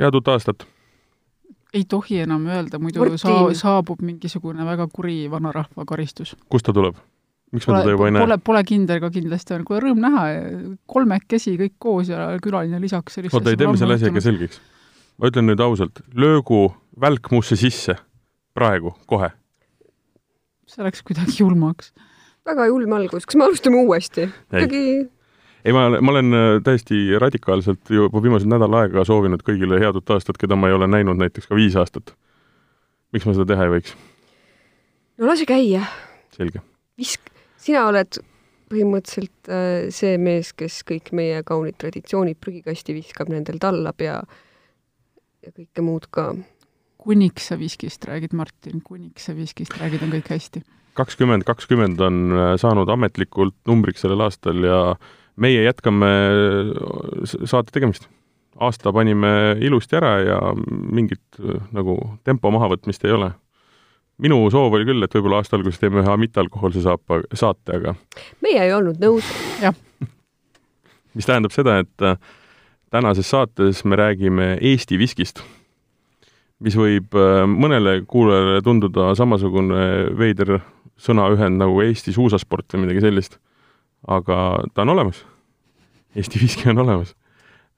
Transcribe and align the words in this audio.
head 0.00 0.14
uut 0.14 0.28
aastat! 0.28 0.66
ei 1.72 1.84
tohi 1.88 2.20
enam 2.20 2.44
öelda, 2.46 2.78
muidu 2.78 3.16
saa-, 3.16 3.54
saabub 3.56 4.02
mingisugune 4.04 4.64
väga 4.66 4.86
kuri 4.92 5.24
vanarahva 5.30 5.86
karistus. 5.88 6.36
kust 6.52 6.68
ta 6.68 6.74
tuleb? 6.76 6.98
miks 7.52 7.66
me 7.68 7.72
Pole, 7.72 7.82
teda 7.82 7.94
juba 7.94 8.08
ei 8.08 8.14
näe? 8.16 8.24
pole, 8.24 8.38
pole 8.44 8.62
kindel 8.68 9.00
ka 9.00 9.10
kindlasti 9.12 9.56
on, 9.56 9.64
kuule 9.68 9.82
rõõm 9.84 10.00
näha, 10.02 10.22
kolmekesi 10.88 11.56
kõik 11.60 11.74
koos 11.78 12.12
ja 12.12 12.30
külaline 12.44 12.80
lisaks. 12.80 13.18
oota, 13.28 13.52
ei 13.52 13.60
teeme 13.60 13.76
selle 13.80 13.98
asja 13.98 14.12
ikka 14.12 14.24
selgeks. 14.24 14.60
ma 15.20 15.32
ütlen 15.32 15.48
nüüd 15.50 15.64
ausalt, 15.64 16.04
löögu 16.16 16.64
välk 17.00 17.32
musse 17.32 17.56
sisse 17.60 17.96
praegu, 18.56 18.94
kohe. 19.08 19.32
see 20.68 20.84
läks 20.84 21.04
kuidagi 21.04 21.40
julmaks. 21.40 21.92
väga 22.48 22.68
julm 22.72 22.96
algus, 22.96 23.28
kas 23.28 23.36
me 23.36 23.48
alustame 23.48 23.84
uuesti? 23.84 24.28
kuidagi 24.48 24.84
ei, 25.64 25.72
ma, 25.72 25.88
ma 26.00 26.14
olen 26.14 26.34
äh, 26.36 26.48
täiesti 26.64 27.18
radikaalselt 27.22 27.90
juba 27.90 28.22
viimased 28.22 28.50
nädal 28.50 28.74
aega 28.80 29.04
soovinud 29.08 29.44
kõigile 29.46 29.80
head 29.82 29.98
uut 29.98 30.14
aastat, 30.14 30.40
keda 30.40 30.58
ma 30.58 30.70
ei 30.70 30.76
ole 30.78 30.90
näinud 30.90 31.20
näiteks 31.20 31.50
ka 31.50 31.58
viis 31.58 31.76
aastat. 31.78 32.14
miks 33.12 33.26
ma 33.28 33.36
seda 33.36 33.48
teha 33.54 33.68
ei 33.68 33.76
võiks? 33.76 33.96
no 35.18 35.30
lase 35.30 35.46
käia. 35.48 35.86
selge. 36.36 36.62
visk-, 36.98 37.32
sina 37.56 37.86
oled 37.90 38.20
põhimõtteliselt 38.72 39.52
äh, 39.52 39.90
see 39.94 40.16
mees, 40.18 40.52
kes 40.56 40.80
kõik 40.88 41.12
meie 41.16 41.42
kaunid 41.46 41.76
traditsioonid 41.80 42.40
prügikasti 42.40 42.96
viskab, 42.96 43.30
nendel 43.32 43.60
tallab 43.62 44.00
ja 44.02 44.22
ja 45.42 45.50
kõike 45.50 45.84
muud 45.84 46.06
ka. 46.10 46.32
kuniks 47.02 47.48
sa 47.50 47.56
viskist 47.58 48.04
räägid, 48.06 48.32
Martin, 48.32 48.78
kuniks 48.80 49.26
sa 49.26 49.34
viskist 49.34 49.74
räägid, 49.80 50.02
on 50.02 50.14
kõik 50.14 50.30
hästi. 50.30 50.62
kakskümmend 50.94 51.44
kakskümmend 51.44 52.00
on 52.00 52.22
äh, 52.32 52.54
saanud 52.56 52.88
ametlikult 52.88 53.56
numbriks 53.66 54.04
sellel 54.04 54.26
aastal 54.26 54.62
ja 54.64 54.80
meie 55.40 55.62
jätkame 55.64 56.08
äh, 56.08 57.36
saate 57.44 57.72
tegemist. 57.72 58.08
aasta 58.60 58.92
panime 58.92 59.56
ilusti 59.64 59.96
ära 59.96 60.18
ja 60.20 60.40
mingit 60.68 61.40
äh, 61.40 61.62
nagu 61.72 61.96
tempo 62.24 62.50
mahavõtmist 62.50 63.04
ei 63.04 63.16
ole 63.16 63.32
minu 64.22 64.44
soov 64.52 64.74
oli 64.76 64.86
küll, 64.86 65.02
et 65.02 65.14
võib-olla 65.16 65.40
aasta 65.40 65.56
alguses 65.56 65.80
teeme 65.80 66.02
ühe 66.02 66.16
mittealkohoolse 66.26 66.82
saapa, 66.84 67.22
saate, 67.34 67.78
aga 67.78 67.96
meie 68.44 68.60
ei 68.66 68.74
olnud 68.76 69.00
nõus. 69.02 69.26
jah. 69.62 69.74
mis 71.14 71.26
tähendab 71.28 71.54
seda, 71.54 71.80
et 71.82 72.06
äh, 72.06 72.20
tänases 72.92 73.30
saates 73.32 73.84
me 73.88 73.96
räägime 73.96 74.54
Eesti 74.60 75.00
viskist, 75.00 75.42
mis 76.62 76.76
võib 76.78 77.16
mõnele 77.50 78.02
kuulajale 78.06 78.60
tunduda 78.62 79.14
samasugune 79.18 80.12
veider 80.14 80.60
sõnaühend 81.00 81.58
nagu 81.58 81.80
Eesti 81.82 82.14
suusasport 82.14 82.74
või 82.74 82.86
midagi 82.86 83.02
sellist. 83.02 83.38
Aga 84.08 84.38
ta 84.74 84.82
on 84.82 84.94
olemas. 84.96 85.24
Eesti 86.16 86.40
viski 86.42 86.68
on 86.70 86.78
olemas 86.78 87.14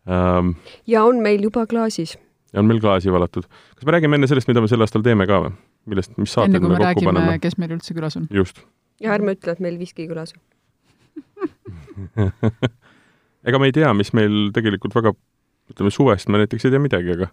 um,. 0.06 0.54
ja 0.86 1.04
on 1.04 1.20
meil 1.22 1.42
juba 1.42 1.66
klaasis. 1.66 2.18
ja 2.52 2.60
on 2.60 2.66
meil 2.66 2.80
klaasi 2.80 3.12
valatud. 3.12 3.44
kas 3.76 3.86
me 3.86 3.92
räägime 3.92 4.18
enne 4.18 4.26
sellest, 4.26 4.48
mida 4.48 4.60
me 4.60 4.68
sel 4.68 4.80
aastal 4.84 5.02
teeme 5.02 5.26
ka 5.30 5.40
või? 5.46 5.52
millest, 5.86 6.16
mis 6.18 6.32
saated 6.32 6.54
enne 6.54 6.60
kui 6.64 6.72
me, 6.72 6.78
kokku 6.78 6.88
räägime, 6.88 7.12
paneme? 7.12 7.38
kes 7.42 7.58
meil 7.60 7.76
üldse 7.76 7.94
külas 7.94 8.18
on. 8.20 8.28
just 8.30 8.64
ja 9.02 9.14
ärme 9.16 9.36
ütle, 9.36 9.54
et 9.54 9.62
meil 9.64 9.78
viski 9.80 10.08
külas 10.10 10.34
ega 13.46 13.60
me 13.60 13.70
ei 13.70 13.74
tea, 13.76 13.90
mis 13.96 14.12
meil 14.16 14.50
tegelikult 14.54 14.94
väga, 14.96 15.14
ütleme 15.70 15.92
suvest 15.94 16.30
me 16.30 16.40
näiteks 16.42 16.66
ei 16.66 16.74
tea 16.74 16.82
midagi, 16.82 17.16
aga 17.16 17.30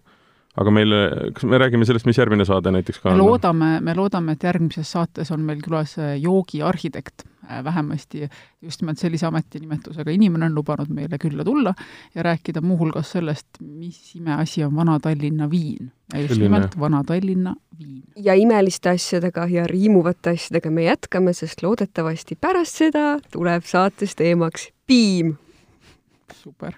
aga 0.60 0.72
meile, 0.74 1.02
kas 1.32 1.46
me 1.48 1.58
räägime 1.60 1.86
sellest, 1.88 2.06
mis 2.08 2.18
järgmine 2.20 2.44
saade 2.44 2.72
näiteks 2.74 3.00
ka 3.00 3.10
me 3.10 3.16
on? 3.16 3.24
loodame, 3.24 3.74
me 3.84 3.94
loodame, 3.96 4.36
et 4.36 4.44
järgmises 4.44 4.90
saates 4.92 5.32
on 5.32 5.44
meil 5.46 5.62
külas 5.64 5.96
äh, 6.00 6.16
joogiarhitekt, 6.20 7.24
vähemasti 7.64 8.28
just 8.62 8.82
nimelt 8.82 9.00
sellise 9.00 9.26
ametinimetusega 9.26 10.12
inimene 10.14 10.46
on 10.46 10.54
lubanud 10.54 10.92
meile 10.94 11.18
külla 11.20 11.44
tulla 11.44 11.72
ja 12.14 12.22
rääkida 12.22 12.60
muuhulgas 12.64 13.10
sellest, 13.16 13.48
mis 13.60 14.14
imeasi 14.16 14.64
on 14.64 14.76
Vana-Tallinna 14.76 15.50
viin. 15.50 15.90
ja 16.12 16.20
just 16.20 16.34
Selline. 16.34 16.48
nimelt 16.48 16.78
Vana-Tallinna 16.80 17.54
viin. 17.78 18.02
ja 18.16 18.34
imeliste 18.34 18.90
asjadega 18.90 19.46
ja 19.50 19.66
riimuvate 19.66 20.30
asjadega 20.36 20.70
me 20.70 20.84
jätkame, 20.84 21.32
sest 21.32 21.62
loodetavasti 21.62 22.38
pärast 22.40 22.78
seda 22.84 23.18
tuleb 23.32 23.64
saates 23.64 24.16
teemaks 24.16 24.68
piim. 24.86 25.34
super. 26.34 26.72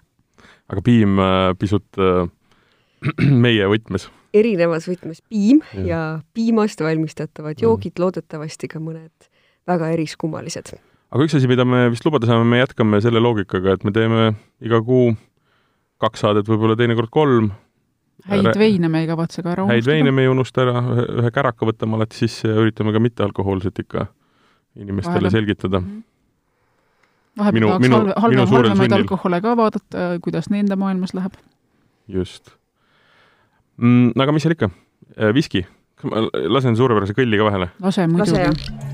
aga 0.69 0.83
piim 0.83 1.19
äh, 1.19 1.53
pisut 1.59 1.87
äh, 1.99 2.31
meie 3.45 3.67
võtmes. 3.71 4.09
erinevas 4.35 4.89
võtmes 4.91 5.21
piim 5.31 5.61
Ja. 5.75 5.85
ja, 5.87 6.01
piimast 6.35 6.81
valmistatavad 6.81 7.57
Mm. 7.59 7.63
joogid, 7.63 7.99
loodetavasti 7.99 8.69
ka 8.69 8.79
mõned 8.83 9.29
väga 9.67 9.93
eriskummalised. 9.95 10.75
aga 11.13 11.25
üks 11.25 11.35
asi, 11.37 11.47
mida 11.49 11.65
me 11.65 11.89
vist 11.91 12.05
lubada 12.05 12.27
saame, 12.27 12.45
me 12.45 12.59
jätkame 12.65 13.01
selle 13.01 13.21
loogikaga, 13.21 13.73
et 13.75 13.85
me 13.85 13.93
teeme 13.93 14.35
iga 14.61 14.81
kuu 14.83 15.15
kaks 16.01 16.21
saadet, 16.21 16.47
võib-olla 16.49 16.77
teinekord 16.77 17.11
kolm. 17.11 17.53
häid 18.29 18.57
veine 18.59 18.89
me 18.89 19.01
ei 19.05 19.07
kavatse 19.07 19.43
ka 19.43 19.53
ära 19.53 19.67
häid 19.69 19.85
veine 19.87 20.11
me 20.13 20.23
ei 20.23 20.29
unusta 20.29 20.63
ära, 20.65 20.81
ühe 21.21 21.31
käraka 21.31 21.67
võtame 21.67 21.95
alati 21.99 22.17
sisse 22.17 22.49
ja 22.49 22.55
üritame 22.63 22.93
ka 22.93 22.99
mittealkohoolset 23.01 23.79
ikka 23.85 24.07
inimestele 24.77 25.15
Vahele. 25.29 25.31
selgitada. 25.31 25.83
vahepeal 27.39 27.55
minu- 27.61 27.69
tahaks 27.69 27.83
minu- 27.87 27.97
halve, 27.97 28.13
halve, 28.17 28.47
halvemaid 28.51 28.93
alkohole 28.93 29.41
ka 29.41 29.55
vaadata, 29.57 30.05
kuidas 30.23 30.51
nende 30.51 30.77
maailmas 30.77 31.15
läheb. 31.15 31.33
just 32.09 32.51
mm,. 33.77 34.15
aga 34.21 34.35
mis 34.35 34.45
seal 34.47 34.57
ikka, 34.57 34.71
viski, 35.37 35.65
ma 36.09 36.27
lasen 36.57 36.77
suurepärase 36.79 37.17
kõlli 37.17 37.41
ka 37.41 37.49
vahele. 37.51 37.71
lase 37.83 38.09
muidugi. 38.11 38.93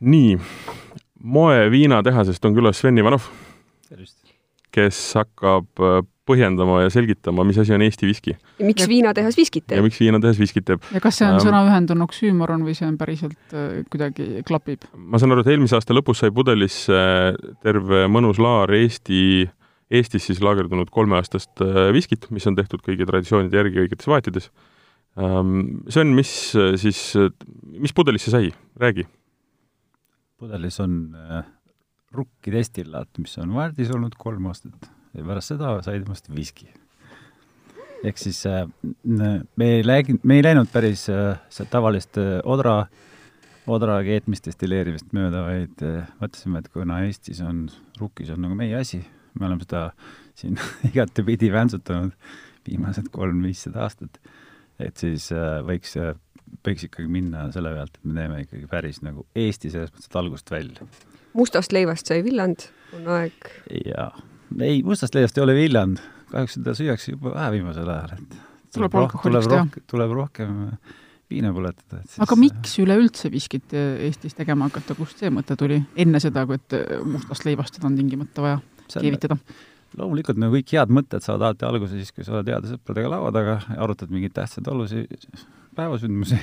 Nii, 0.00 0.38
moeviinatehasest 1.20 2.44
on 2.48 2.54
külas 2.56 2.78
Sven 2.80 2.96
Ivanov, 2.98 3.26
kes 4.72 5.00
hakkab 5.18 5.82
äh, 5.84 5.98
põhjendama 6.30 6.78
ja 6.84 6.90
selgitama, 6.94 7.44
mis 7.48 7.58
asi 7.60 7.74
on 7.76 7.82
Eesti 7.84 8.08
viski 8.08 8.32
ja 8.36 8.66
miks 8.68 8.86
Ja- 8.86 8.88
viinatehas 8.94 9.36
viskit 9.38 9.66
ja 9.66 9.74
teeb? 9.76 9.84
miks 9.90 10.00
viinatehas 10.00 10.38
viskit 10.40 10.64
teeb. 10.70 10.86
ja 10.94 11.00
kas 11.04 11.18
see 11.20 11.26
on 11.28 11.36
Ähm. 11.36 11.44
sõnaühend 11.46 11.90
on 11.96 12.06
oksüümoron 12.06 12.64
või 12.66 12.74
see 12.78 12.88
on 12.88 12.96
päriselt 13.00 13.54
äh, 13.54 13.84
kuidagi 13.92 14.42
klapib? 14.48 14.86
ma 14.94 15.18
saan 15.20 15.34
aru, 15.36 15.44
et 15.44 15.52
eelmise 15.54 15.76
aasta 15.78 15.96
lõpus 15.96 16.22
sai 16.24 16.30
pudelisse 16.34 17.00
terve 17.62 18.06
mõnus 18.08 18.38
laar 18.42 18.70
Eesti, 18.80 19.48
Eestis 19.90 20.28
siis 20.30 20.38
laagerdunud 20.40 20.90
kolmeaastast 20.94 21.60
äh, 21.66 21.88
viskit, 21.92 22.28
mis 22.30 22.46
on 22.46 22.54
tehtud 22.54 22.78
kõigi 22.86 23.02
traditsioonide 23.08 23.56
järgi 23.58 23.80
õigetes 23.86 24.06
vaatides. 24.06 24.50
Sven, 25.90 26.12
mis 26.14 26.30
äh, 26.54 26.76
siis, 26.78 27.00
mis 27.82 27.92
pudelisse 27.92 28.30
sai, 28.30 28.52
räägi. 28.78 29.02
pudelis 30.38 30.78
on 30.80 30.94
äh, 31.18 31.42
rukkidestillaat, 32.14 33.10
mis 33.18 33.34
on 33.42 33.52
värdis 33.58 33.90
olnud 33.94 34.14
kolm 34.18 34.46
aastat 34.52 34.86
ja 35.14 35.26
pärast 35.26 35.52
seda 35.52 35.74
sai 35.84 36.00
temast 36.02 36.30
viski. 36.34 36.68
ehk 38.04 38.18
siis 38.18 38.40
äh, 38.48 38.64
me 39.04 39.66
ei 39.66 39.84
läinud, 39.84 40.22
me 40.24 40.38
ei 40.38 40.44
läinud 40.44 40.70
päris 40.72 41.06
äh, 41.12 41.66
tavalist 41.70 42.18
äh, 42.20 42.38
odra, 42.44 42.86
odra 43.68 44.00
keetmist, 44.06 44.46
destilleerimist 44.48 45.12
mööda, 45.16 45.44
vaid 45.48 45.84
mõtlesime, 46.22 46.62
et 46.62 46.70
kuna 46.72 47.02
Eestis 47.06 47.42
on, 47.44 47.66
rukkis 48.00 48.32
on 48.34 48.40
nagu 48.46 48.56
meie 48.56 48.78
asi, 48.80 49.02
me 49.38 49.50
oleme 49.50 49.66
seda 49.66 49.90
siin 50.38 50.56
igatepidi 50.90 51.52
väntsutanud 51.52 52.16
viimased 52.66 53.12
kolm-viissada 53.12 53.84
aastat, 53.86 54.18
et 54.80 54.96
siis 55.00 55.28
võiks 55.66 55.96
võiks 56.66 56.86
ikkagi 56.86 57.08
minna 57.10 57.46
selle 57.54 57.72
pealt, 57.74 57.94
et 57.96 58.08
me 58.08 58.16
teeme 58.16 58.40
ikkagi 58.44 58.66
päris 58.70 59.00
nagu 59.04 59.24
Eesti 59.38 59.70
selles 59.72 59.92
mõttes, 59.92 60.08
et 60.10 60.18
algusest 60.20 60.50
välja. 60.50 60.88
mustast 61.36 61.72
leivast 61.72 62.10
sai 62.10 62.24
villand, 62.26 62.66
on 62.96 63.06
aeg. 63.14 63.52
ja 63.84 64.10
ei, 64.58 64.82
mustast 64.86 65.14
leivast 65.14 65.38
ei 65.38 65.44
ole 65.44 65.54
villand, 65.58 66.00
kahjuks 66.32 66.56
seda 66.58 66.74
süüakse 66.78 67.14
juba 67.14 67.34
vähe 67.36 67.52
viimasel 67.58 67.88
ajal, 67.88 68.16
et 68.18 68.38
Tuleb 68.74 68.92
roh- 68.94 69.02
alkoholiks 69.08 69.46
tuleb 69.46 69.50
teha. 69.50 69.62
rohkem, 69.64 69.84
tuleb 69.90 70.12
rohkem 70.14 70.58
viina 71.30 71.50
põletada, 71.54 72.00
et 72.02 72.10
siis 72.10 72.20
aga 72.22 72.36
miks 72.38 72.76
üleüldse 72.82 73.30
viskit 73.30 73.74
äh, 73.74 73.96
Eestis 74.06 74.34
tegema 74.38 74.66
hakata, 74.68 74.94
kust 74.98 75.18
see 75.22 75.30
mõte 75.34 75.56
tuli? 75.58 75.80
enne 75.96 76.20
seda, 76.22 76.44
kui 76.46 76.58
et 76.58 76.76
äh, 76.78 77.00
mustast 77.06 77.44
leivast 77.46 77.74
seda 77.78 77.86
on 77.90 77.96
tingimata 77.98 78.42
vaja 78.42 78.60
on- 78.60 79.02
keevitada. 79.02 79.36
loomulikult 79.98 80.38
nagu 80.38 80.54
kõik 80.54 80.70
head 80.76 80.90
mõtted 80.94 81.22
saavad 81.26 81.48
alati 81.48 81.66
alguse 81.66 81.98
siis, 81.98 82.12
kui 82.14 82.22
sa 82.26 82.36
oled 82.38 82.50
heade 82.50 82.70
sõpradega 82.70 83.10
laua 83.10 83.32
taga 83.34 83.56
arutad 83.78 84.10
mingeid 84.14 84.34
tähtsaid 84.38 84.68
olusi 84.70 85.02
päevasündmusi. 85.78 86.38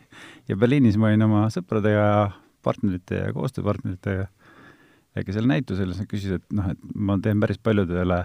ja 0.48 0.56
Berliinis 0.56 0.96
ma 0.98 1.10
olin 1.10 1.22
oma 1.26 1.44
sõpradega 1.54 2.04
ja 2.12 2.22
partnerite 2.62 3.18
ja 3.24 3.32
koostööpartneritega 3.34 4.28
äkki 5.18 5.34
seal 5.36 5.48
näitusel, 5.48 5.92
siis 5.92 6.02
nad 6.02 6.10
küsisid, 6.10 6.40
et 6.40 6.56
noh, 6.56 6.72
et 6.72 6.90
ma 6.94 7.18
teen 7.22 7.40
päris 7.42 7.60
paljudele, 7.62 8.22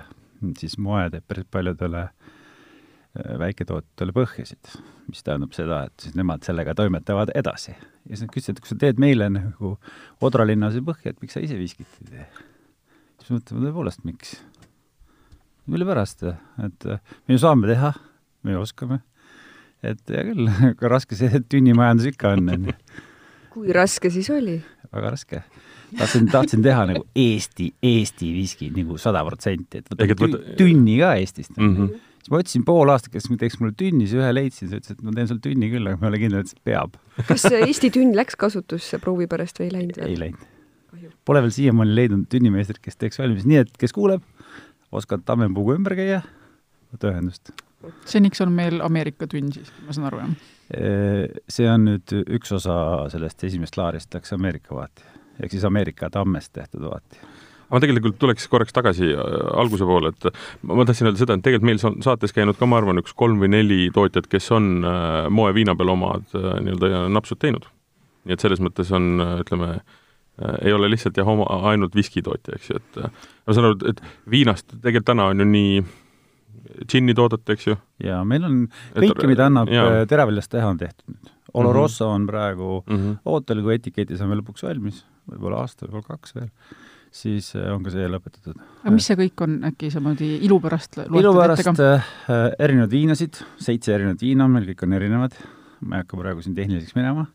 siis 0.59 0.77
moe 0.81 1.07
teeb 1.11 1.25
päris 1.27 1.47
paljudele 1.51 2.03
äh, 2.07 3.33
väiketootjatele 3.41 4.15
põhjasid, 4.15 4.73
mis 5.09 5.23
tähendab 5.25 5.55
seda, 5.57 5.83
et 5.87 6.05
siis 6.05 6.17
nemad 6.17 6.45
sellega 6.47 6.75
toimetavad 6.77 7.33
edasi. 7.35 7.73
ja 7.73 8.13
siis 8.13 8.25
nad 8.25 8.33
küsisid, 8.33 8.57
et 8.57 8.63
kui 8.63 8.71
sa 8.71 8.79
teed 8.79 9.01
meile 9.01 9.29
nagu 9.33 9.75
Odra 10.23 10.45
linnas 10.47 10.77
põhja, 10.85 11.11
et 11.11 11.21
miks 11.23 11.35
sa 11.35 11.43
ise 11.43 11.57
viskit 11.59 11.99
ei 12.05 12.13
tee? 12.13 12.27
siis 13.19 13.31
me 13.31 13.39
mõtleme 13.39 13.65
tõepoolest, 13.67 14.05
miks? 14.07 14.37
mille 15.67 15.87
pärast, 15.87 16.23
et 16.63 16.87
äh, 16.87 17.01
me 17.27 17.35
ju 17.35 17.43
saame 17.43 17.67
teha, 17.67 17.91
me 18.47 18.55
ju 18.55 18.63
oskame. 18.63 19.01
et 19.83 20.01
hea 20.09 20.23
küll, 20.31 20.47
aga 20.71 20.93
raske 20.95 21.19
see 21.19 21.43
tünnimajandus 21.51 22.11
ikka 22.13 22.35
on, 22.37 22.47
onju. 22.55 22.77
kui 23.55 23.75
raske 23.75 24.11
siis 24.13 24.29
oli? 24.33 24.61
väga 24.93 25.15
raske. 25.17 25.43
Tahtsin, 25.95 26.27
tahtsin 26.31 26.63
teha 26.65 26.85
nagu 26.91 27.05
Eesti, 27.15 27.69
Eesti 27.83 28.33
viski 28.35 28.69
nagu 28.75 28.97
sada 29.01 29.23
protsenti, 29.27 29.81
et 29.81 29.89
võtame 29.91 30.17
võt... 30.19 30.37
tünni 30.59 30.97
ka 31.01 31.13
Eestist 31.19 31.55
mm. 31.55 31.75
-hmm. 31.75 32.03
siis 32.21 32.33
ma 32.33 32.41
otsisin 32.41 32.65
pool 32.67 32.91
aastat, 32.93 33.13
kes 33.13 33.29
teeks 33.31 33.59
mulle 33.61 33.75
tünni, 33.77 34.07
siis 34.07 34.19
ühe 34.19 34.33
leidsin, 34.33 34.67
siis 34.67 34.81
ütles, 34.81 34.97
et 34.97 35.03
ma 35.05 35.15
teen 35.15 35.29
sul 35.31 35.41
tünni 35.43 35.71
küll, 35.71 35.87
aga 35.87 36.01
ma 36.01 36.09
ei 36.09 36.13
ole 36.13 36.21
kindel, 36.25 36.45
et 36.45 36.53
see 36.53 36.63
peab. 36.67 36.97
kas 37.27 37.47
Eesti 37.51 37.91
tünn 37.95 38.15
läks 38.17 38.39
kasutusse 38.39 38.99
proovi 39.03 39.29
pärast 39.31 39.61
või 39.61 39.69
ei 39.69 39.75
läinud? 39.77 40.01
ei 40.07 40.19
läinud. 40.25 40.53
Pole 41.27 41.43
veel 41.43 41.53
siiamaani 41.53 41.93
leidnud 41.93 42.25
tünnimeistrit, 42.31 42.79
kes 42.81 42.97
teeks 42.97 43.19
valmis, 43.19 43.45
nii 43.45 43.61
et 43.61 43.71
kes 43.79 43.93
kuuleb, 43.93 44.23
oskad 44.91 45.23
tammepuuga 45.27 45.75
ümber 45.77 45.95
käia, 45.99 46.21
võta 46.93 47.11
ühendust. 47.11 47.51
seniks 48.09 48.41
on 48.41 48.51
meil 48.55 48.81
Ameerika 48.81 49.27
tünn 49.29 49.51
siis, 49.53 49.69
ma 49.85 49.93
saan 49.95 50.07
aru, 50.09 50.23
jah? 50.23 50.37
see 51.47 51.67
on 51.71 51.85
nüüd 51.87 52.11
üks 52.35 52.51
osa 52.51 52.75
sellest 53.13 53.43
esimesest 53.47 53.77
laarist, 53.79 54.11
läks 54.13 54.33
Ameerika 54.35 54.75
vaati. 54.75 55.16
Ehk 55.41 55.53
siis 55.53 55.65
Ameerika 55.67 56.09
tammest 56.13 56.53
tehtud 56.55 56.87
vaati. 56.87 57.19
aga 57.67 57.81
tegelikult 57.83 58.17
tuleks 58.21 58.47
korraks 58.47 58.75
tagasi 58.75 59.11
alguse 59.59 59.85
poole, 59.87 60.13
et 60.13 60.29
ma 60.63 60.85
tahtsin 60.87 61.09
öelda 61.09 61.19
seda, 61.19 61.35
et 61.35 61.45
tegelikult 61.45 61.67
meil 61.69 61.83
on 61.89 62.01
saates 62.05 62.35
käinud 62.35 62.59
ka, 62.59 62.69
ma 62.69 62.79
arvan, 62.81 63.01
üks 63.03 63.15
kolm 63.17 63.41
või 63.43 63.51
neli 63.51 63.79
tootjat, 63.93 64.29
kes 64.31 64.51
on 64.55 64.73
moe 65.29 65.53
viina 65.57 65.75
peal 65.75 65.91
omad 65.95 66.31
nii-öelda 66.33 67.07
napsud 67.11 67.41
teinud. 67.43 67.67
nii 68.27 68.35
et 68.35 68.43
selles 68.43 68.59
mõttes 68.63 68.91
on, 68.95 69.21
ütleme, 69.43 69.81
ei 70.61 70.73
ole 70.73 70.89
lihtsalt 70.91 71.17
jah, 71.17 71.27
oma, 71.27 71.47
ainult 71.71 71.95
viskitootja, 71.95 72.55
eks 72.55 72.71
ju, 72.71 72.81
et 72.81 72.99
ma 73.03 73.55
saan 73.55 73.71
aru, 73.71 73.79
et 73.91 74.03
viinast 74.29 74.67
tegelikult 74.75 75.11
täna 75.11 75.31
on 75.31 75.43
ju 75.43 75.47
nii 75.51 75.79
džinni 76.85 77.15
toodete, 77.17 77.55
eks 77.55 77.67
ju. 77.69 77.77
jaa, 78.03 78.21
meil 78.27 78.45
on 78.47 78.61
kõike, 78.95 79.27
mida 79.29 79.47
annab 79.49 79.71
teraviljast 80.09 80.51
teha, 80.53 80.69
on 80.73 80.79
tehtud 80.81 81.13
nüüd. 81.13 81.33
Oloroso 81.57 82.05
mm 82.05 82.09
-hmm. 82.09 82.15
on 82.15 82.27
praegu 82.27 82.83
mm 82.87 82.95
-hmm. 82.95 83.17
ootel, 83.25 83.61
kui 83.63 83.75
etiketi 83.75 84.17
saame 84.17 84.35
lõpuks 84.35 84.63
valmis, 84.63 85.05
võib-olla 85.27 85.63
aasta, 85.63 85.85
võib-olla 85.85 86.15
kaks 86.15 86.35
veel, 86.37 86.49
siis 87.21 87.51
on 87.57 87.85
ka 87.85 87.93
see 87.93 88.07
lõpetatud. 88.11 88.61
aga 88.83 88.93
mis 88.95 89.09
see 89.09 89.19
kõik 89.19 89.45
on, 89.45 89.59
äkki 89.69 89.91
sa 89.93 90.01
niimoodi 90.01 90.31
ilu 90.47 90.59
pärast 90.63 90.99
ilu 91.05 91.33
pärast 91.37 91.83
äh, 91.83 92.09
erinevaid 92.59 92.95
viinasid, 92.95 93.41
seitse 93.63 93.95
erinevat 93.95 94.23
viina 94.25 94.47
on 94.47 94.55
meil, 94.55 94.69
kõik 94.71 94.85
on 94.87 94.97
erinevad, 94.99 95.37
ma 95.81 95.99
ei 95.99 96.05
hakka 96.05 96.21
praegu 96.21 96.45
siin 96.45 96.57
tehniliseks 96.57 96.97
minema, 96.97 97.27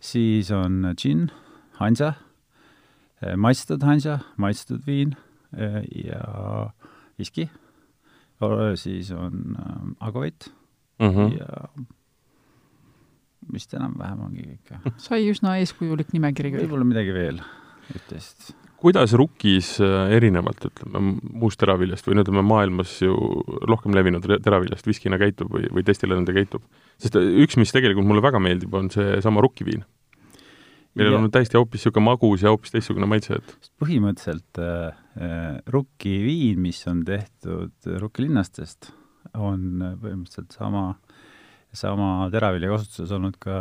siis 0.00 0.50
on 0.54 0.92
džinn, 0.94 1.28
Hansa, 1.76 2.14
maitstud 3.36 3.82
Hansa, 3.84 4.20
maitstud 4.40 4.86
viin 4.88 5.12
ja 5.52 6.22
viski 7.20 7.50
siis 8.74 9.10
on 9.10 9.56
äh, 9.58 10.08
Agovit 10.08 10.52
mm 10.98 11.06
-hmm. 11.06 11.38
ja 11.38 11.68
vist 13.52 13.74
enam-vähem 13.76 14.22
ongi 14.28 14.46
kõik. 14.46 14.92
sai 15.08 15.26
üsna 15.30 15.56
eeskujulik 15.62 16.12
nimekiri 16.16 16.54
küll. 16.54 16.66
võib-olla 16.66 16.88
midagi 16.88 17.14
veel 17.14 17.42
üht-teist. 17.94 18.52
kuidas 18.80 19.14
rukkis 19.18 19.76
äh, 19.84 20.14
erinevalt, 20.16 20.68
ütleme, 20.70 21.16
muust 21.32 21.60
teraviljast 21.62 22.08
või 22.08 22.18
no 22.18 22.26
ütleme, 22.26 22.44
maailmas 22.46 22.96
ju 23.02 23.16
rohkem 23.68 23.96
levinud 23.96 24.26
teraviljast 24.44 24.88
viskina 24.88 25.20
käitub 25.22 25.52
või, 25.52 25.68
või 25.72 25.86
destilleerida 25.86 26.36
käitub? 26.36 26.64
sest 27.02 27.18
äh, 27.18 27.28
üks, 27.44 27.58
mis 27.60 27.74
tegelikult 27.74 28.08
mulle 28.08 28.24
väga 28.24 28.42
meeldib, 28.42 28.74
on 28.74 28.90
seesama 28.94 29.44
rukkiviin 29.44 29.84
millel 30.96 31.12
ja. 31.12 31.18
on 31.20 31.32
täiesti 31.32 31.58
hoopis 31.58 31.82
niisugune 31.82 32.08
magus 32.08 32.44
ja 32.44 32.52
hoopis 32.52 32.72
teistsugune 32.72 33.08
maitse, 33.10 33.36
et 33.40 33.72
põhimõtteliselt 33.82 34.60
äh, 34.62 35.02
äh 35.20 35.58
rukkiviin, 35.72 36.60
mis 36.62 36.80
on 36.88 37.02
tehtud 37.04 37.90
rukkilinnastest, 38.00 38.90
on 39.34 39.84
põhimõtteliselt 40.00 40.56
sama, 40.56 40.88
sama 41.78 42.28
teravilja 42.32 42.72
kasutuses 42.72 43.12
olnud 43.16 43.38
ka, 43.42 43.60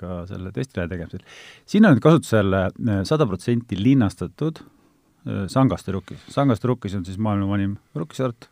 ka 0.00 0.22
selle 0.30 0.52
destillaadi 0.54 0.94
tegemisel. 0.94 1.24
siin 1.68 1.86
on 1.86 1.96
nüüd 1.96 2.04
kasutusel 2.04 2.58
äh, 2.60 3.00
sada 3.08 3.28
protsenti 3.28 3.78
linnastatud 3.80 4.62
äh, 4.62 5.46
sangaste 5.52 5.94
rukkis. 5.96 6.26
sangaste 6.32 6.70
rukkis 6.70 6.96
on 6.98 7.04
siis 7.08 7.18
maailma 7.18 7.50
vanim 7.56 7.76
rukkisort 7.96 8.50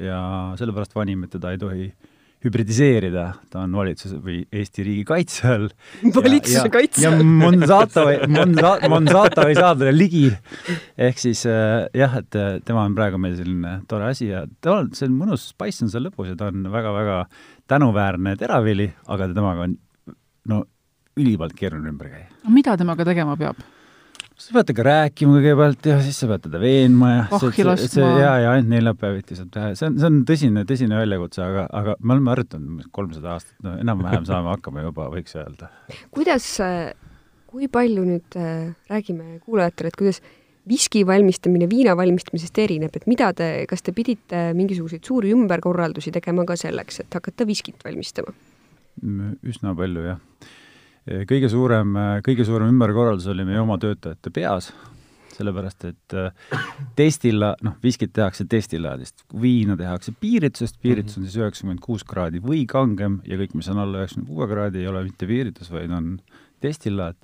ja 0.00 0.20
sellepärast 0.56 0.96
vanim, 0.96 1.26
et 1.26 1.34
teda 1.34 1.52
ei 1.52 1.60
tohi 1.60 1.90
hübridiseerida, 2.40 3.24
ta 3.52 3.64
on 3.66 3.74
valitsuse 3.76 4.16
või 4.24 4.38
Eesti 4.56 4.84
riigi 4.86 5.02
kaitse 5.08 5.48
all. 5.50 5.66
valitsuse 6.16 6.70
kaitse 6.72 7.04
all. 7.04 7.20
ja 7.20 7.26
Monsanto, 7.42 8.06
Monsanto, 8.32 8.88
Monsanto 8.88 9.44
ei 9.48 9.58
saa 9.58 9.74
talle 9.74 9.92
ligi. 9.92 10.24
ehk 10.96 11.20
siis 11.20 11.44
äh, 11.50 11.84
jah, 11.96 12.16
et 12.22 12.40
tema 12.64 12.86
on 12.86 12.96
praegu 12.96 13.20
meil 13.20 13.36
selline 13.36 13.80
tore 13.90 14.08
asi 14.08 14.30
ja 14.30 14.46
ta 14.64 14.78
on, 14.78 14.92
see 14.96 15.10
on 15.10 15.18
mõnus 15.20 15.50
spice 15.52 15.84
on 15.84 15.92
seal 15.92 16.08
lõpus 16.08 16.32
ja 16.32 16.38
ta 16.40 16.48
on 16.48 16.64
väga-väga 16.72 17.20
tänuväärne 17.70 18.36
teravili, 18.40 18.90
aga 19.08 19.28
temaga 19.34 19.66
on 19.68 19.76
no 20.50 20.64
ülimalt 21.20 21.54
keeruline 21.58 21.92
ümber 21.92 22.10
käia. 22.10 22.30
mida 22.48 22.76
temaga 22.80 23.06
tegema 23.06 23.36
peab? 23.40 23.60
sa 24.40 24.54
pead 24.56 24.70
temaga 24.70 24.86
rääkima 24.88 25.36
kõigepealt 25.36 25.86
ja 25.90 25.98
siis 26.04 26.18
sa 26.22 26.28
pead 26.30 26.46
teda 26.46 26.60
veenma 26.62 27.10
ja 27.12 27.26
Vahhi 27.32 27.66
laskma. 27.66 28.08
ja, 28.22 28.32
ja 28.44 28.54
ainult 28.54 28.72
neljapäeviti 28.72 29.36
saab 29.38 29.52
teha, 29.56 29.74
see 29.76 29.90
on, 29.90 29.98
see 30.00 30.08
on 30.08 30.18
tõsine, 30.28 30.64
tõsine 30.68 30.98
väljakutse, 31.02 31.44
aga, 31.44 31.66
aga 31.82 31.96
me 32.00 32.16
oleme 32.16 32.32
harjutanud 32.32 32.88
kolmsada 32.96 33.36
aastat, 33.36 33.56
no 33.66 33.76
enam-vähem 33.82 34.26
saame 34.28 34.50
hakkama 34.54 34.86
juba, 34.86 35.10
võiks 35.12 35.36
öelda. 35.36 35.70
kuidas, 36.16 36.48
kui 37.50 37.68
palju 37.72 38.06
nüüd 38.08 38.40
äh, 38.40 38.70
räägime 38.90 39.40
kuulajatele, 39.44 39.92
et 39.92 40.00
kuidas 40.00 40.22
viski 40.70 41.02
valmistamine 41.06 41.68
viina 41.70 41.96
valmistamisest 41.98 42.62
erineb, 42.62 42.94
et 42.96 43.08
mida 43.10 43.32
te, 43.36 43.50
kas 43.70 43.82
te 43.82 43.94
pidite 43.96 44.50
mingisuguseid 44.56 45.04
suuri 45.06 45.34
ümberkorraldusi 45.34 46.14
tegema 46.14 46.46
ka 46.48 46.56
selleks, 46.60 47.02
et 47.04 47.20
hakata 47.20 47.48
viskit 47.48 47.82
valmistama? 47.84 48.32
üsna 49.46 49.72
palju, 49.74 50.02
jah 50.04 50.18
kõige 51.28 51.48
suurem, 51.50 51.94
kõige 52.26 52.44
suurem 52.46 52.70
ümberkorraldus 52.74 53.28
oli 53.32 53.46
meie 53.48 53.60
oma 53.62 53.78
töötajate 53.80 54.32
peas, 54.34 54.70
sellepärast 55.34 55.86
et 55.88 56.16
äh, 56.18 56.58
testilla, 56.98 57.54
noh, 57.64 57.76
viskit 57.82 58.12
tehakse 58.16 58.44
destillaadist, 58.50 59.24
viina 59.40 59.76
tehakse 59.78 60.12
piiritusest, 60.20 60.76
piiritus 60.82 61.16
on 61.18 61.26
siis 61.26 61.38
üheksakümmend 61.40 61.80
kuus 61.84 62.04
kraadi 62.04 62.42
või 62.44 62.66
kangem 62.68 63.20
ja 63.28 63.38
kõik, 63.40 63.56
mis 63.58 63.70
on 63.72 63.80
alla 63.80 64.02
üheksakümne 64.02 64.28
kuue 64.28 64.50
kraadi, 64.50 64.82
ei 64.82 64.90
ole 64.90 65.06
mitte 65.06 65.28
piiritus, 65.30 65.70
vaid 65.72 65.94
on 65.96 66.12
destillaat. 66.62 67.16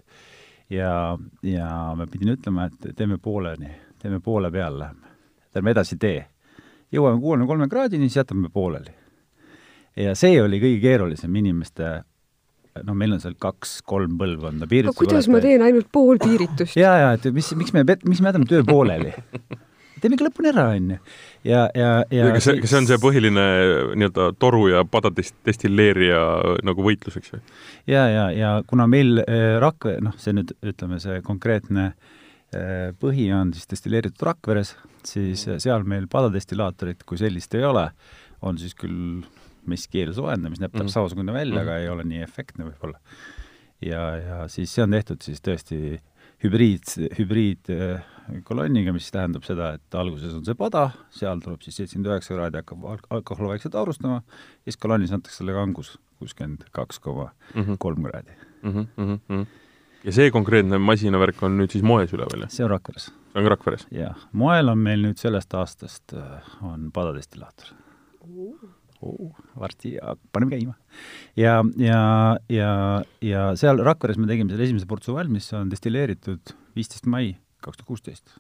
Ja, 0.71 1.19
ja 1.43 1.69
ma 1.97 2.07
pidin 2.11 2.35
ütlema, 2.37 2.69
et 2.71 2.97
teeme 2.97 3.19
pooleni, 3.23 3.71
teeme 4.03 4.21
poole 4.21 4.51
peal 4.55 4.79
läheme, 4.81 5.15
et 5.47 5.61
ärme 5.61 5.75
edasi 5.75 5.99
tee. 6.01 6.27
jõuame 6.93 7.21
kuuekümne 7.21 7.47
kolme 7.47 7.69
kraadini, 7.69 8.09
siis 8.09 8.23
jätame 8.23 8.51
pooleli. 8.53 8.95
ja 9.97 10.15
see 10.15 10.43
oli 10.43 10.61
kõige 10.61 10.81
keerulisem 10.81 11.37
inimeste 11.37 11.93
no 12.85 12.95
meil 12.95 13.15
on 13.17 13.23
seal 13.23 13.37
kaks-kolm 13.41 14.19
põlvkonda 14.21 14.69
piirituse 14.69 14.99
kuidas 14.99 15.29
ma 15.33 15.41
teen 15.41 15.63
ainult 15.65 15.89
pool 15.93 16.21
piiritust? 16.23 16.77
ja, 16.85 16.97
ja 17.03 17.15
et 17.17 17.25
mis, 17.33 17.53
miks 17.57 17.73
me, 17.77 17.87
miks 17.87 18.21
me 18.21 18.33
jätame 18.33 18.49
töö 18.51 18.65
pooleli? 18.67 19.15
Teeme 20.03 20.17
ikka 20.17 20.29
lõpuni 20.29 20.51
ära, 20.51 20.67
onju. 20.77 20.99
ja, 21.47 21.63
ja, 21.77 21.91
ja 22.13 22.29
kas 22.35 22.49
see, 22.49 22.59
kas 22.63 22.73
see 22.73 22.81
on 22.83 22.89
see 22.91 22.99
põhiline 23.03 23.45
nii-öelda 23.97 24.29
toru 24.43 24.67
ja 24.73 24.83
padadest 24.89 25.37
destilleerija 25.47 26.21
nagu 26.67 26.85
võitlus, 26.85 27.17
eks 27.21 27.33
ju? 27.33 27.41
ja, 27.93 28.07
ja, 28.13 28.27
ja 28.35 28.53
kuna 28.69 28.89
meil 28.91 29.23
äh, 29.25 29.57
Rakvere, 29.63 30.03
noh, 30.05 30.17
see 30.21 30.37
nüüd 30.37 30.53
ütleme, 30.61 31.01
see 31.03 31.23
konkreetne 31.27 31.87
äh, 31.93 32.93
põhi 33.01 33.31
on 33.37 33.55
siis 33.57 33.71
destilleeritud 33.73 34.27
Rakveres, 34.29 34.75
siis 35.07 35.47
seal 35.63 35.87
meil 35.89 36.09
padadestillaatorit 36.13 37.07
kui 37.09 37.21
sellist 37.21 37.55
ei 37.57 37.65
ole, 37.67 37.89
on 38.45 38.61
siis 38.61 38.77
küll 38.77 39.25
messkeel 39.67 40.13
soojendaja, 40.15 40.53
mis 40.53 40.61
näeb 40.63 40.71
täpselt 40.71 40.85
mm 40.85 40.89
-hmm. 40.89 40.99
samasugune 40.99 41.33
välja 41.33 41.55
mm, 41.55 41.59
-hmm. 41.61 41.71
aga 41.71 41.79
ei 41.79 41.89
ole 41.89 42.05
nii 42.05 42.23
efektne 42.23 42.65
võib-olla. 42.69 43.01
ja, 43.81 44.17
ja 44.17 44.49
siis 44.49 44.75
see 44.75 44.85
on 44.85 44.91
tehtud 44.91 45.23
siis 45.23 45.41
tõesti 45.41 45.99
hübriid, 46.45 46.85
hübriidkolonniga, 48.29 48.95
mis 48.97 49.09
tähendab 49.15 49.45
seda, 49.47 49.73
et 49.79 49.99
alguses 49.99 50.35
on 50.37 50.45
see 50.47 50.57
pada, 50.59 50.89
seal 51.15 51.41
tuleb 51.43 51.63
siis 51.65 51.79
seitsekümmend 51.81 52.13
üheksa 52.13 52.35
kraadi, 52.35 52.63
hakkab 52.63 53.13
alkohol 53.19 53.53
vaikselt 53.53 53.77
aurustama, 53.79 54.23
siis 54.67 54.79
kolonnis 54.81 55.15
antakse 55.15 55.43
talle 55.43 55.57
kangus 55.57 55.95
kuuskümmend 56.21 56.67
kaks 56.77 57.01
koma 57.05 57.31
kolm 57.83 58.09
kraadi. 58.09 58.37
Mhm, 58.67 58.89
mhm, 58.97 59.45
ja 60.07 60.15
see 60.17 60.31
konkreetne 60.35 60.81
masinavärk 60.83 61.43
on 61.47 61.59
nüüd 61.61 61.75
siis 61.75 61.85
moes 61.87 62.15
üleval, 62.15 62.47
jah? 62.47 62.55
see 62.55 62.67
on 62.67 62.73
Rakveres. 62.73 63.11
see 63.11 63.43
on 63.43 63.51
Rakveres? 63.53 63.87
jah, 63.95 64.27
moel 64.33 64.73
on 64.73 64.83
meil 64.83 65.05
nüüd 65.07 65.21
sellest 65.23 65.55
aastast, 65.59 66.17
äh, 66.17 66.51
on 66.67 66.91
padadestillaator 66.95 67.75
oh, 69.03 69.33
varsti 69.61 69.97
paneme 70.33 70.57
käima. 70.57 70.77
ja, 71.39 71.59
ja, 71.79 72.03
ja, 72.49 72.71
ja 73.23 73.49
seal 73.59 73.83
Rakveres 73.85 74.19
me 74.21 74.31
tegime 74.31 74.53
selle 74.53 74.69
esimese 74.69 74.89
portsu 74.91 75.17
valmis, 75.17 75.51
see 75.51 75.61
on 75.61 75.73
destilleeritud 75.73 76.57
viisteist 76.77 77.07
mai 77.11 77.35
kaks 77.63 77.81
tuhat 77.81 77.89
kuusteist. 77.89 78.37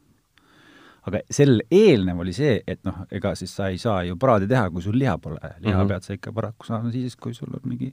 aga 1.07 1.21
sel 1.31 1.61
eelnev 1.71 2.21
oli 2.25 2.33
see, 2.35 2.61
et 2.67 2.81
noh, 2.85 3.05
ega 3.15 3.35
siis 3.39 3.53
sa 3.55 3.69
ei 3.71 3.79
saa 3.79 4.03
ju 4.03 4.17
paraadi 4.19 4.49
teha, 4.51 4.71
kui 4.71 4.83
sul 4.83 4.99
liha 4.99 5.19
pole. 5.19 5.41
liha 5.41 5.77
mm 5.77 5.83
-hmm. 5.83 5.89
pead 5.89 6.03
sa 6.03 6.15
ikka 6.15 6.33
paraku 6.33 6.67
saama 6.67 6.91
siis, 6.93 7.17
kui 7.17 7.35
sul 7.35 7.49
on 7.55 7.63
mingi 7.65 7.93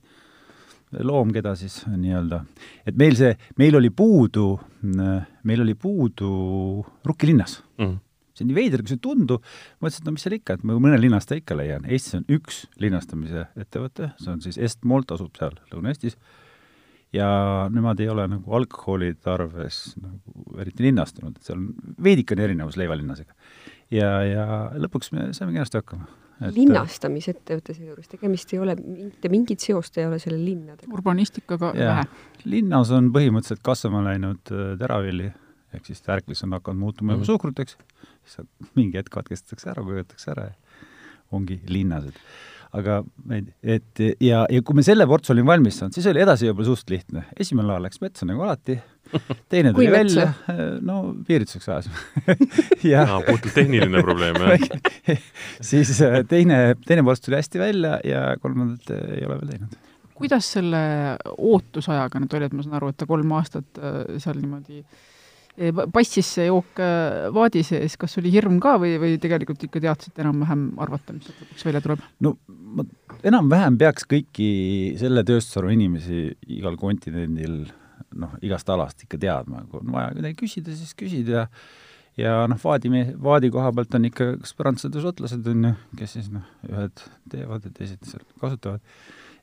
loom, 0.99 1.33
keda 1.33 1.55
siis 1.55 1.85
nii-öelda, 1.87 2.43
et 2.85 2.95
meil 2.95 3.15
see, 3.15 3.37
meil 3.57 3.75
oli 3.75 3.89
puudu, 3.89 4.59
meil 5.43 5.61
oli 5.61 5.75
puudu 5.75 6.85
Rukkilinnas 7.05 7.63
mm. 7.77 7.85
-hmm 7.85 7.99
see 8.33 8.45
on 8.45 8.49
nii 8.49 8.57
veider, 8.57 8.81
kui 8.81 8.89
see 8.89 8.97
ei 8.97 9.05
tundu, 9.05 9.39
mõtlesin, 9.77 10.01
et 10.01 10.07
no 10.09 10.13
mis 10.15 10.23
seal 10.25 10.37
ikka, 10.39 10.57
et 10.57 10.63
ma 10.65 10.77
mõne 10.81 10.97
linnastaja 10.97 11.41
ikka 11.41 11.57
leian. 11.57 11.85
Eestis 11.85 12.17
on 12.17 12.23
üks 12.33 12.63
linnastamise 12.81 13.45
ettevõte, 13.61 14.09
see 14.17 14.31
on 14.33 14.41
siis 14.41 14.57
Est-Molt, 14.57 15.13
asub 15.13 15.37
seal 15.37 15.53
Lõuna-Eestis, 15.69 16.17
ja 17.13 17.27
nemad 17.73 17.99
ei 17.99 18.09
ole 18.09 18.25
nagu 18.27 18.55
alkoholi 18.57 19.13
tarves 19.21 19.93
nagu 20.01 20.59
eriti 20.61 20.87
linnastunud, 20.87 21.37
et 21.37 21.47
seal 21.47 21.59
on 21.59 21.93
veidikene 22.03 22.47
erinevus 22.47 22.77
leivalinnasega. 22.79 23.33
ja, 23.93 24.09
ja 24.25 24.45
lõpuks 24.85 25.13
me 25.13 25.29
saime 25.37 25.53
kenasti 25.53 25.79
hakkama. 25.81 26.07
linnastamisettevõte 26.55 27.75
seejuures, 27.77 28.09
tegemist 28.09 28.53
ei 28.53 28.59
ole, 28.59 28.75
mitte 28.81 29.29
mingit 29.29 29.63
seost 29.63 29.97
ei 30.01 30.07
ole 30.09 30.19
selle 30.19 30.41
linnadega. 30.41 30.91
urbanistikaga 30.93 31.73
vähe. 31.77 32.07
linnas 32.45 32.91
on 32.91 33.11
põhimõtteliselt 33.15 33.63
kasvama 33.65 34.03
läinud 34.09 34.53
äh, 34.53 34.73
teravilli, 34.81 35.29
ehk 35.73 35.85
siis 35.89 36.01
tärklis 36.05 36.43
on 36.47 36.57
hakanud 36.57 36.81
muutuma 36.81 37.13
juba 37.13 37.19
mm 37.19 37.21
-hmm. 37.21 37.31
suhkruteks, 37.33 37.77
siis 38.25 38.49
mingi 38.75 38.97
hetk 38.97 39.13
katkestatakse 39.13 39.69
ära, 39.69 39.85
köetakse 39.85 40.31
ära 40.33 40.49
ja 40.49 40.55
ongi 41.33 41.61
linnased 41.67 42.17
aga 42.73 43.01
et 43.61 44.01
ja, 44.23 44.43
ja 44.49 44.63
kui 44.65 44.77
me 44.77 44.83
selle 44.85 45.05
portfelli 45.09 45.43
valmis 45.45 45.77
saanud, 45.79 45.95
siis 45.95 46.07
oli 46.09 46.23
edasi 46.23 46.49
juba 46.49 46.65
suht 46.65 46.89
lihtne. 46.89 47.27
esimene 47.39 47.69
laev 47.69 47.85
läks 47.85 48.01
metsa 48.01 48.25
nagu 48.29 48.45
alati, 48.45 48.79
teine 49.51 49.73
tuli 49.75 49.91
välja, 49.93 50.31
no 50.81 50.99
piirituseks 51.27 51.69
ajasime 51.69 52.37
ja 52.93 53.05
no, 53.09 53.21
puhtalt 53.27 53.53
tehniline 53.53 54.03
probleem, 54.05 54.41
jah 54.41 55.23
siis 55.71 55.95
äh, 56.01 56.21
teine, 56.29 56.75
teine 56.87 57.05
ports 57.05 57.23
tuli 57.25 57.37
hästi 57.37 57.61
välja 57.61 57.99
ja 58.07 58.25
kolmandat 58.41 58.93
äh, 58.95 59.17
ei 59.19 59.25
ole 59.29 59.39
veel 59.41 59.53
teinud. 59.53 59.79
kuidas 60.17 60.51
selle 60.57 60.83
ootusajaga 61.37 62.23
nüüd 62.23 62.37
oli, 62.39 62.49
et 62.49 62.57
ma 62.57 62.65
saan 62.65 62.79
aru, 62.81 62.93
et 62.93 63.01
ta 63.01 63.09
kolm 63.09 63.37
aastat 63.37 63.81
äh, 63.81 64.03
seal 64.23 64.41
niimoodi 64.41 64.81
äh, 64.81 65.01
passis 65.93 66.31
see 66.37 66.47
jook 66.47 66.81
äh, 66.81 67.29
vaadi 67.33 67.61
sees, 67.65 67.97
kas 68.01 68.17
oli 68.21 68.31
hirm 68.33 68.57
ka 68.63 68.75
või, 68.81 68.95
või 69.01 69.19
tegelikult 69.21 69.61
ikka 69.67 69.81
teadsite 69.83 70.23
enam-vähem 70.23 70.65
arvata, 70.81 71.13
mis 71.13 71.27
sealt 71.29 71.43
lõpuks 71.43 71.67
välja 71.67 71.83
tuleb? 71.85 72.03
no 72.25 72.35
ma 72.49 72.85
enam-vähem 73.21 73.77
peaks 73.81 74.07
kõiki 74.09 74.49
selle 75.01 75.25
tööstusharu 75.27 75.73
inimesi 75.75 76.25
igal 76.57 76.77
kontinendil 76.81 77.63
noh, 78.17 78.35
igast 78.45 78.69
alast 78.73 79.05
ikka 79.05 79.19
teadma, 79.21 79.63
kui 79.69 79.81
on 79.83 79.93
vaja 79.93 80.13
midagi 80.17 80.39
küsida, 80.41 80.73
siis 80.77 80.93
küsid 80.97 81.29
ja 81.29 81.47
ja 82.17 82.43
noh, 82.49 82.59
vaadi, 82.61 82.89
vaadi 83.21 83.49
koha 83.53 83.71
pealt 83.73 83.95
on 83.97 84.09
ikka 84.09 84.29
kas 84.41 84.53
prantslased 84.57 84.97
või 84.97 85.05
šotlased, 85.07 85.49
on 85.49 85.69
ju, 85.69 85.73
kes 85.99 86.17
siis 86.17 86.29
noh, 86.33 86.45
ühed 86.69 87.05
teevad 87.33 87.65
ja 87.65 87.73
teised 87.73 88.09
seal 88.09 88.25
kasutavad. 88.41 88.81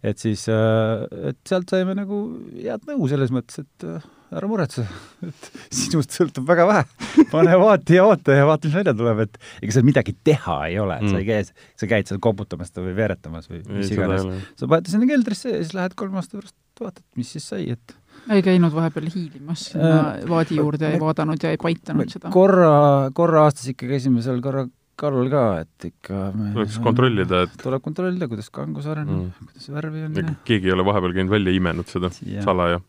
Et 0.02 0.22
siis, 0.22 0.46
äh, 0.52 1.04
et 1.30 1.38
sealt 1.48 1.70
saime 1.72 1.94
nagu 1.98 2.22
head 2.56 2.88
nõu 2.88 3.08
selles 3.10 3.32
mõttes, 3.34 3.62
et 3.64 3.86
äh, 3.88 4.06
ära 4.36 4.48
muretse, 4.50 4.84
et 5.28 5.48
sinust 5.74 6.14
sõltub 6.16 6.48
väga 6.48 6.66
vähe. 6.70 6.84
pane 7.32 7.56
vaati 7.60 7.98
ja 7.98 8.06
oota 8.08 8.36
ja 8.36 8.48
vaata, 8.48 8.68
mis 8.68 8.78
välja 8.80 8.94
tuleb, 8.96 9.24
et 9.26 9.38
ega 9.60 9.76
seal 9.76 9.86
midagi 9.88 10.16
teha 10.26 10.58
ei 10.70 10.78
ole, 10.82 10.98
et 11.00 11.08
mm. 11.08 11.14
sa 11.14 11.22
ei 11.22 11.28
käi, 11.28 11.70
sa 11.82 11.90
käid 11.90 12.10
seal 12.10 12.22
koputamas 12.22 12.74
või 12.78 12.96
veeretamas 12.96 13.50
või 13.50 13.62
mis 13.68 13.92
iganes. 13.94 14.26
sa 14.56 14.70
paned 14.70 14.92
sinna 14.92 15.10
keldrisse 15.10 15.54
ja 15.54 15.62
siis 15.62 15.74
lähed 15.76 15.96
kolme 15.98 16.20
aasta 16.20 16.38
pärast, 16.38 16.56
vaatad, 16.80 17.04
mis 17.20 17.34
siis 17.36 17.48
sai, 17.52 17.66
et 17.76 17.96
ei 18.30 18.42
käinud 18.44 18.72
vahepeal 18.74 19.08
hiilimas 19.12 19.70
sinna 19.72 19.94
äh, 20.14 20.26
vaadi 20.28 20.58
juurde, 20.58 20.90
ei 20.94 21.00
vaadanud 21.00 21.42
ja 21.42 21.52
ei 21.54 21.60
paitanud 21.60 22.12
seda? 22.12 22.32
korra, 22.34 22.72
korra 23.16 23.46
aastas 23.48 23.70
ikka 23.72 23.88
käisime 23.90 24.22
seal 24.24 24.40
korra 24.44 24.66
kallal 25.00 25.30
ka, 25.32 25.44
et 25.64 25.86
ikka 25.90 26.18
tuleks 26.36 26.78
kontrollida, 26.84 27.44
et 27.46 27.54
tuleb 27.62 27.82
kontrollida, 27.84 28.28
kuidas 28.30 28.50
kangus 28.54 28.88
areneb 28.90 29.16
mm., 29.16 29.48
kuidas 29.50 29.70
värvi 29.74 30.04
on 30.06 30.18
ja 30.20 30.34
keegi 30.48 30.70
ei 30.70 30.74
ole 30.74 30.84
vahepeal 30.86 31.14
käinud 31.16 31.32
välja 31.32 31.54
imenud 31.56 31.88
seda 31.90 32.10
ja. 32.26 32.44
salaja? 32.44 32.80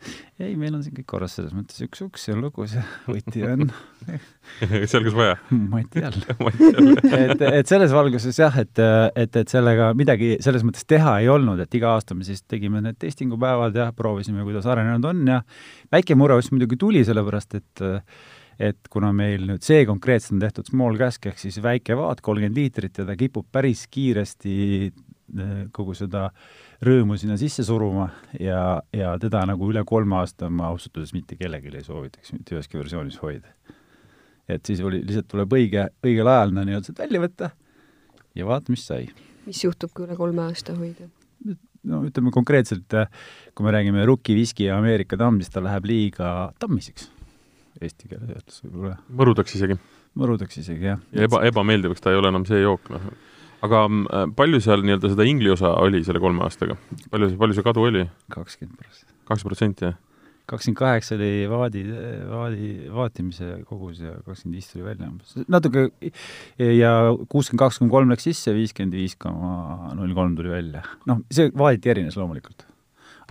ei, 0.41 0.55
meil 0.59 0.75
on 0.75 0.83
siin 0.83 0.95
kõik 0.97 1.07
korras, 1.13 1.37
selles 1.37 1.53
mõttes 1.55 1.79
üks 1.85 2.03
uks 2.05 2.27
ja 2.27 2.35
lugus 2.37 2.75
ja 2.75 2.83
võti 3.07 3.45
on 3.47 3.69
seal, 4.91 5.05
kus 5.05 5.15
vaja 5.17 5.37
mati 5.73 6.03
all 6.07 6.19
et, 7.21 7.45
et 7.47 7.71
selles 7.71 7.95
valguses 7.95 8.41
jah, 8.41 8.59
et, 8.61 8.83
et, 9.15 9.39
et 9.43 9.55
sellega 9.55 9.91
midagi 9.97 10.35
selles 10.43 10.65
mõttes 10.67 10.87
teha 10.89 11.19
ei 11.23 11.31
olnud, 11.31 11.61
et 11.63 11.79
iga 11.79 11.95
aasta 11.95 12.17
me 12.17 12.27
siis 12.27 12.43
tegime 12.49 12.83
need 12.83 12.99
testingupäevad 13.01 13.77
ja 13.77 13.91
proovisime, 13.95 14.43
kuidas 14.47 14.67
arenenud 14.69 15.07
on 15.13 15.25
ja 15.35 15.41
väike 15.93 16.17
mure 16.19 16.39
vist 16.41 16.53
muidugi 16.55 16.79
tuli, 16.81 17.05
sellepärast 17.07 17.59
et 17.61 17.87
et 18.60 18.89
kuna 18.91 19.12
meil 19.15 19.46
nüüd 19.48 19.63
see 19.65 19.86
konkreetselt 19.89 20.36
on 20.38 20.43
tehtud 20.43 20.70
small 20.70 20.98
cask 21.00 21.25
ehk 21.29 21.39
siis 21.41 21.60
väike 21.63 21.96
vaat, 21.98 22.22
kolmkümmend 22.24 22.58
liitrit 22.58 23.00
ja 23.01 23.05
ta 23.08 23.15
kipub 23.20 23.48
päris 23.51 23.86
kiiresti 23.91 24.55
eh, 24.88 25.53
kogu 25.74 25.96
seda 25.98 26.27
rõõmu 26.86 27.17
sinna 27.20 27.38
sisse 27.39 27.65
suruma 27.67 28.10
ja, 28.39 28.81
ja 28.96 29.15
teda 29.22 29.46
nagu 29.50 29.70
üle 29.72 29.84
kolme 29.88 30.20
aasta 30.20 30.50
ma 30.50 30.72
ausalt 30.72 31.00
öeldes 31.00 31.15
mitte 31.15 31.38
kellelegi 31.39 31.74
ei 31.74 31.88
soovitaks 31.88 32.34
mitte 32.36 32.58
üheski 32.58 32.79
versioonis 32.81 33.22
hoida. 33.22 33.53
et 34.50 34.65
siis 34.65 34.81
oli, 34.84 35.03
lihtsalt 35.05 35.29
tuleb 35.31 35.58
õige, 35.58 35.88
õigel 36.03 36.27
ajal 36.27 36.55
no 36.55 36.65
nii-öelda 36.67 36.91
sealt 36.91 37.03
välja 37.05 37.24
võtta 37.24 37.51
ja 38.36 38.48
vaata, 38.48 38.74
mis 38.74 38.86
sai. 38.88 39.08
mis 39.48 39.63
juhtub, 39.63 39.93
kui 39.96 40.05
üle 40.08 40.20
kolme 40.20 40.46
aasta 40.50 40.75
hoida? 40.77 41.10
no 41.88 42.03
ütleme 42.05 42.34
konkreetselt, 42.36 42.93
eh, 42.93 43.10
kui 43.55 43.65
me 43.65 43.74
räägime 43.74 44.05
Rookie 44.05 44.38
Whisky 44.38 44.67
ja 44.67 44.77
Ameerika 44.77 45.17
tamm, 45.17 45.41
siis 45.41 45.53
ta 45.53 45.63
läheb 45.63 45.88
liiga 45.89 46.51
tammiseks 46.62 47.10
eesti 47.79 48.09
keele 48.11 48.27
seas 48.29 48.61
võib-olla. 48.65 48.97
mõrudaks 49.21 49.57
isegi? 49.57 49.77
mõrudaks 50.19 50.61
isegi, 50.61 50.89
jah. 50.91 51.01
ja 51.15 51.27
eba, 51.29 51.43
ebameeldivaks 51.47 52.03
ta 52.03 52.13
ei 52.13 52.19
ole 52.19 52.31
enam 52.33 52.45
see 52.49 52.61
jook, 52.61 52.91
noh. 52.93 53.09
aga 53.65 53.83
äh, 53.87 54.29
palju 54.37 54.61
seal 54.63 54.83
nii-öelda 54.85 55.13
seda 55.13 55.27
ingli 55.29 55.51
osa 55.53 55.73
oli 55.79 56.03
selle 56.07 56.21
kolme 56.23 56.43
aastaga? 56.47 56.77
palju, 57.13 57.33
palju 57.39 57.57
see 57.57 57.67
kadu 57.67 57.87
oli? 57.87 58.07
kakskümmend 58.33 58.79
protsenti. 58.79 59.13
kakskümmend 59.29 59.53
protsenti, 59.53 59.91
jah? 59.91 59.99
kakskümmend 60.51 60.79
kaheksa 60.81 61.15
oli 61.15 61.31
vaadi, 61.51 61.85
vaadi, 62.31 62.71
vaatimise 62.91 63.53
kogus 63.69 64.01
ja 64.03 64.17
kakskümmend 64.25 64.59
viis 64.59 64.69
tuli 64.73 64.85
välja 64.89 65.07
umbes. 65.07 65.37
natuke 65.47 65.87
ja 66.75 66.93
kuuskümmend 67.31 67.63
kaks 67.63 67.79
koma 67.79 67.95
kolm 67.95 68.11
läks 68.11 68.27
sisse, 68.27 68.53
viiskümmend 68.57 68.99
viis 68.99 69.15
koma 69.15 69.93
null 69.95 70.15
kolm 70.17 70.35
tuli 70.35 70.51
välja. 70.51 70.83
noh, 71.07 71.23
see 71.31 71.53
vaaditi 71.55 71.95
erines 71.95 72.19
loomulikult. 72.19 72.67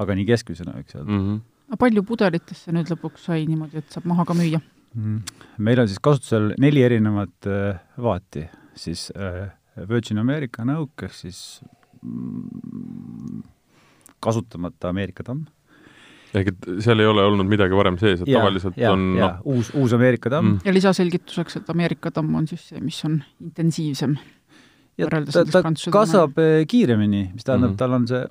aga 0.00 0.16
nii 0.16 0.28
keskmisena 0.32 0.78
võiks 0.78 0.96
öelda 0.96 1.10
mm. 1.12 1.24
-hmm 1.24 1.48
palju 1.78 2.02
pudelitesse 2.06 2.72
nüüd 2.74 2.90
lõpuks 2.90 3.28
sai 3.30 3.46
niimoodi, 3.48 3.82
et 3.82 3.94
saab 3.94 4.08
maha 4.10 4.26
ka 4.28 4.36
müüa 4.36 4.60
mm.? 4.94 5.20
meil 5.58 5.82
on 5.82 5.90
siis 5.90 6.02
kasutusel 6.02 6.52
neli 6.62 6.82
erinevat 6.86 7.50
äh, 7.50 7.78
vaati, 8.00 8.46
siis 8.78 9.08
äh, 9.14 9.48
Virgin 9.88 10.18
American 10.22 10.74
Oak 10.74 11.06
ehk 11.06 11.16
siis 11.16 11.60
mm, 12.02 13.42
kasutamata 14.20 14.90
Ameerika 14.90 15.24
tamm. 15.26 15.46
ehk 16.34 16.52
et 16.52 16.68
seal 16.84 17.02
ei 17.02 17.08
ole 17.10 17.24
olnud 17.26 17.48
midagi 17.50 17.76
varem 17.76 17.98
sees, 18.00 18.24
et 18.24 18.30
ja, 18.30 18.42
tavaliselt 18.42 18.76
ja, 18.80 18.92
on 18.94 19.06
noh 19.18 19.40
uus, 19.54 19.72
uus 19.78 19.94
Ameerika 19.96 20.32
tamm 20.32 20.56
mm.. 20.56 20.66
ja 20.66 20.74
lisaselgituseks, 20.74 21.62
et 21.62 21.72
Ameerika 21.72 22.12
tamm 22.14 22.34
on 22.42 22.50
siis 22.50 22.68
see, 22.72 22.82
mis 22.82 22.98
on 23.08 23.20
intensiivsem 23.40 24.18
ja 25.00 25.08
ta, 25.08 25.46
ta 25.46 25.62
kasvab 25.94 26.38
äh, 26.42 26.60
kiiremini, 26.68 27.30
mis 27.34 27.46
tähendab 27.46 27.70
mm, 27.70 27.74
-hmm. 27.74 27.78
tal 27.78 27.98
on 27.98 28.06
see 28.10 28.26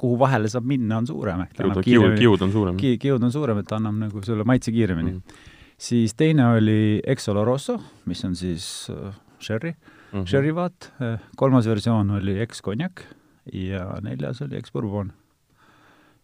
kuhu 0.00 0.16
vahele 0.20 0.48
saab 0.52 0.66
minna, 0.68 1.00
on 1.00 1.08
suurem 1.08 1.42
ehk 1.44 1.56
ta 1.56 1.66
annab 1.66 1.84
kiiremini, 1.84 2.20
kiud 2.22 2.46
on 2.46 2.54
suurem 2.54 2.80
ki,. 2.80 2.94
kiud 3.02 3.22
on 3.26 3.34
suurem, 3.34 3.60
et 3.62 3.68
ta 3.68 3.78
annab 3.80 3.98
nagu 4.06 4.22
sulle 4.24 4.46
maitse 4.48 4.72
kiiremini 4.74 5.12
mm. 5.12 5.20
-hmm. 5.20 5.52
siis 5.88 6.14
teine 6.14 6.46
oli 6.56 7.00
Exolo 7.06 7.44
Rosso, 7.44 7.78
mis 8.06 8.24
on 8.24 8.36
siis 8.36 8.90
uh, 8.92 9.12
sherry 9.40 9.72
mm, 9.72 10.20
-hmm. 10.20 10.26
sherry 10.26 10.54
vaat, 10.54 10.92
äh, 11.00 11.20
kolmas 11.36 11.66
versioon 11.66 12.10
oli 12.10 12.38
ex-konjak 12.40 13.04
ja 13.52 14.00
neljas 14.02 14.42
oli 14.42 14.56
ex-bourbon. 14.56 15.12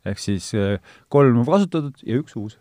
ehk 0.04 0.18
siis 0.18 0.52
uh, 0.54 0.78
kolm 1.08 1.44
kasutatud 1.46 1.94
ja 2.02 2.18
üks 2.18 2.36
uus 2.36 2.58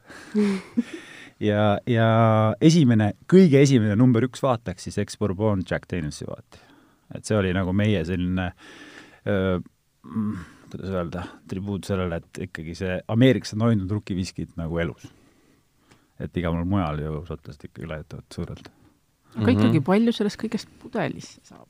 ja, 1.50 1.80
ja 1.88 2.56
esimene, 2.62 3.14
kõige 3.34 3.62
esimene 3.62 3.96
number 3.96 4.24
üks 4.24 4.44
vaat 4.44 4.68
läks 4.68 4.84
siis 4.84 4.98
ex-bourbon 4.98 5.64
Jack 5.70 5.90
Danielsi 5.92 6.26
vaat. 6.28 6.62
et 7.16 7.26
see 7.26 7.38
oli 7.38 7.54
nagu 7.54 7.74
meie 7.74 8.06
selline 8.06 8.54
öö, 9.28 9.60
Mm, 9.60 9.64
kuidas 10.02 10.90
öelda, 10.90 11.24
tribuut 11.50 11.88
sellele, 11.88 12.22
et 12.22 12.44
ikkagi 12.48 12.76
see 12.78 13.00
Ameerikas 13.12 13.56
on 13.56 13.66
hoidnud 13.68 13.92
rukiviskid 13.98 14.56
nagu 14.60 14.80
elus. 14.82 15.10
et 16.22 16.38
igal 16.38 16.54
pool 16.54 16.68
mujal 16.70 17.00
ju 17.02 17.24
šotlased 17.26 17.66
ikkagi 17.66 17.88
laiutavad 17.90 18.26
suurelt. 18.34 18.68
aga 19.36 19.40
mm 19.40 19.46
-hmm. 19.46 19.60
ikkagi, 19.60 19.82
palju 19.82 20.14
sellest 20.14 20.42
kõigest 20.42 20.70
pudelisse 20.82 21.42
saab, 21.44 21.68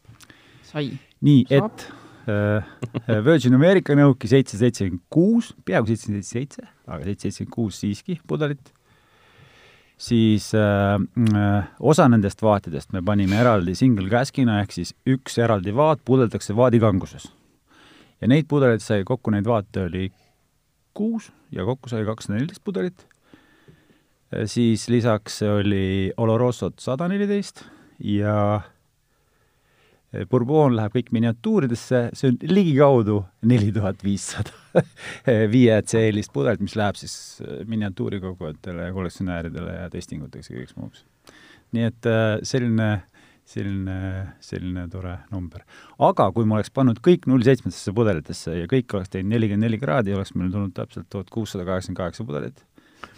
sai? 0.63 0.97
nii, 1.21 1.45
et 1.49 1.87
äh, 2.27 3.23
Virgin 3.25 3.53
America 3.53 3.95
nõuki 3.95 4.27
seitse 4.27 4.57
seitsekümmend 4.57 5.03
kuus, 5.09 5.53
peaaegu 5.65 5.87
seitse 5.87 6.05
seitsekümmend 6.05 6.23
seitse, 6.23 6.67
aga 6.87 7.03
seitse 7.03 7.21
seitsekümmend 7.21 7.53
kuus 7.55 7.79
siiski 7.79 8.19
pudelit, 8.27 8.73
siis 9.97 10.53
äh, 10.55 10.95
äh, 11.35 11.67
osa 11.79 12.07
nendest 12.09 12.41
vaatidest 12.41 12.93
me 12.93 13.01
panime 13.01 13.35
eraldi 13.35 13.75
single 13.75 14.09
cask'ina, 14.09 14.61
ehk 14.61 14.71
siis 14.71 14.95
üks 15.05 15.37
eraldi 15.37 15.75
vaat 15.75 15.99
pudeldakse 16.05 16.55
vaadikanguses 16.55 17.31
ja 18.21 18.29
neid 18.29 18.47
pudeleid 18.49 18.83
sai 18.83 19.05
kokku, 19.07 19.33
neid 19.33 19.47
vaate 19.49 19.87
oli 19.87 20.09
kuus 20.97 21.31
ja 21.51 21.65
kokku 21.67 21.89
sai 21.91 22.05
kakssada 22.07 22.37
neliteist 22.37 22.63
pudelit. 22.63 23.07
siis 24.45 24.87
lisaks 24.89 25.41
oli 25.43 26.11
Olorosot 26.17 26.79
sada 26.79 27.07
neliteist 27.11 27.65
ja 27.99 28.61
Bourbon 30.27 30.75
läheb 30.75 30.91
kõik 30.91 31.11
miniatuuridesse, 31.15 31.99
see 32.19 32.31
on 32.33 32.37
ligikaudu 32.51 33.21
neli 33.47 33.69
tuhat 33.71 34.01
viissada 34.03 34.51
viie 35.53 35.77
CL-ist 35.87 36.33
pudelit, 36.35 36.63
mis 36.63 36.75
läheb 36.75 36.99
siis 36.99 37.13
miniatuurikogujatele 37.71 38.89
ja 38.89 38.95
kollektsionääridele 38.95 39.77
ja 39.77 39.87
testinguteks 39.93 40.51
ja 40.51 40.57
kõigeks 40.57 40.75
muuks. 40.75 41.05
nii 41.71 41.87
et 41.87 42.11
äh, 42.11 42.33
selline 42.43 42.89
selline, 43.51 43.99
selline 44.43 44.87
tore 44.91 45.17
number. 45.31 45.63
aga 46.09 46.27
kui 46.35 46.47
ma 46.47 46.59
oleks 46.59 46.73
pannud 46.73 46.99
kõik 47.03 47.27
null 47.31 47.45
seitsmetesse 47.45 47.93
pudelitesse 47.95 48.57
ja 48.61 48.67
kõik 48.71 48.97
oleks 48.97 49.13
teinud 49.13 49.35
nelikümmend 49.35 49.67
neli 49.67 49.79
kraadi, 49.81 50.15
oleks 50.17 50.35
meil 50.35 50.51
tulnud 50.53 50.75
täpselt 50.77 51.09
tuhat 51.11 51.31
kuussada 51.33 51.65
kaheksakümmend 51.67 52.01
kaheksa 52.03 52.27
pudelit, 52.27 52.61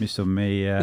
mis 0.00 0.16
on 0.22 0.32
meie 0.34 0.78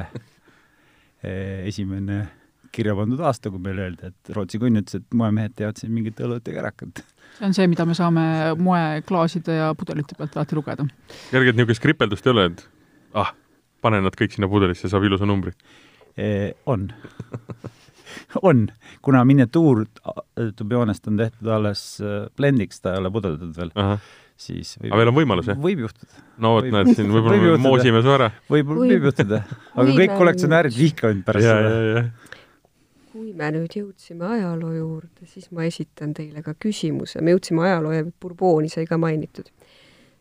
eh, 1.28 1.68
esimene 1.70 2.24
kirja 2.72 2.96
pandud 2.96 3.20
aasta, 3.28 3.52
kui 3.52 3.60
meile 3.64 3.88
öeldi, 3.88 4.12
et 4.12 4.34
Rootsi 4.36 4.60
kunn 4.62 4.80
ütles, 4.80 5.02
et 5.02 5.18
moemehed 5.18 5.56
teevad 5.58 5.80
siin 5.80 5.92
mingit 5.94 6.20
õlut 6.24 6.48
ja 6.48 6.56
kärakat. 6.56 7.04
see 7.38 7.48
on 7.48 7.56
see, 7.58 7.68
mida 7.72 7.86
me 7.88 7.96
saame 7.98 8.24
moeklaaside 8.60 9.58
ja 9.58 9.72
pudelite 9.78 10.16
pealt 10.18 10.38
alati 10.38 10.58
lugeda. 10.58 10.88
kerget 11.32 11.60
niisugust 11.60 11.84
kripeldust 11.84 12.28
ei 12.28 12.36
ole, 12.36 12.48
et 12.54 12.66
ah, 13.20 13.36
pane 13.84 14.02
nad 14.02 14.16
kõik 14.16 14.38
sinna 14.38 14.50
pudelisse, 14.52 14.92
saab 14.92 15.08
ilusa 15.08 15.28
numbri 15.28 15.54
eh,? 16.16 16.54
on 16.66 16.88
on, 18.50 18.66
kuna 19.06 19.24
miniatuur, 19.28 19.86
honest, 20.74 21.08
on 21.08 21.22
tehtud 21.22 21.54
alles 21.54 21.86
äh, 22.04 22.26
blendiks, 22.38 22.82
ta 22.82 22.96
ei 22.96 23.04
ole 23.04 23.14
pudeldatud 23.14 23.56
veel, 23.58 23.74
siis 24.42 24.76
võib, 24.80 24.92
aga 24.92 25.02
veel 25.02 25.14
on 25.14 25.20
võimalus, 25.20 25.52
jah? 25.52 25.62
võib 25.62 25.86
juhtuda. 25.86 26.26
no 26.42 26.56
vot, 26.58 26.68
näed, 26.74 26.92
siin 26.98 27.14
võib-olla 27.14 27.40
võib 27.46 27.66
moosime 27.68 28.04
su 28.04 28.14
ära. 28.18 28.32
võib, 28.52 28.76
võib 28.84 29.10
juhtuda. 29.12 29.44
aga 29.74 29.88
võib 29.88 30.04
kõik 30.04 30.20
kollektsionäärid 30.24 30.78
vihkavad 30.78 31.26
pärast 31.28 31.50
seda 31.50 32.06
kui 33.12 33.34
me 33.36 33.50
nüüd 33.52 33.74
jõudsime 33.76 34.24
ajaloo 34.38 34.72
juurde, 34.72 35.26
siis 35.28 35.50
ma 35.52 35.66
esitan 35.68 36.14
teile 36.16 36.44
ka 36.46 36.54
küsimuse. 36.56 37.22
me 37.22 37.36
jõudsime 37.36 37.66
ajaloo 37.68 37.92
ja 37.92 38.06
Bourbooni 38.08 38.72
sai 38.72 38.88
ka 38.88 38.98
mainitud. 39.02 39.52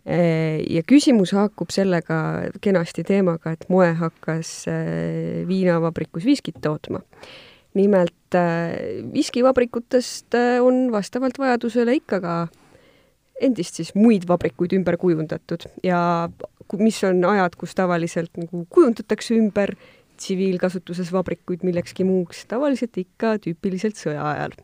Ja 0.04 0.82
küsimus 0.88 1.34
haakub 1.36 1.70
sellega 1.70 2.16
kenasti 2.64 3.04
teemaga, 3.06 3.52
et 3.54 3.66
moe 3.70 3.90
hakkas 3.94 4.64
viinavabrikus 5.46 6.24
viskit 6.26 6.58
tootma 6.64 7.02
nimelt 7.74 8.34
äh, 8.34 9.04
viskivabrikutest 9.14 10.34
äh, 10.34 10.58
on 10.64 10.88
vastavalt 10.92 11.38
vajadusele 11.38 11.94
ikka 12.00 12.20
ka 12.20 12.34
endist 13.40 13.78
siis 13.80 13.94
muid 13.94 14.26
vabrikuid 14.28 14.74
ümber 14.76 14.98
kujundatud 15.00 15.64
ja 15.86 16.28
mis 16.78 17.00
on 17.06 17.24
ajad, 17.24 17.56
kus 17.58 17.74
tavaliselt 17.74 18.36
nagu 18.38 18.64
kujundatakse 18.70 19.34
ümber 19.38 19.74
tsiviilkasutuses 20.20 21.12
vabrikuid 21.12 21.64
millekski 21.64 22.04
muuks, 22.04 22.44
tavaliselt 22.50 22.98
ikka 23.00 23.38
tüüpiliselt 23.40 23.96
sõja 23.96 24.26
ajal. 24.34 24.54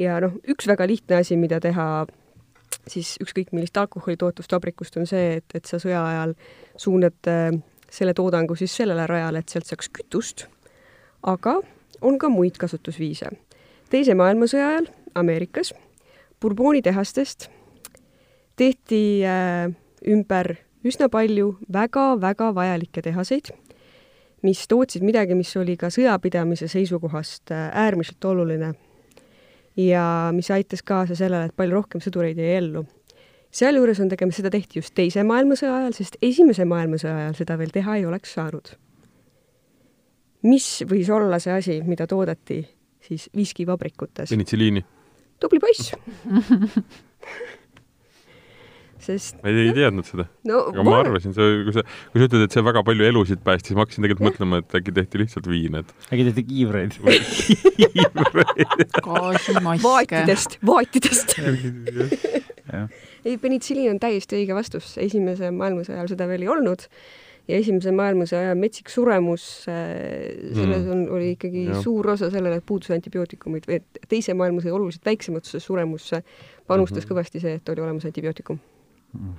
ja 0.00 0.16
noh, 0.24 0.38
üks 0.48 0.66
väga 0.70 0.86
lihtne 0.88 1.20
asi, 1.20 1.36
mida 1.36 1.60
teha 1.60 2.06
siis 2.88 3.14
ükskõik 3.22 3.52
millist 3.52 3.76
alkoholitootust 3.76 4.52
vabrikust, 4.52 4.96
on 4.96 5.06
see, 5.06 5.36
et, 5.38 5.54
et 5.54 5.68
sa 5.68 5.78
sõja 5.82 6.00
ajal 6.06 6.34
suunad 6.80 7.30
äh, 7.30 7.52
selle 7.92 8.14
toodangu 8.16 8.56
siis 8.56 8.74
sellele 8.76 9.06
rajale, 9.06 9.42
et 9.42 9.52
sealt 9.52 9.68
saaks 9.68 9.92
kütust, 9.92 10.46
aga 11.28 11.58
on 12.02 12.18
ka 12.18 12.28
muid 12.28 12.58
kasutusviise. 12.58 13.30
teise 13.90 14.14
maailmasõja 14.14 14.68
ajal 14.68 14.86
Ameerikas 15.14 15.72
Bourboni 16.42 16.82
tehastest 16.82 17.46
tehti 18.58 19.22
äh, 19.22 19.70
ümber 20.10 20.56
üsna 20.82 21.06
palju 21.06 21.52
väga-väga 21.72 22.48
vajalikke 22.56 23.04
tehaseid, 23.06 23.52
mis 24.42 24.64
tootsid 24.66 25.04
midagi, 25.06 25.36
mis 25.38 25.54
oli 25.60 25.76
ka 25.78 25.92
sõjapidamise 25.94 26.66
seisukohast 26.72 27.54
äh, 27.54 27.68
äärmiselt 27.84 28.26
oluline 28.26 28.72
ja 29.78 30.04
mis 30.34 30.50
aitas 30.50 30.82
kaasa 30.82 31.14
sellele, 31.14 31.46
et 31.46 31.56
palju 31.56 31.78
rohkem 31.78 32.02
sõdureid 32.02 32.42
jäi 32.42 32.56
ellu. 32.58 32.82
sealjuures 33.54 34.00
on 34.02 34.10
tegemist, 34.10 34.42
seda 34.42 34.50
tehti 34.50 34.82
just 34.82 34.94
Teise 34.98 35.22
maailmasõja 35.22 35.76
ajal, 35.76 35.94
sest 35.94 36.18
Esimese 36.22 36.66
maailmasõja 36.66 37.20
ajal 37.22 37.38
seda 37.38 37.58
veel 37.58 37.70
teha 37.70 38.00
ei 38.00 38.06
oleks 38.10 38.34
saanud 38.34 38.74
mis 40.48 40.68
võis 40.88 41.10
olla 41.12 41.38
see 41.42 41.54
asi, 41.54 41.80
mida 41.86 42.06
toodeti 42.10 42.62
siis 43.02 43.28
viskivabrikutes? 43.36 44.30
penitsiliini. 44.30 44.84
tubli 45.42 45.62
poiss. 45.62 45.94
Sest 49.02 49.40
ma 49.42 49.50
ei, 49.50 49.64
ei 49.66 49.72
teadnud 49.74 50.06
seda. 50.06 50.28
no,. 50.46 50.60
aga 50.70 50.82
ma 50.86 51.00
arvasin, 51.00 51.32
sa, 51.34 51.42
kui 51.66 51.72
sa, 51.74 51.82
kui 52.12 52.22
sa 52.22 52.28
ütled, 52.28 52.44
et 52.46 52.54
see 52.54 52.62
väga 52.62 52.84
palju 52.86 53.06
elusid 53.08 53.40
päästis, 53.42 53.74
ma 53.74 53.82
hakkasin 53.82 54.06
tegelikult 54.06 54.28
mõtlema, 54.28 54.60
et 54.62 54.76
äkki 54.78 54.94
tehti 54.94 55.22
lihtsalt 55.24 55.48
viin, 55.50 55.80
et 55.80 55.90
äkki 56.06 56.26
tehti 56.28 56.44
kiivreid. 56.46 56.94
Gaasimaske. 59.08 59.82
vaatidest, 59.82 60.54
vaatidest. 60.66 61.34
Ei, 63.26 63.34
penitsiliin 63.42 63.90
on 63.90 63.98
täiesti 64.02 64.38
õige 64.38 64.54
vastus, 64.56 64.94
esimese 65.02 65.50
maailmasõja 65.54 65.98
ajal 65.98 66.14
seda 66.14 66.30
veel 66.30 66.46
ei 66.46 66.50
olnud 66.50 66.86
ja 67.50 67.58
Esimese 67.58 67.92
maailmasõja 67.94 68.46
ajal 68.46 68.60
metsik 68.60 68.90
suremus, 68.92 69.46
äh, 69.70 70.52
selles 70.54 70.84
mm. 70.84 70.92
on, 70.94 71.02
oli 71.16 71.32
ikkagi 71.36 71.66
ja. 71.70 71.80
suur 71.82 72.12
osa 72.14 72.30
sellele, 72.32 72.60
et 72.60 72.66
puudus 72.66 72.92
antibiootikumid 72.94 73.66
või 73.70 73.80
et 73.80 74.02
Teise 74.12 74.36
maailmasõja 74.38 74.76
oluliselt 74.76 75.08
väiksematesse 75.08 75.62
suremusse 75.62 76.22
panustas 76.68 77.02
mm 77.02 77.08
-hmm. 77.08 77.10
kõvasti 77.10 77.42
see, 77.42 77.58
et 77.58 77.74
oli 77.74 77.84
olemas 77.84 78.06
antibiootikum 78.06 78.60
mm. 79.18 79.34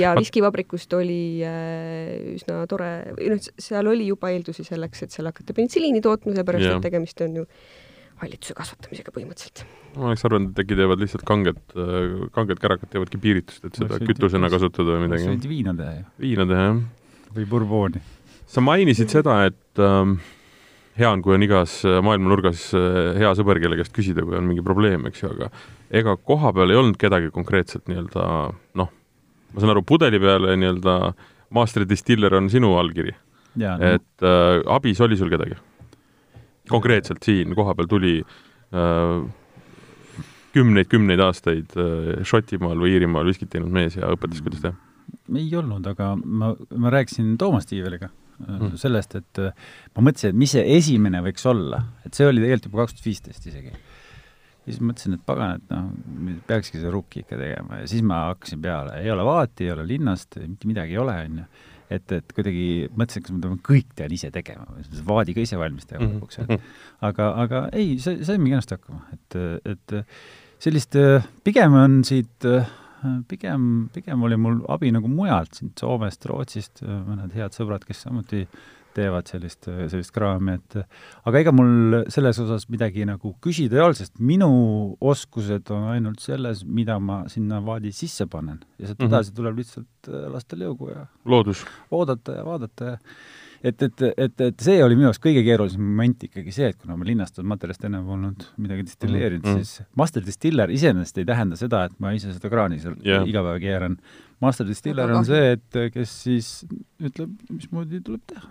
ja 0.00 0.14
viskivabrikust 0.18 0.92
oli 0.98 1.40
äh, 1.46 2.34
üsna 2.36 2.66
tore, 2.68 2.90
noh, 3.16 3.52
seal 3.58 3.88
oli 3.88 4.10
juba 4.10 4.34
eeldusi 4.34 4.66
selleks, 4.66 5.06
et 5.06 5.16
seal 5.16 5.30
hakata 5.30 5.56
penitsiliini 5.56 6.04
tootma, 6.04 6.34
sellepärast 6.34 6.74
et 6.74 6.90
tegemist 6.90 7.24
on 7.24 7.42
ju 7.42 7.46
hallituse 8.20 8.52
kasvatamisega 8.52 9.16
põhimõtteliselt. 9.16 9.64
ma 9.96 10.10
oleks 10.10 10.24
arvanud, 10.28 10.52
et 10.52 10.58
äkki 10.60 10.76
teevad 10.76 11.00
lihtsalt 11.00 11.24
kanget, 11.24 11.62
äh, 11.72 12.28
kanget 12.36 12.60
kärakat 12.60 12.92
teevadki 12.92 13.16
piiritust, 13.18 13.64
et 13.64 13.80
seda 13.80 13.96
kütusena 13.96 14.52
kasutada 14.52 14.98
või 14.98 15.08
midagi. 15.08 15.30
võid 15.32 15.48
viina 15.48 15.72
teha 15.74 16.00
ju. 16.02 16.08
viina 16.20 16.44
teha, 16.44 16.72
jah 16.74 16.80
või 17.34 17.46
Bourbooni. 17.48 18.02
sa 18.50 18.62
mainisid 18.64 19.12
seda, 19.12 19.44
et 19.46 19.82
ähm, 19.82 20.18
hea 20.98 21.10
on, 21.10 21.22
kui 21.22 21.34
on 21.36 21.44
igas 21.46 21.80
äh, 21.86 22.00
maailma 22.04 22.32
nurgas 22.32 22.68
äh, 22.74 23.16
hea 23.20 23.30
sõber, 23.38 23.60
kelle 23.62 23.78
käest 23.78 23.94
küsida, 23.96 24.24
kui 24.26 24.38
on 24.38 24.48
mingi 24.48 24.64
probleem, 24.66 25.06
eks 25.10 25.22
ju, 25.22 25.32
aga 25.36 25.50
ega 26.00 26.16
koha 26.16 26.52
peal 26.56 26.72
ei 26.72 26.80
olnud 26.80 26.98
kedagi 27.00 27.30
konkreetselt 27.34 27.86
nii-öelda 27.90 28.26
noh, 28.80 28.92
ma 29.52 29.62
saan 29.62 29.74
aru, 29.74 29.84
pudeli 29.86 30.20
peale 30.22 30.56
nii-öelda 30.58 30.96
Master 31.54 31.86
Distiller 31.88 32.34
on 32.38 32.50
sinu 32.50 32.76
allkiri. 32.78 33.14
et 33.58 34.22
äh, 34.22 34.62
abis 34.66 35.00
oli 35.00 35.16
sul 35.16 35.30
kedagi? 35.30 35.58
konkreetselt 36.70 37.22
siin 37.26 37.54
kohapeal 37.58 37.88
tuli 37.90 38.20
äh, 38.22 39.24
kümneid-kümneid 40.54 41.22
aastaid 41.22 41.74
äh, 41.78 42.22
Šotimaal 42.26 42.78
või 42.78 42.94
Iirimaal 42.94 43.26
viskit 43.26 43.50
teinud 43.50 43.72
mees 43.74 43.98
ja 43.98 44.10
õpetas, 44.14 44.42
kuidas 44.42 44.62
teha 44.62 44.89
ei 45.36 45.50
olnud, 45.56 45.86
aga 45.92 46.14
ma, 46.16 46.54
ma 46.76 46.92
rääkisin 46.92 47.36
Toomas 47.38 47.68
Tiiveliga 47.70 48.10
mm. 48.46 48.76
sellest, 48.80 49.16
et 49.20 49.40
äh, 49.42 49.70
ma 49.96 50.04
mõtlesin, 50.08 50.34
et 50.34 50.40
mis 50.42 50.54
see 50.54 50.64
esimene 50.76 51.22
võiks 51.24 51.46
olla, 51.50 51.82
et 52.06 52.16
see 52.16 52.28
oli 52.28 52.42
tegelikult 52.42 52.70
juba 52.70 52.84
kaks 52.84 52.96
tuhat 52.96 53.08
viisteist 53.10 53.48
isegi. 53.50 53.72
ja 53.72 54.68
siis 54.68 54.80
mõtlesin, 54.84 55.16
et 55.16 55.26
pagan, 55.26 55.60
et 55.60 55.74
noh, 55.74 56.40
peakski 56.48 56.80
seda 56.80 56.92
rukki 56.94 57.24
ikka 57.24 57.38
tegema 57.40 57.82
ja 57.82 57.90
siis 57.90 58.04
ma 58.06 58.26
hakkasin 58.30 58.62
peale, 58.64 58.96
ei 59.02 59.12
ole 59.12 59.26
vaati, 59.26 59.66
ei 59.66 59.74
ole 59.74 59.86
linnast, 59.88 60.40
mitte 60.46 60.70
midagi 60.70 60.96
ei 60.96 61.02
ole, 61.02 61.16
on 61.26 61.40
ju. 61.42 61.46
et, 61.96 62.16
et 62.18 62.36
kuidagi 62.36 62.66
mõtlesin, 62.94 63.26
kas 63.26 63.36
ma 63.36 63.46
pean 63.46 63.62
kõik 63.70 63.94
tean 63.98 64.12
ise 64.16 64.32
tegema, 64.34 64.68
vaadi 65.08 65.36
ka 65.36 65.46
ise 65.46 65.58
valmis 65.60 65.88
tegema 65.90 66.12
lõpuks 66.12 66.42
mm 66.42 66.52
-hmm., 66.52 66.60
et 66.60 67.08
aga, 67.10 67.32
aga 67.46 67.64
ei, 67.72 67.96
see, 68.02 68.20
saime 68.26 68.52
kenasti 68.52 68.78
hakkama, 68.78 69.02
et, 69.16 69.40
et 69.74 69.98
sellist, 70.60 70.96
pigem 71.44 71.74
on 71.80 72.02
siit 72.06 72.46
äh, 72.48 72.68
pigem, 73.28 73.88
pigem 73.94 74.22
oli 74.26 74.36
mul 74.40 74.60
abi 74.68 74.90
nagu 74.94 75.08
mujalt, 75.08 75.54
siit 75.56 75.80
Soomest, 75.80 76.26
Rootsist, 76.30 76.82
mõned 76.84 77.32
head 77.36 77.56
sõbrad, 77.56 77.86
kes 77.88 78.04
samuti 78.06 78.44
teevad 78.96 79.28
sellist, 79.30 79.68
sellist 79.68 80.12
kraami, 80.14 80.56
et 80.58 80.78
aga 81.28 81.42
ega 81.42 81.52
mul 81.54 82.00
selles 82.10 82.40
osas 82.42 82.66
midagi 82.72 83.04
nagu 83.06 83.34
küsida 83.44 83.78
ei 83.78 83.84
olnud, 83.84 83.98
sest 84.00 84.18
minu 84.18 84.48
oskused 85.12 85.70
on 85.74 85.86
ainult 85.92 86.22
selles, 86.24 86.64
mida 86.66 86.98
ma 87.02 87.22
sinna 87.30 87.60
vaadi 87.64 87.92
sisse 87.94 88.26
panen. 88.30 88.58
ja 88.78 88.88
sealt 88.88 88.98
mm 88.98 89.06
-hmm. 89.06 89.14
edasi 89.14 89.34
tuleb 89.34 89.62
lihtsalt 89.62 90.10
lasta 90.34 90.56
lõugu 90.56 90.90
ja 90.90 91.06
loodus. 91.24 91.64
oodata 91.90 92.32
ja 92.32 92.44
vaadata 92.44 92.84
ja 92.84 92.98
et, 93.62 93.82
et, 93.82 94.02
et, 94.16 94.42
et 94.46 94.62
see 94.64 94.78
oli 94.84 94.96
minu 94.96 95.08
jaoks 95.08 95.20
kõige 95.22 95.42
keerulisem 95.44 95.82
moment 95.84 96.24
ikkagi 96.26 96.54
see, 96.54 96.70
et 96.72 96.78
kuna 96.80 96.96
ma 96.96 97.06
linnastatud 97.08 97.48
materjalist 97.48 97.84
enne 97.88 98.00
polnud 98.06 98.46
midagi 98.60 98.86
distilleerinud 98.88 99.44
mm, 99.44 99.58
-hmm. 99.58 99.68
siis 99.68 99.92
master 100.00 100.24
distiller 100.26 100.72
iseenesest 100.72 101.20
ei 101.20 101.28
tähenda 101.28 101.58
seda, 101.60 101.84
et 101.88 101.98
ma 102.00 102.14
ise 102.16 102.32
seda 102.32 102.52
kraani 102.52 102.80
seal 102.80 102.96
yeah. 103.04 103.26
iga 103.28 103.44
päev 103.44 103.60
keeran. 103.60 104.00
Master 104.40 104.66
distiller 104.66 105.12
on 105.12 105.26
see, 105.28 105.52
et 105.58 105.80
kes 105.92 106.16
siis 106.24 106.48
ütleb, 106.96 107.36
mismoodi 107.50 108.00
tuleb 108.00 108.24
teha. 108.32 108.48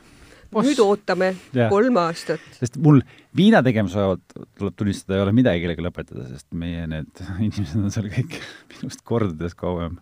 nüüd 0.54 0.82
ootame 0.84 1.34
yeah. 1.56 1.70
kolm 1.74 1.98
aastat. 2.02 2.46
sest 2.60 2.78
mul 2.78 3.02
viina 3.36 3.64
tegemise 3.66 3.98
ajal, 3.98 4.22
tuleb 4.58 4.78
tunnistada, 4.78 5.18
ei 5.18 5.26
ole 5.26 5.34
midagi 5.34 5.66
kellega 5.66 5.90
lõpetada, 5.90 6.30
sest 6.30 6.48
meie 6.54 6.86
need 6.90 7.26
inimesed 7.48 7.82
on 7.82 7.94
seal 7.94 8.14
kõik 8.14 8.38
minust 8.76 9.02
kordades 9.02 9.58
kauem 9.58 9.98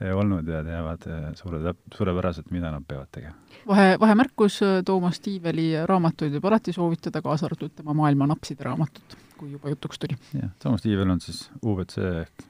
olnud 0.00 0.48
ja 0.48 0.62
teavad 0.64 1.04
suure, 1.38 1.74
suurepäraselt, 1.94 2.50
mida 2.52 2.70
nad 2.70 2.84
peavad 2.88 3.08
tegema. 3.12 3.34
vahe, 3.66 3.94
vahemärkus, 4.00 4.60
Toomas 4.84 5.20
Tiiveli 5.24 5.70
raamatuid 5.88 6.34
võib 6.36 6.50
alati 6.50 6.74
soovitada, 6.76 7.22
kaasa 7.24 7.48
arvatud 7.48 7.72
tema 7.76 7.94
Maailma 7.96 8.28
napside 8.28 8.66
raamatut, 8.66 9.16
kui 9.38 9.54
juba 9.54 9.72
jutuks 9.72 9.98
tuli. 9.98 10.18
jah, 10.34 10.50
Toomas 10.62 10.84
Tiivel 10.84 11.10
on 11.10 11.20
siis 11.24 11.46
UBC 11.64 11.98
ehk 12.22 12.46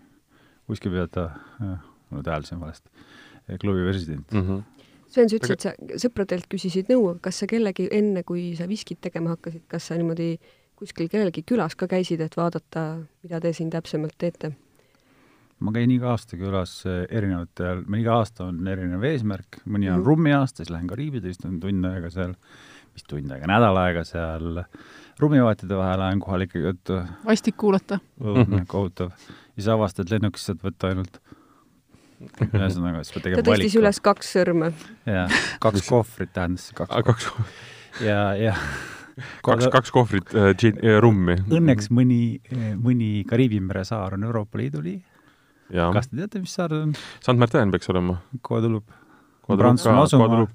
kuskipeada, 0.66 1.28
ma 1.60 2.18
nüüd 2.18 2.30
hääldasin 2.30 2.60
valesti, 2.60 2.90
klubi 3.60 3.86
president 3.86 4.32
mm. 4.32 4.42
-hmm. 4.42 4.62
Sven, 5.06 5.30
sa 5.30 5.36
ütlesid, 5.38 5.62
sa 5.62 6.02
sõpradelt 6.02 6.48
küsisid 6.50 6.90
nõu, 6.90 7.14
kas 7.22 7.38
sa 7.38 7.46
kellegi 7.46 7.86
enne, 7.94 8.24
kui 8.26 8.56
sa 8.58 8.66
viskit 8.68 8.98
tegema 9.00 9.36
hakkasid, 9.36 9.62
kas 9.70 9.86
sa 9.86 9.94
niimoodi 9.94 10.34
kuskil 10.76 11.08
kellelgi 11.08 11.44
külas 11.46 11.76
ka 11.78 11.86
käisid, 11.86 12.20
et 12.20 12.36
vaadata, 12.36 12.98
mida 13.22 13.40
te 13.40 13.52
siin 13.52 13.70
täpsemalt 13.70 14.16
teete? 14.18 14.52
Ma 15.64 15.72
käin 15.72 15.92
iga 15.94 16.12
aasta 16.12 16.36
külas 16.38 16.72
eh, 16.88 17.04
erinevatel, 17.16 17.82
meil 17.88 18.04
iga 18.04 18.18
aasta 18.20 18.48
on 18.50 18.66
erinev 18.68 19.04
eesmärk, 19.08 19.60
mõni 19.64 19.88
on 19.88 19.96
mm 19.96 20.02
-hmm. 20.02 20.06
rummiaasta, 20.06 20.62
siis 20.62 20.72
lähen 20.72 20.90
Kariibidele, 20.90 21.32
istun 21.32 21.60
tund 21.60 21.88
aega 21.88 22.10
seal, 22.12 22.34
mis 22.92 23.06
tund 23.08 23.32
aega, 23.32 23.48
nädal 23.48 23.80
aega 23.80 24.04
seal 24.04 24.64
rummivaatide 25.20 25.76
vahel 25.76 26.04
ajan 26.08 26.20
kohalike 26.20 26.58
juttu. 26.58 27.00
vastik 27.24 27.56
kuulata. 27.56 27.98
kohutav. 28.66 29.10
siis 29.54 29.68
avastad 29.68 30.10
lennukis 30.10 30.46
saad 30.46 30.60
võtta 30.60 30.92
ainult 30.92 31.20
ühesõnaga, 32.20 33.04
siis 33.04 33.14
pead 33.14 33.22
tegema 33.22 33.36
valiku. 33.36 33.44
ta 33.44 33.50
tõstis 33.50 33.78
üles 33.80 34.00
kaks 34.00 34.36
sõrme. 34.36 34.72
jaa, 35.06 35.28
kaks 35.60 35.88
kohvrit 35.88 36.32
tähendas 36.32 36.72
kaks. 36.74 36.94
kaks 37.04 37.32
ja, 38.04 38.34
ja 38.36 38.54
kaks, 39.42 39.68
kaks 39.72 39.90
kohvrit 39.90 40.34
äh, 40.34 40.52
džin, 40.52 40.76
äh, 40.84 41.00
rummi. 41.00 41.40
Õnneks 41.48 41.88
mõni, 41.88 42.40
mõni 42.76 43.24
Kariibi 43.28 43.60
mere 43.60 43.84
saar 43.84 44.14
on 44.14 44.24
Euroopa 44.24 44.58
Liidu 44.58 44.84
liige 44.84 45.15
kas 45.70 46.10
te 46.10 46.20
teate, 46.20 46.42
mis 46.42 46.54
saar 46.54 46.72
see 46.74 46.84
on? 46.88 46.94
Sant-Martin 47.24 47.72
peaks 47.74 47.90
olema. 47.92 48.20
Guadeloupe. 48.46 49.02
Prantsusmaa 49.46 50.02
asumaa. 50.02 50.46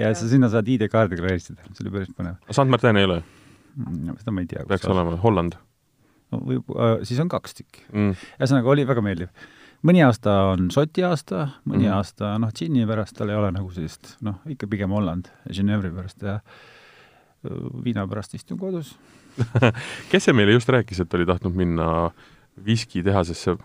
ja 0.00 0.14
sa 0.16 0.28
sinna 0.28 0.48
saad 0.48 0.68
ID-kaardiga 0.72 1.26
reisida, 1.26 1.60
see 1.68 1.84
oli 1.84 1.92
päris 1.98 2.12
põnev. 2.16 2.38
Sant-Martin 2.56 2.96
ei 2.96 3.08
ole? 3.08 3.18
Mm, 3.76 4.16
seda 4.22 4.32
ma 4.32 4.44
ei 4.44 4.48
tea. 4.48 4.64
peaks 4.68 4.88
olema, 4.88 5.18
Holland. 5.22 5.58
no 6.32 6.40
võib 6.44 6.72
äh,, 6.72 6.94
siis 7.08 7.20
on 7.22 7.28
kaks 7.32 7.54
tükki 7.60 7.84
mm.. 7.92 8.16
ühesõnaga, 8.40 8.72
oli 8.72 8.86
väga 8.88 9.04
meeldiv. 9.04 9.28
mõni 9.86 10.02
aasta 10.04 10.34
on 10.54 10.66
Šoti 10.72 11.04
aasta, 11.08 11.44
mõni 11.68 11.86
mm. 11.86 11.94
aasta 11.98 12.32
noh, 12.40 12.52
džinni 12.52 12.88
pärast 12.88 13.16
tal 13.20 13.32
ei 13.32 13.38
ole 13.38 13.52
nagu 13.54 13.70
sellist, 13.72 14.16
noh, 14.24 14.40
ikka 14.48 14.68
pigem 14.68 14.96
Holland, 14.96 15.30
Genevri 15.52 15.92
pärast 15.94 16.24
ja 16.24 16.40
viina 17.84 18.08
pärast 18.10 18.34
istun 18.34 18.58
kodus 18.58 18.96
kes 20.10 20.24
see 20.24 20.34
meile 20.34 20.56
just 20.56 20.72
rääkis, 20.72 21.04
et 21.04 21.14
oli 21.14 21.28
tahtnud 21.28 21.54
minna 21.56 21.88
äh, 22.08 22.26
viskitehasesse, 22.66 23.56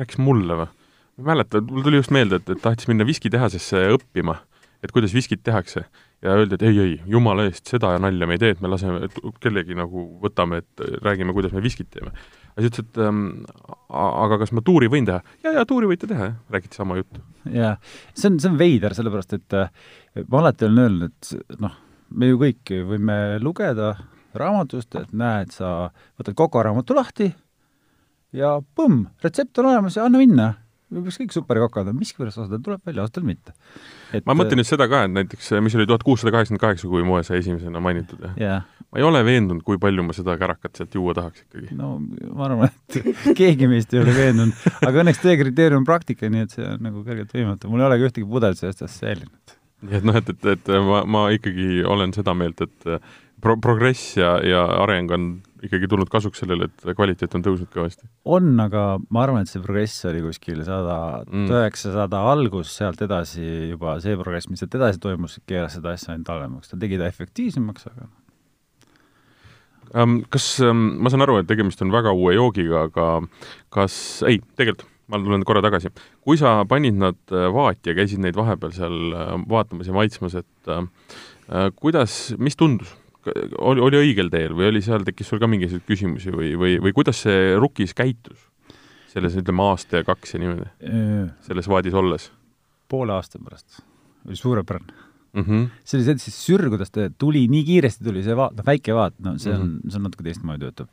rääkis 0.00 0.20
mulle 0.22 0.62
või? 0.62 0.72
ma 1.14 1.22
ei 1.22 1.28
mäleta, 1.30 1.60
mul 1.62 1.84
tuli 1.86 2.00
just 2.00 2.10
meelde, 2.14 2.40
et, 2.40 2.48
et 2.50 2.62
tahtis 2.62 2.88
minna 2.90 3.06
viskitehasesse 3.06 3.84
õppima, 3.94 4.40
et 4.82 4.92
kuidas 4.92 5.14
viskit 5.14 5.44
tehakse. 5.46 5.84
ja 6.24 6.32
öeldi, 6.32 6.56
et 6.56 6.62
ei, 6.64 6.78
ei, 6.80 6.94
jumala 7.06 7.44
eest, 7.44 7.68
seda 7.68 7.92
nalja 8.00 8.26
me 8.26 8.34
ei 8.34 8.40
tee, 8.40 8.54
et 8.54 8.62
me 8.64 8.70
laseme, 8.72 9.04
et 9.06 9.18
kellegi 9.44 9.76
nagu 9.76 10.06
võtame, 10.22 10.62
et 10.62 10.84
räägime, 11.04 11.34
kuidas 11.36 11.52
me 11.52 11.62
viskit 11.62 11.90
teeme. 11.92 12.10
ja 12.56 12.64
siis 12.64 12.72
ütles, 12.72 12.88
et 12.88 13.02
ähm, 13.04 13.44
aga 13.90 14.40
kas 14.42 14.54
ma 14.56 14.64
tuuri 14.64 14.88
võin 14.90 15.06
teha? 15.06 15.20
ja, 15.44 15.52
ja 15.60 15.66
tuuri 15.68 15.90
võite 15.90 16.08
teha, 16.10 16.30
jah, 16.32 16.40
räägiti 16.50 16.80
sama 16.80 16.98
juttu. 16.98 17.22
jaa, 17.52 17.76
see 18.14 18.32
on, 18.32 18.40
see 18.40 18.50
on 18.50 18.58
veider, 18.58 18.96
sellepärast 18.96 19.38
et 19.38 19.58
äh, 19.60 19.70
ma 20.26 20.42
alati 20.42 20.66
olen 20.66 20.82
öelnud, 20.86 21.14
et 21.14 21.62
noh, 21.62 21.78
me 22.10 22.32
ju 22.32 22.42
kõik 22.42 22.74
võime 22.90 23.20
lugeda 23.42 23.94
raamatust, 24.34 24.96
et 24.98 25.14
näed, 25.14 25.54
sa 25.54 25.92
võtad 26.18 26.34
kokaraamatu 26.38 26.96
lahti 26.96 27.30
ja 28.34 28.58
põmm, 28.76 29.06
retsept 29.24 29.62
on 29.62 29.70
olemas 29.72 29.98
ja 29.98 30.06
anna 30.08 30.20
minna. 30.20 30.52
võiks 30.94 31.16
kõik 31.18 31.32
superkokad 31.34 31.88
miskipärast 31.96 32.38
osadel 32.38 32.60
tuleb 32.62 32.82
välja, 32.86 33.06
osadel 33.06 33.24
mitte. 33.26 33.54
ma 34.26 34.36
mõtlen 34.36 34.60
nüüd 34.60 34.68
seda 34.68 34.86
ka, 34.90 35.04
et 35.06 35.14
näiteks, 35.14 35.50
mis 35.64 35.74
oli 35.78 35.88
tuhat 35.90 36.04
kuussada 36.06 36.34
kaheksakümmend 36.34 36.62
kaheksa, 36.62 36.90
kui 36.90 37.02
moe 37.06 37.24
sai 37.26 37.40
esimesena 37.42 37.82
mainitud 37.82 38.22
yeah., 38.34 38.62
ma 38.90 39.00
ei 39.00 39.06
ole 39.06 39.24
veendunud, 39.26 39.64
kui 39.66 39.80
palju 39.82 40.04
ma 40.06 40.14
seda 40.14 40.36
kärakat 40.38 40.78
sealt 40.78 40.94
juua 40.94 41.16
tahaks 41.18 41.46
ikkagi. 41.46 41.74
no 41.78 41.96
ma 41.98 42.46
arvan, 42.48 42.70
et 42.70 43.00
keegi 43.40 43.70
meist 43.70 43.94
ei 43.94 44.04
ole 44.04 44.14
veendunud, 44.14 44.70
aga 44.84 45.02
õnneks 45.02 45.22
teie 45.24 45.40
kriteerium 45.40 45.82
on 45.82 45.88
praktika, 45.88 46.30
nii 46.30 46.46
et 46.46 46.54
see 46.54 46.68
on 46.68 46.88
nagu 46.90 47.02
kergelt 47.06 47.34
võimatu, 47.34 47.72
mul 47.72 47.82
ei 47.82 47.90
olegi 47.90 48.10
ühtegi 48.10 48.30
pudelit 48.30 48.60
sellest 48.60 48.84
asjast 48.84 49.02
säilinud. 49.06 49.58
nii 49.88 49.98
et 49.98 50.06
noh, 50.06 50.20
et, 50.20 50.30
et, 50.36 50.50
et 50.54 50.72
ma, 50.86 51.02
ma 51.16 51.26
ikkagi 51.34 51.82
olen 51.90 52.14
seda 52.14 52.36
meelt, 52.38 52.62
et 52.62 52.94
pro-, 53.44 53.58
progress 53.62 54.16
ja, 54.18 54.36
ja 54.44 54.64
areng 54.82 55.12
on 55.14 55.28
ikkagi 55.64 55.88
tulnud 55.88 56.10
kasuks 56.12 56.42
sellele, 56.42 56.68
et 56.68 56.96
kvaliteet 56.96 57.36
on 57.36 57.44
tõusnud 57.44 57.70
kõvasti? 57.72 58.08
on, 58.24 58.50
aga 58.64 58.84
ma 59.14 59.24
arvan, 59.24 59.44
et 59.44 59.52
see 59.52 59.62
progress 59.64 60.04
oli 60.10 60.24
kuskil 60.24 60.64
sada 60.66 60.98
mm., 61.24 61.46
üheksasada 61.52 62.24
algus, 62.32 62.72
sealt 62.76 63.00
edasi 63.04 63.44
juba 63.72 63.98
see 64.04 64.18
progress, 64.20 64.50
mis 64.50 64.62
sealt 64.62 64.76
edasi 64.80 65.02
toimus, 65.02 65.38
keeras 65.48 65.78
seda 65.78 65.94
asja 65.94 66.14
ainult 66.14 66.32
halvemaks, 66.32 66.72
ta 66.72 66.80
tegi 66.80 67.00
ta 67.00 67.08
efektiivsemaks, 67.10 67.88
aga 67.92 68.08
um, 70.02 70.18
kas 70.32 70.48
um,, 70.64 70.88
ma 71.04 71.12
saan 71.12 71.24
aru, 71.26 71.40
et 71.40 71.48
tegemist 71.50 71.84
on 71.84 71.94
väga 71.94 72.12
uue 72.16 72.36
joogiga, 72.36 72.88
aga 72.90 73.08
kas, 73.74 73.96
ei, 74.28 74.40
tegelikult 74.58 74.90
ma 75.12 75.20
tulen 75.20 75.44
korra 75.44 75.60
tagasi. 75.64 75.90
kui 76.24 76.38
sa 76.40 76.62
panid 76.68 76.96
nad 76.96 77.18
äh, 77.32 77.48
vaati 77.52 77.92
ja 77.92 77.96
käisid 77.98 78.22
neid 78.24 78.36
vahepeal 78.38 78.72
seal 78.72 78.98
äh, 79.12 79.32
vaatamas 79.48 79.88
ja 79.90 79.96
maitsmas, 79.96 80.36
et 80.40 80.70
äh, 80.72 80.84
äh 81.48 81.70
kuidas, 81.76 82.34
mis 82.38 82.56
tundus? 82.56 82.94
Oli, 83.58 83.80
oli 83.80 84.00
õigel 84.00 84.30
teel 84.32 84.56
või 84.56 84.68
oli 84.72 84.82
seal, 84.84 85.04
tekkis 85.06 85.30
sul 85.32 85.40
ka 85.42 85.48
mingisuguseid 85.50 85.86
küsimusi 85.88 86.34
või, 86.34 86.52
või, 86.60 86.76
või 86.82 86.92
kuidas 86.96 87.22
see 87.26 87.54
Rukis 87.60 87.94
käitus? 87.96 88.50
selles, 89.14 89.36
ütleme, 89.38 89.62
aasta 89.62 90.00
ja 90.00 90.04
kaks 90.06 90.34
ja 90.34 90.40
niimoodi, 90.42 90.64
selles 91.46 91.68
vaadis 91.70 91.94
olles? 91.94 92.30
poole 92.90 93.14
aasta 93.14 93.38
pärast 93.38 93.80
oli 94.26 94.36
suurepärane 94.36 94.92
mm. 95.34 95.42
-hmm. 95.42 95.68
see 95.84 95.98
oli 95.98 96.06
sellises 96.08 96.38
sürgudes, 96.46 96.90
ta 96.90 97.08
tuli, 97.18 97.46
nii 97.50 97.64
kiiresti 97.64 98.04
tuli 98.04 98.22
see 98.26 98.36
vaat, 98.36 98.56
noh, 98.58 98.66
väike 98.66 98.94
vaat, 98.96 99.16
no 99.24 99.36
see 99.38 99.54
on 99.54 99.60
mm, 99.60 99.76
-hmm. 99.76 99.90
see 99.90 100.00
on 100.00 100.06
natuke 100.08 100.26
teistmoodi 100.26 100.66
töötab. 100.66 100.88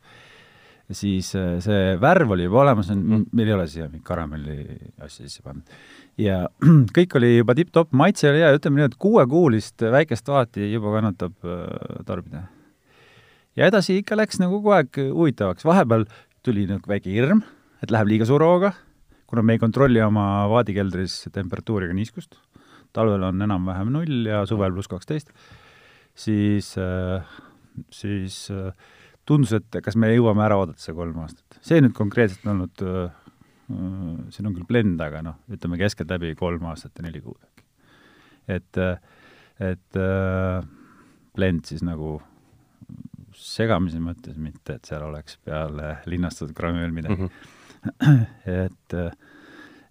Siis 0.97 1.31
äh, 1.37 1.57
see 1.63 1.95
värv 2.01 2.33
oli 2.35 2.45
juba 2.47 2.61
olemas, 2.65 2.91
mm. 2.93 3.27
meil 3.35 3.51
ei 3.51 3.55
ole 3.55 3.67
siia 3.71 3.87
mingit 3.87 4.05
karamelli 4.07 4.57
asja 5.01 5.25
sisse 5.25 5.43
pannud. 5.45 5.77
Ja 6.21 6.43
kõik 6.97 7.15
oli 7.19 7.33
juba 7.37 7.55
tipp-topp, 7.57 7.93
maitse 7.97 8.29
oli 8.31 8.43
hea, 8.43 8.51
ütleme 8.57 8.81
nii, 8.81 8.89
et 8.91 8.97
kuuekuulist 9.01 9.85
väikest 9.93 10.31
vaati 10.31 10.71
juba 10.73 10.95
kannatab 10.97 11.35
äh, 11.47 12.03
tarbida. 12.07 12.45
ja 13.59 13.67
edasi 13.67 13.99
ikka 14.01 14.17
läks 14.19 14.39
nagu 14.41 14.59
kogu 14.59 14.75
aeg 14.77 15.01
huvitavaks, 15.11 15.65
vahepeal 15.67 16.05
tuli 16.45 16.67
nagu 16.69 16.87
väike 16.87 17.11
hirm, 17.11 17.43
et 17.83 17.91
läheb 17.93 18.09
liiga 18.11 18.27
suure 18.29 18.47
hooga, 18.47 18.73
kuna 19.29 19.43
me 19.43 19.55
ei 19.55 19.61
kontrolli 19.61 20.01
oma 20.03 20.47
vaadikeldris 20.51 21.25
temperatuuri 21.33 21.87
ega 21.87 21.97
niiskust, 21.97 22.39
talvel 22.95 23.23
on 23.27 23.43
enam-vähem 23.43 23.91
null 23.93 24.27
ja 24.27 24.43
suvel 24.49 24.73
pluss 24.75 24.91
kaksteist, 24.91 25.31
siis 26.15 26.73
äh,, 26.79 27.23
siis 27.91 28.47
äh, 28.51 28.71
tundus, 29.25 29.53
et 29.53 29.81
kas 29.83 29.95
me 29.95 30.09
jõuame 30.11 30.43
ära 30.45 30.57
oodata 30.57 30.81
see 30.81 30.95
kolm 30.97 31.19
aastat. 31.23 31.59
see 31.61 31.81
nüüd 31.81 31.93
konkreetselt 31.97 32.45
on 32.45 32.55
olnud 32.55 32.85
äh, 32.85 33.09
Äh, 33.71 34.31
siin 34.33 34.49
on 34.49 34.55
küll 34.55 34.67
blend, 34.67 35.01
aga 35.03 35.21
noh, 35.25 35.39
ütleme 35.51 35.79
keskeltläbi 35.81 36.33
kolm 36.39 36.65
aastat 36.71 36.97
ja 36.97 37.05
neli 37.05 37.21
kuud 37.23 37.39
et, 38.51 38.79
et 39.61 39.99
äh, 39.99 40.69
blend 41.37 41.69
siis 41.69 41.83
nagu 41.85 42.17
segamise 43.37 44.01
mõttes, 44.03 44.35
mitte 44.41 44.75
et 44.77 44.89
seal 44.89 45.05
oleks 45.05 45.37
peale 45.45 45.93
linnastatud 46.09 46.55
grammi 46.57 46.83
veel 46.83 46.95
midagi 46.95 47.21
mm. 47.21 47.29
-hmm. 47.29 48.25
et, 48.65 48.97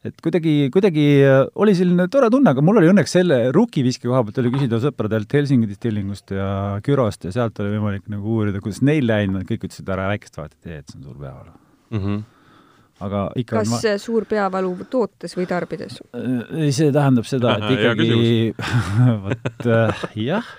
et 0.07 0.17
kuidagi, 0.25 0.55
kuidagi 0.73 1.07
oli 1.61 1.75
selline 1.77 2.07
tore 2.13 2.31
tunne, 2.33 2.55
aga 2.55 2.65
mul 2.65 2.81
oli 2.81 2.91
õnneks 2.93 3.17
selle 3.19 3.41
rukiviski 3.55 4.09
koha 4.09 4.23
pealt 4.27 4.41
oli 4.43 4.53
küsida 4.55 4.81
sõpradelt 4.83 5.37
Helsingi 5.37 5.69
distillingust 5.71 6.33
ja 6.37 6.51
Kürost 6.87 7.29
ja 7.29 7.35
sealt 7.37 7.61
oli 7.61 7.77
võimalik 7.77 8.09
nagu 8.13 8.37
uurida, 8.39 8.63
kuidas 8.65 8.81
neil 8.87 9.09
läinud, 9.11 9.45
kõik 9.49 9.69
ütlesid, 9.69 9.89
ära 9.93 10.09
väikest 10.15 10.41
vahet 10.41 10.57
ei 10.57 10.69
tee, 10.69 10.83
et 10.83 10.93
see 10.93 11.01
on 11.01 11.09
suur 11.09 11.19
peavalu 11.21 11.53
mm. 11.53 12.05
-hmm 12.05 12.29
aga 13.01 13.21
ikka 13.41 13.61
kas 13.61 13.71
ma... 13.73 13.95
suur 14.01 14.27
peavalu 14.29 14.73
tootes 14.93 15.35
või 15.39 15.47
tarbides? 15.49 16.01
ei, 16.13 16.71
see 16.77 16.91
tähendab 16.95 17.29
seda, 17.29 17.57
et 17.57 17.71
ikkagi 17.77 18.11
vot 19.25 19.69
äh, 19.69 20.05
jah, 20.21 20.51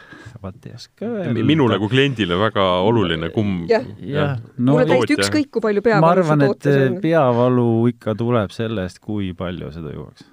vot 0.41 0.67
ei 0.67 0.75
oska 0.75 1.08
öelda. 1.08 1.45
minule 1.45 1.77
kui 1.82 1.91
kliendile 1.91 2.38
väga 2.39 2.65
oluline, 2.88 3.30
kumb 3.36 3.69
jah. 3.71 3.86
Ja, 4.06 4.27
no, 4.58 4.73
mulle 4.75 4.86
täiesti 4.89 5.17
ükskõik, 5.17 5.49
kui 5.56 5.63
palju 5.63 5.84
peavalu 5.86 6.06
ma 6.06 6.12
arvan, 6.15 6.45
et 6.47 6.69
äh, 6.71 6.86
peavalu 7.04 7.67
ikka 7.93 8.15
tuleb 8.19 8.54
sellest, 8.56 9.01
kui 9.04 9.32
palju 9.38 9.71
seda 9.75 9.93
juuakse. 9.95 10.27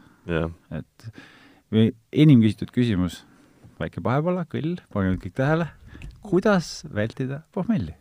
et 0.79 1.09
enim 2.25 2.43
küsitud 2.45 2.73
küsimus, 2.75 3.23
väike 3.81 4.03
pahepala, 4.05 4.47
kõll, 4.51 4.77
pange 4.95 5.15
nüüd 5.15 5.25
kõik 5.27 5.37
tähele, 5.39 5.71
kuidas 6.25 6.83
vältida 6.95 7.43
pohmelli? 7.55 7.95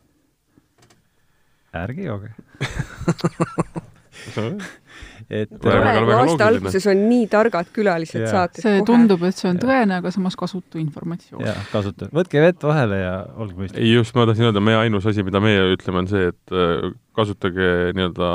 ärge 1.78 2.08
jooge 2.08 2.32
et 5.30 5.66
aasta 5.68 6.48
alguses 6.48 6.86
on 6.88 7.02
nii 7.10 7.26
targad 7.32 7.68
külalised 7.76 8.22
yeah. 8.22 8.32
saates. 8.32 8.64
see 8.64 8.78
kohe. 8.78 8.86
tundub, 8.88 9.26
et 9.28 9.36
see 9.36 9.50
on 9.50 9.60
tõene, 9.60 9.98
aga 10.00 10.12
samas 10.16 10.38
kasutu 10.40 10.80
informatsioon. 10.80 11.44
jaa, 11.44 11.58
kasutu. 11.74 12.08
võtke 12.16 12.44
vett 12.44 12.64
vahele 12.64 13.02
ja 13.02 13.12
olge 13.36 13.58
mõistlik. 13.58 13.82
ei, 13.82 13.92
just, 13.92 14.16
ma 14.16 14.28
tahtsin 14.30 14.48
öelda, 14.48 14.64
meie 14.64 14.80
ainus 14.86 15.10
asi, 15.12 15.26
mida 15.28 15.42
meie 15.44 15.66
ütleme, 15.74 16.06
on 16.06 16.10
see, 16.12 16.32
et 16.32 16.56
äh, 16.56 16.88
kasutage 17.18 17.68
nii-öelda 17.98 18.32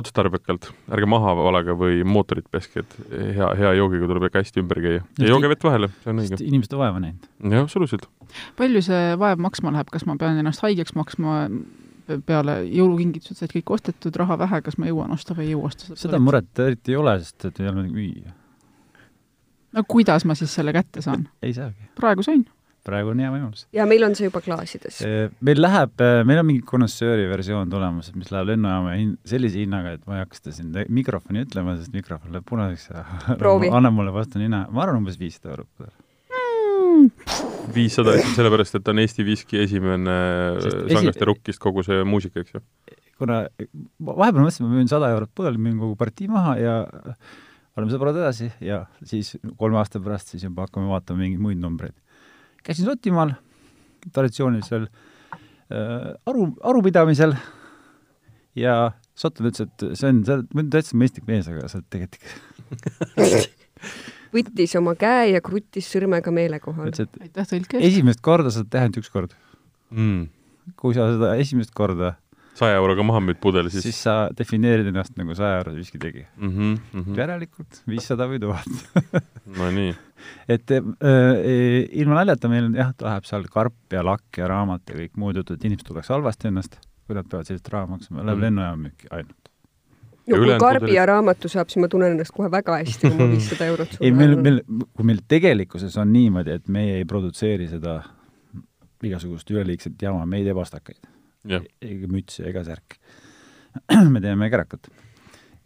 otstarbekalt, 0.00 0.70
ärge 0.92 1.08
maha 1.08 1.32
valage 1.38 1.76
või 1.78 2.04
mootorit 2.04 2.48
peske, 2.52 2.84
et 2.84 2.96
hea, 3.38 3.50
hea 3.62 3.74
joogiga 3.80 4.10
tuleb 4.10 4.28
ikka 4.28 4.44
hästi 4.44 4.64
ümber 4.64 4.84
käia. 4.84 5.02
ja 5.22 5.32
jooge 5.32 5.52
vett 5.54 5.64
vahele, 5.64 5.92
see 6.04 6.12
on 6.12 6.24
õige. 6.26 6.42
inimesed 6.44 6.76
on 6.76 6.84
vaeva 6.84 7.04
näinud. 7.06 7.28
jah, 7.40 7.64
absoluutselt. 7.64 8.08
palju 8.60 8.84
see 8.84 9.12
vaev 9.20 9.40
maksma 9.40 9.72
läheb, 9.78 9.88
kas 9.94 10.04
ma 10.04 10.20
pean 10.20 10.36
ennast 10.42 10.66
haigeks 10.66 10.98
maksma 10.98 11.46
peale 12.26 12.58
jõulukingitused 12.66 13.38
said 13.38 13.54
kõik 13.54 13.72
ostetud, 13.76 14.16
raha 14.20 14.38
vähe, 14.40 14.60
kas 14.64 14.78
ma 14.80 14.90
jõuan 14.90 15.14
osta 15.14 15.36
või 15.36 15.48
ei 15.48 15.54
jõua 15.54 15.72
osta? 15.72 15.96
seda 15.98 16.20
muret 16.22 16.62
eriti 16.64 16.94
ei 16.94 17.00
ole, 17.00 17.16
sest 17.22 17.50
et 17.50 17.60
ei 17.62 17.70
ole 17.70 17.82
midagi 17.82 17.96
müüa. 17.96 18.36
no 19.76 19.84
kuidas 19.96 20.26
ma 20.28 20.36
siis 20.38 20.54
selle 20.54 20.74
kätte 20.76 21.04
saan? 21.04 21.28
ei 21.46 21.54
saagi. 21.56 21.90
praegu 21.98 22.24
sain. 22.26 22.46
praegu 22.88 23.12
on 23.12 23.22
hea 23.22 23.30
võimalus. 23.34 23.66
ja 23.76 23.86
meil 23.90 24.08
on 24.08 24.16
see 24.18 24.28
juba 24.30 24.42
klaasides. 24.44 25.02
meil 25.44 25.62
läheb, 25.62 26.04
meil 26.30 26.42
on 26.42 26.50
mingi 26.50 26.64
konnoissööri 26.66 27.28
versioon 27.30 27.70
tulemas, 27.70 28.10
mis 28.16 28.32
läheb 28.34 28.54
lennujaama 28.54 28.98
hin-, 28.98 29.14
sellise 29.28 29.60
hinnaga, 29.62 29.96
et 29.98 30.04
ma 30.08 30.18
ei 30.18 30.24
hakka 30.24 30.40
seda 30.40 30.56
siin 30.56 30.74
mikrofoni 31.00 31.44
ütlema, 31.46 31.76
sest 31.80 31.94
mikrofon 31.96 32.36
läheb 32.36 32.48
punaseks 32.48 32.90
ja 32.92 33.06
annab 33.78 33.96
mulle 34.00 34.14
vastu 34.16 34.42
nina. 34.42 34.66
ma 34.70 34.86
arvan 34.86 35.02
umbes 35.02 35.20
viissada 35.20 35.56
eurot. 35.56 35.88
Viissada 37.74 38.14
lihtsalt 38.16 38.38
sellepärast, 38.38 38.78
et 38.78 38.84
ta 38.86 38.92
on 38.94 39.02
Eesti 39.02 39.24
viski 39.26 39.60
esimene 39.64 40.14
Sest 40.62 40.78
esi- 40.84 40.96
Sangaste 40.96 41.28
rukkist 41.28 41.60
kogu 41.62 41.84
see 41.86 42.04
muusika, 42.08 42.40
eks 42.44 42.54
ju. 42.56 42.62
kuna 43.18 43.42
vahepeal 43.98 44.44
mõtlesin, 44.44 44.64
ma 44.66 44.76
müün 44.76 44.88
sada 44.90 45.10
eurot 45.14 45.32
pudel, 45.34 45.58
müün 45.58 45.78
kogu 45.80 45.96
partii 45.98 46.28
maha 46.30 46.54
ja 46.60 46.74
oleme 47.78 47.92
sõbrad 47.94 48.16
edasi 48.18 48.48
ja 48.64 48.84
siis 49.06 49.34
kolme 49.58 49.78
aasta 49.80 50.00
pärast 50.02 50.32
siis 50.34 50.44
juba 50.46 50.66
hakkame 50.66 50.88
vaatama 50.90 51.22
mingeid 51.24 51.42
muid 51.42 51.60
numbreid. 51.62 51.94
käisin 52.66 52.86
Šotimaal 52.88 53.34
traditsioonilisel 54.14 54.86
äh, 54.88 56.14
aru, 56.26 56.48
arupidamisel 56.62 57.34
ja 58.58 58.92
šotlane 59.18 59.50
ütles, 59.52 59.66
et 59.66 59.98
see 59.98 60.08
on, 60.12 60.22
sa 60.26 60.38
oled 60.38 60.70
täitsa 60.72 60.96
mõistlik 60.98 61.26
mees, 61.26 61.46
aga 61.50 61.66
sa 61.70 61.78
oled 61.80 61.90
tegelikult 61.90 62.22
ikka 62.78 62.90
võttis 64.34 64.76
oma 64.78 64.94
käe 64.98 65.32
ja 65.32 65.40
kruttis 65.44 65.88
sõrmega 65.92 66.32
meele 66.34 66.60
kohal. 66.60 66.90
aitäh 66.92 67.46
tõlke 67.48 67.78
eest. 67.80 67.86
esimest 67.92 68.20
korda 68.24 68.50
saad 68.54 68.70
teha 68.70 68.86
ainult 68.88 69.00
üks 69.02 69.10
kord. 69.12 69.34
Mm. 69.90 70.28
kui 70.76 70.94
sa 70.94 71.06
seda 71.14 71.36
esimest 71.40 71.70
korda, 71.72 72.16
saja 72.58 72.76
euroga 72.80 73.04
maha 73.06 73.20
müüd 73.24 73.38
pudeli, 73.40 73.70
siis, 73.72 73.86
siis, 73.86 74.00
sa 74.04 74.16
defineerid 74.36 74.90
ennast 74.90 75.14
nagu 75.16 75.34
saja 75.38 75.60
eurose 75.62 75.78
viski 75.78 76.00
tegija. 76.02 76.26
mm. 76.36 76.50
-hmm, 76.50 76.74
mm 76.92 77.04
-hmm. 77.04 77.18
järelikult 77.18 77.82
viissada 77.88 78.26
või 78.28 78.40
tuhat. 78.42 78.68
no 79.58 79.70
nii. 79.70 79.94
et 80.48 80.70
äh, 80.70 80.82
ilma 82.02 82.20
naljata 82.20 82.48
meil 82.48 82.64
on 82.68 82.74
jah, 82.74 82.92
läheb 83.00 83.24
seal 83.24 83.44
karp 83.52 83.92
ja 83.92 84.04
lakk 84.04 84.38
ja 84.38 84.48
raamat 84.48 84.82
ja 84.90 84.94
kõik 84.94 85.16
muud 85.16 85.36
jutud, 85.36 85.64
inimesed 85.64 85.86
tunneks 85.86 86.08
halvasti 86.08 86.48
ennast, 86.48 86.80
kui 87.06 87.14
nad 87.16 87.28
peavad 87.30 87.46
sellist 87.46 87.68
raha 87.68 87.86
maksma, 87.86 88.24
läheb 88.24 88.36
Mhm. 88.36 88.44
lennujaama 88.44 88.88
müüki 88.88 89.06
ainult. 89.10 89.47
No 90.28 90.36
kui 90.36 90.44
ülejäänud 90.44 90.60
karbi 90.60 90.84
pudelid- 90.86 90.94
ja 90.94 91.06
raamatu 91.06 91.48
saab, 91.48 91.68
siis 91.72 91.80
ma 91.82 91.88
tunnen 91.88 92.12
ennast 92.12 92.34
kohe 92.36 92.50
väga 92.52 92.76
hästi, 92.82 93.08
kui 93.10 93.16
ma 93.18 93.28
viissada 93.32 93.66
eurot 93.66 93.96
ei, 94.00 94.10
meil, 94.12 94.34
sulle 94.34 94.42
meil, 94.42 94.62
kui 94.96 95.04
meil 95.08 95.20
tegelikkuses 95.28 95.96
on 95.96 96.12
niimoodi, 96.12 96.50
et 96.60 96.68
meie 96.68 96.96
ei 97.00 97.04
produtseeri 97.08 97.68
seda 97.68 98.02
igasugust 99.02 99.50
üleliigset 99.50 100.00
jama, 100.02 100.26
me 100.26 100.40
ei 100.40 100.44
tee 100.44 100.54
pastakaid 100.54 100.98
ega 101.80 102.08
mütse 102.12 102.44
ega 102.50 102.64
särke. 102.66 102.98
me 104.12 104.20
teeme 104.20 104.50
kärakat 104.50 104.88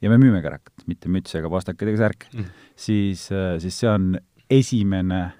ja 0.02 0.10
me 0.10 0.18
müüme 0.20 0.42
kärakat, 0.44 0.84
mitte 0.86 1.08
mütse 1.08 1.38
ega 1.40 1.50
pastakaid 1.50 1.88
ega 1.94 1.98
särke 2.06 2.26
Mm. 2.32 2.44
siis, 2.76 3.28
siis 3.58 3.78
see 3.80 3.88
on 3.90 4.18
esimene 4.50 5.32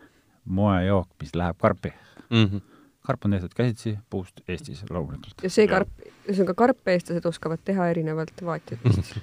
moejook, 0.45 1.09
mis 1.21 1.35
läheb 1.37 1.57
karpi. 1.61 1.93
mm. 2.31 2.45
-hmm. 2.47 2.61
Karp 3.07 3.25
on 3.27 3.35
tehtud 3.35 3.55
käsitsi 3.59 3.97
puust 4.11 4.41
Eestis 4.49 4.83
loomulikult. 4.91 5.43
ja 5.43 5.51
see 5.51 5.67
karp, 5.71 5.91
ühesõnaga 6.29 6.55
karpe 6.59 6.95
eestlased 6.95 7.27
oskavad 7.27 7.63
teha 7.67 7.89
erinevalt 7.91 8.43
vaatjatest. 8.47 9.17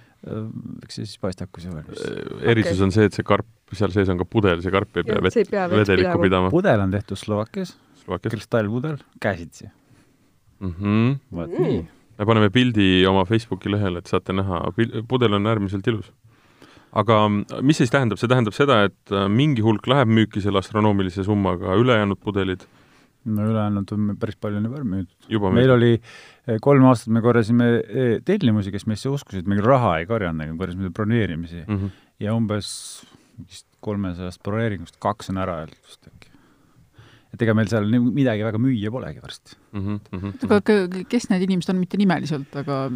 eks 0.83 0.99
see 0.99 1.05
siis 1.05 1.19
paistab, 1.21 1.51
kui 1.55 1.63
see 1.63 1.71
valmis. 1.71 2.01
erisus 2.43 2.75
Okei. 2.75 2.85
on 2.87 2.95
see, 2.95 3.07
et 3.09 3.15
see 3.15 3.27
karp, 3.27 3.47
seal 3.73 3.93
sees 3.95 4.11
on 4.11 4.19
ka 4.19 4.27
pudel, 4.27 4.63
see 4.65 4.73
karp 4.73 4.99
ei 4.99 5.07
pea 5.07 5.21
vett 5.23 5.37
vedelikku 5.39 5.93
pidama. 5.95 6.25
pidama. 6.25 6.51
pudel 6.53 6.83
on 6.83 6.95
tehtud 6.95 7.19
Slovakkias, 7.19 7.77
kristallpudel, 8.27 8.97
käsitsi. 9.23 9.69
mm. 10.59 10.73
-hmm. 10.73 11.19
vot 11.35 11.49
Mm. 11.49 11.63
nii. 11.63 11.85
me 12.19 12.25
paneme 12.25 12.49
pildi 12.49 13.05
oma 13.07 13.23
Facebooki 13.25 13.71
lehele, 13.71 13.99
et 14.03 14.07
saate 14.07 14.33
näha, 14.33 14.65
pudel 15.07 15.33
on 15.33 15.47
äärmiselt 15.47 15.87
ilus. 15.87 16.11
aga 16.91 17.29
mm, 17.29 17.45
mis 17.61 17.77
siis 17.77 17.89
tähendab, 17.89 18.19
see 18.19 18.27
tähendab 18.27 18.53
seda, 18.53 18.83
et 18.83 19.11
äh, 19.11 19.29
mingi 19.29 19.61
hulk 19.61 19.87
läheb 19.87 20.09
müüki 20.09 20.41
selle 20.41 20.59
astronoomilise 20.59 21.23
summaga, 21.23 21.79
ülejäänud 21.79 22.19
pudelid 22.19 22.67
no 23.35 23.45
ülejäänud 23.49 23.93
on 23.95 24.09
päris 24.19 24.37
palju 24.41 24.59
on 24.59 24.67
juba 24.67 24.79
ära 24.79 24.87
müüdud. 24.93 25.53
meil 25.55 25.73
oli 25.75 25.91
eh, 25.95 26.57
kolm 26.61 26.87
aastat, 26.89 27.13
me 27.15 27.21
korjasime 27.25 27.69
eh, 27.79 28.15
tellimusi, 28.25 28.73
kes 28.75 28.87
meisse 28.89 29.11
uskusid, 29.11 29.47
me 29.49 29.59
küll 29.59 29.69
raha 29.69 29.97
ei 29.99 30.09
korjanud, 30.09 30.45
aga 30.45 30.57
korjasime 30.63 30.91
broneerimisi 30.95 31.63
mm. 31.65 31.77
-hmm. 31.77 31.95
ja 32.25 32.35
umbes 32.35 32.71
vist 33.39 33.67
kolmesajast 33.85 34.43
broneeringust 34.43 34.99
kaks 34.99 35.31
on 35.31 35.39
ära 35.41 35.61
öeldud 35.61 35.79
vist 35.87 36.09
äkki. 36.11 36.31
et 37.33 37.41
ega 37.45 37.53
meil 37.53 37.69
seal 37.71 37.85
midagi 37.87 38.43
väga 38.43 38.57
müüa 38.57 38.91
polegi 38.91 39.21
varsti. 39.21 39.55
Mm 39.71 39.99
-hmm. 40.11 40.31
aga 40.49 40.61
k- 40.61 41.05
kes 41.09 41.29
need 41.29 41.45
inimesed 41.45 41.73
on, 41.73 41.79
mitte 41.79 41.97
nimeliselt, 41.97 42.55
aga 42.55 42.89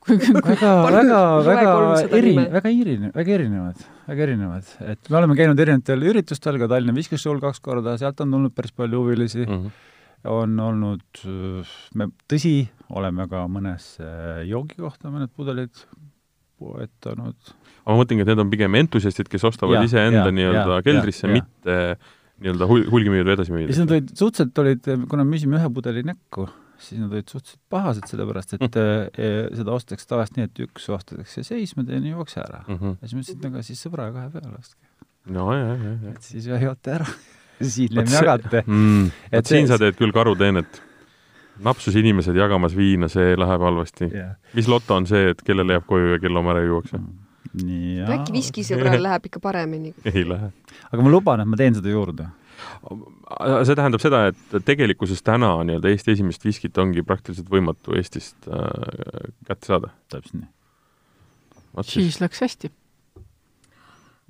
kui, 0.00 0.16
kui, 0.16 0.34
väga, 0.36 0.72
väga, 0.86 1.20
väga 1.46 1.74
300 1.76 2.18
eri 2.18 2.32
väga 2.38 2.72
erinevad, 2.72 3.14
väga 3.18 3.36
erinevad, 3.36 3.84
väga 4.08 4.26
erinevad, 4.26 4.74
et 4.94 5.10
me 5.12 5.20
oleme 5.20 5.36
käinud 5.38 5.62
erinevatel 5.64 6.06
üritustel 6.12 6.58
ka 6.60 6.68
Tallinna 6.72 6.96
Viskushowl 6.96 7.40
kaks 7.42 7.62
korda, 7.64 7.96
sealt 8.00 8.20
on 8.24 8.36
tulnud 8.36 8.56
päris 8.56 8.76
palju 8.76 9.04
huvilisi 9.04 9.46
Mm 9.46 9.66
-hmm. 9.66 10.30
on 10.30 10.60
olnud, 10.60 11.24
me 11.94 12.06
tõsi, 12.28 12.68
oleme 12.90 13.28
ka 13.28 13.46
mõnes 13.48 13.96
äh, 14.00 14.44
joogikohta 14.48 15.08
mõned 15.08 15.30
pudelid 15.36 15.84
poetanud. 16.60 17.36
aga 17.84 17.94
ma 17.94 18.00
mõtlengi, 18.02 18.24
et 18.24 18.32
need 18.32 18.38
on 18.38 18.50
pigem 18.50 18.74
entusiastid, 18.74 19.28
kes 19.28 19.44
ostavad 19.44 19.84
iseenda 19.84 20.28
nii-öelda 20.30 20.82
keldrisse, 20.84 21.28
mitte 21.28 21.96
nii-öelda 22.40 22.68
hul-, 22.68 22.88
hulgimüüjad 22.92 23.26
või 23.26 23.32
ja 23.32 23.36
siis 23.36 23.40
edasimüüjad. 23.40 23.78
nad 23.84 23.94
olid, 23.96 24.10
suhteliselt 24.16 24.58
olid, 24.64 24.90
kuna 25.08 25.24
me 25.24 25.36
müüsime 25.36 25.60
ühe 25.60 25.72
pudeli 25.72 26.04
näkku, 26.08 26.48
siis 26.80 27.00
nad 27.00 27.12
olid 27.12 27.28
suhteliselt 27.28 27.60
pahased, 27.72 28.06
sellepärast 28.10 28.54
et 28.56 28.62
mm. 28.66 29.18
seda 29.58 29.74
ostetakse 29.74 30.08
tavaliselt 30.10 30.38
nii, 30.38 30.48
et 30.50 30.62
üks 30.66 30.88
ostetakse 30.94 31.44
seisma, 31.46 31.84
teine 31.88 32.10
ei 32.10 32.14
jookse 32.14 32.40
ära. 32.42 32.62
Mhm. 32.68 32.96
ja 33.00 33.10
siis 33.10 33.16
ma 33.16 33.24
ütlesin, 33.24 33.40
et 33.40 33.50
aga 33.50 33.66
siis 33.66 33.84
sõbraga 33.86 34.14
kahe 34.16 34.32
peale 34.36 34.54
ostke. 34.58 34.80
no 35.36 35.50
ja, 35.56 35.74
ja, 35.74 35.92
ja. 35.92 36.14
et 36.14 36.30
siis 36.32 36.48
joote 36.50 36.96
ära. 37.00 37.10
Vot 37.60 38.08
see- 38.08 38.16
jagate. 38.16 38.62
mm.. 38.66 39.10
Et 39.36 39.46
siin 39.46 39.68
sa 39.68 39.76
teed 39.80 39.98
küll 39.98 40.14
karuteenet. 40.16 40.82
napsus 41.60 41.96
inimesed 42.00 42.36
jagamas 42.36 42.72
viina, 42.72 43.08
see 43.12 43.34
läheb 43.36 43.60
halvasti. 43.60 44.08
jah. 44.14 44.36
mis 44.56 44.68
loto 44.68 44.96
on 44.96 45.06
see, 45.06 45.34
et 45.34 45.42
kellele 45.44 45.76
jääb 45.76 45.84
koju 45.88 46.14
ja 46.14 46.22
kella 46.22 46.40
oma 46.40 46.54
ära 46.54 46.64
juuakse? 46.64 47.00
nii, 47.60 48.00
äkki 48.06 48.32
viskisõbral 48.32 49.02
läheb 49.02 49.26
ikka 49.28 49.42
paremini? 49.42 49.92
ei 50.08 50.24
lähe. 50.24 50.52
aga 50.88 51.04
ma 51.04 51.12
luban, 51.12 51.42
et 51.42 51.50
ma 51.50 51.58
teen 51.60 51.76
seda 51.76 51.92
juurde. 51.92 52.30
See 53.66 53.76
tähendab 53.78 54.02
seda, 54.02 54.22
et 54.30 54.56
tegelikkuses 54.66 55.22
täna 55.26 55.52
nii-öelda 55.66 55.92
Eesti 55.92 56.14
esimest 56.16 56.44
viskit 56.44 56.78
ongi 56.82 57.04
praktiliselt 57.06 57.50
võimatu 57.52 57.96
Eestist 57.98 58.48
äh, 58.48 59.30
kätte 59.48 59.70
saada. 59.70 59.92
täpselt 60.12 60.42
nii. 60.42 60.48
siis, 61.88 62.20
läks 62.22 62.42
hästi. 62.46 62.72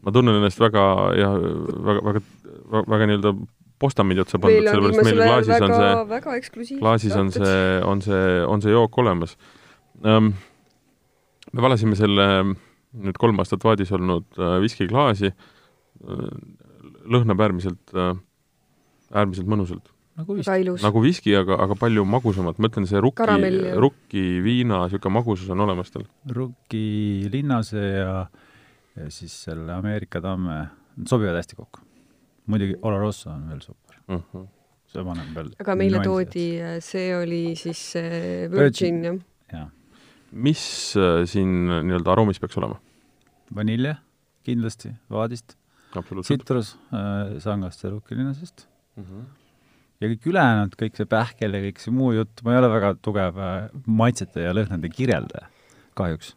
ma 0.04 0.12
tunnen 0.16 0.40
ennast 0.40 0.60
väga 0.60 0.84
ja 1.18 1.32
väga, 1.36 2.04
väga, 2.10 2.84
väga 2.94 3.10
nii-öelda 3.10 3.34
postamendi 3.80 4.20
otsa 4.20 4.38
pandud, 4.38 4.66
on 4.68 4.74
sellepärast 4.74 5.06
meil 5.08 5.22
klaasis 5.24 5.54
on 5.56 5.72
väga 5.72 5.80
see, 5.80 6.08
väga 6.14 6.38
eksklusiivsed 6.40 6.82
klaasis 6.84 7.16
on 7.16 7.32
see, 7.32 7.60
on 7.88 8.02
see, 8.04 8.24
on 8.46 8.64
see 8.64 8.74
jook 8.74 8.98
olemas 9.00 9.36
um,. 10.04 10.34
me 11.50 11.64
valasime 11.64 11.96
selle 11.98 12.26
nüüd 13.00 13.18
kolm 13.20 13.40
aastat 13.42 13.64
vaadis 13.64 13.92
olnud 13.96 14.26
äh, 14.38 14.58
viskiklaasi 14.62 15.30
äh,, 15.30 16.26
lõhnab 17.08 17.40
äärmiselt 17.40 17.94
äh,, 17.94 18.12
äärmiselt 19.10 19.48
mõnusalt. 19.50 19.90
nagu 20.20 20.36
ilus. 20.36 20.82
nagu 20.84 21.00
viski, 21.02 21.32
aga, 21.36 21.56
aga 21.64 21.76
palju 21.80 22.04
magusamalt, 22.04 22.58
ma 22.60 22.68
ütlen, 22.68 22.86
see 22.88 23.00
rukki 23.00 23.26
rukki 23.80 24.24
viina 24.44 24.82
niisugune 24.84 25.14
magusus 25.16 25.48
on 25.50 25.64
olemas 25.64 25.90
tal. 25.94 26.04
Rukki 26.28 27.28
linnase 27.32 27.80
ja, 27.80 28.14
ja 28.98 29.10
siis 29.10 29.34
selle 29.46 29.72
Ameerika 29.72 30.20
tamme, 30.20 30.58
nad 30.96 31.08
sobivad 31.12 31.38
hästi 31.40 31.56
kokku. 31.56 31.86
muidugi 32.50 32.76
Oloroso 32.82 33.30
on 33.30 33.48
veel 33.48 33.60
super, 33.62 33.96
Uh 34.10 34.20
-huh. 34.32 34.46
see 34.86 35.04
paneb 35.04 35.34
veel 35.34 35.50
aga 35.60 35.74
meile 35.76 35.98
nüansi 35.98 36.08
toodi, 36.08 36.46
see 36.80 37.16
oli 37.16 37.54
siis 37.56 37.92
see 37.92 38.48
Virgin 38.50 39.04
jah. 39.04 39.18
jaa, 39.52 39.70
mis 40.32 40.96
äh, 40.96 41.24
siin 41.26 41.68
nii-öelda 41.68 42.12
aroomis 42.12 42.40
peaks 42.40 42.58
olema? 42.58 42.80
vanilje 43.54 43.96
kindlasti, 44.42 44.92
vaadist. 45.10 45.56
Tsitrus 46.22 46.76
äh, 46.94 47.38
sangast 47.42 47.85
ja 47.85 47.90
Rukki 47.90 48.18
linnasest 48.18 48.66
Uh 48.98 49.07
-huh. 49.07 49.24
ja 50.00 50.09
kõik 50.09 50.26
ülejäänud, 50.33 50.74
kõik 50.81 50.98
see 50.98 51.07
pähkel 51.07 51.55
ja 51.55 51.62
kõik 51.62 51.81
see 51.83 51.94
muu 51.94 52.12
jutt, 52.12 52.42
ma 52.44 52.55
ei 52.55 52.61
ole 52.61 52.70
väga 52.72 52.94
tugev 53.03 53.38
äh, 53.38 53.70
maitsete 53.87 54.46
ja 54.46 54.55
lõhnade 54.57 54.90
kirjeldaja, 54.92 55.48
kahjuks. 55.94 56.35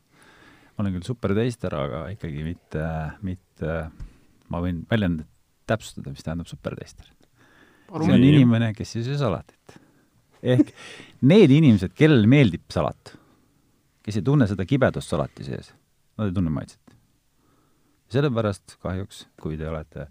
ma 0.74 0.84
olen 0.84 0.94
küll 0.94 1.06
super 1.06 1.34
teister, 1.36 1.76
aga 1.76 2.08
ikkagi 2.14 2.44
mitte, 2.44 2.86
mitte, 3.22 3.90
ma 4.50 4.62
võin 4.62 4.86
väljendit 4.90 5.30
täpsustada, 5.70 6.10
mis 6.10 6.24
tähendab 6.24 6.48
super 6.48 6.76
teister. 6.76 7.06
see 7.90 8.14
on 8.14 8.24
inimene, 8.24 8.74
kes 8.74 8.96
ei 8.96 9.04
söö 9.04 9.18
salatit. 9.18 9.80
ehk 10.44 10.74
need 11.22 11.52
inimesed, 11.52 11.94
kellele 11.96 12.28
meeldib 12.28 12.70
salat, 12.70 13.18
kes 14.04 14.18
ei 14.18 14.22
tunne 14.22 14.48
seda 14.48 14.66
kibedust 14.66 15.10
salati 15.10 15.44
sees, 15.44 15.74
nad 16.18 16.28
ei 16.28 16.34
tunne 16.34 16.50
maitset. 16.50 16.83
Sellepärast 18.14 18.78
kahjuks, 18.84 19.26
kui 19.42 19.58
te 19.60 19.68
olete, 19.70 20.08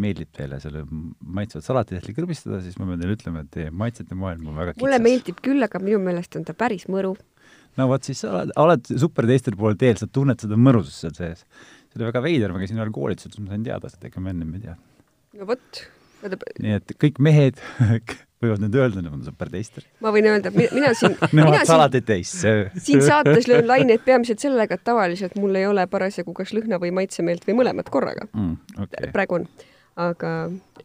meeldib 0.00 0.30
teile 0.36 0.60
selle 0.62 0.84
maitsvat 0.86 1.66
salatitehli 1.66 2.14
kõrbistada, 2.16 2.60
siis 2.64 2.78
ma 2.78 2.86
pean 2.88 3.02
teile 3.02 3.16
ütlema, 3.16 3.44
et 3.44 3.50
teie 3.56 3.72
maitsete 3.74 4.18
maailm 4.18 4.52
on 4.52 4.60
väga 4.60 4.76
mulle 4.78 4.96
kitsas. 5.00 5.06
meeldib 5.08 5.42
küll, 5.44 5.66
aga 5.66 5.82
minu 5.82 6.00
meelest 6.04 6.38
on 6.38 6.46
ta 6.46 6.54
päris 6.56 6.86
mõru. 6.92 7.16
no 7.80 7.88
vot, 7.90 8.06
siis 8.06 8.22
sa 8.22 8.32
oled, 8.32 8.54
oled 8.64 8.92
super 9.04 9.28
teistel 9.30 9.58
pool 9.58 9.78
teel, 9.80 9.98
sa 9.98 10.06
tunned 10.06 10.42
seda 10.42 10.58
mõrusust 10.60 11.04
seal 11.04 11.16
sees. 11.18 11.44
see 11.90 12.00
oli 12.00 12.10
väga 12.12 12.24
veider, 12.24 12.54
ma 12.54 12.62
käisin 12.62 12.78
ühel 12.78 12.94
koolitusel, 12.94 13.34
siis 13.34 13.44
ma 13.44 13.54
sain 13.54 13.66
teada 13.66 13.92
seda, 13.92 14.10
ega 14.10 14.22
ma 14.22 14.34
ennem 14.34 14.54
ei 14.54 14.66
teadnud. 14.68 15.06
no 15.40 15.50
vot, 15.50 15.84
nii 16.60 16.76
et 16.78 16.98
kõik 17.00 17.22
mehed 17.22 17.62
võivad 18.40 18.62
nüüd 18.62 18.76
öelda, 18.78 19.02
nad 19.04 19.12
on 19.12 19.24
superteister. 19.24 19.84
ma 20.00 20.12
võin 20.14 20.28
öelda, 20.30 20.52
et 20.52 20.72
mina 20.74 20.92
siin 20.96 21.16
Nemad 21.36 21.66
salad 21.68 21.96
ei 21.98 22.04
teist. 22.06 22.46
siin 22.80 23.02
saates 23.04 23.48
löön 23.50 23.68
laineid 23.68 24.04
peamiselt 24.06 24.40
sellega, 24.42 24.78
et 24.78 24.86
tavaliselt 24.86 25.36
mul 25.40 25.58
ei 25.60 25.66
ole 25.68 25.84
parasjagu 25.90 26.34
kas 26.36 26.54
lõhna 26.56 26.80
või 26.82 26.92
maitsemeelt 27.00 27.44
või 27.48 27.58
mõlemat 27.60 27.92
korraga 27.92 28.26
mm,. 28.30 28.56
Okay. 28.86 29.12
praegu 29.14 29.40
on, 29.40 29.46
aga 30.08 30.32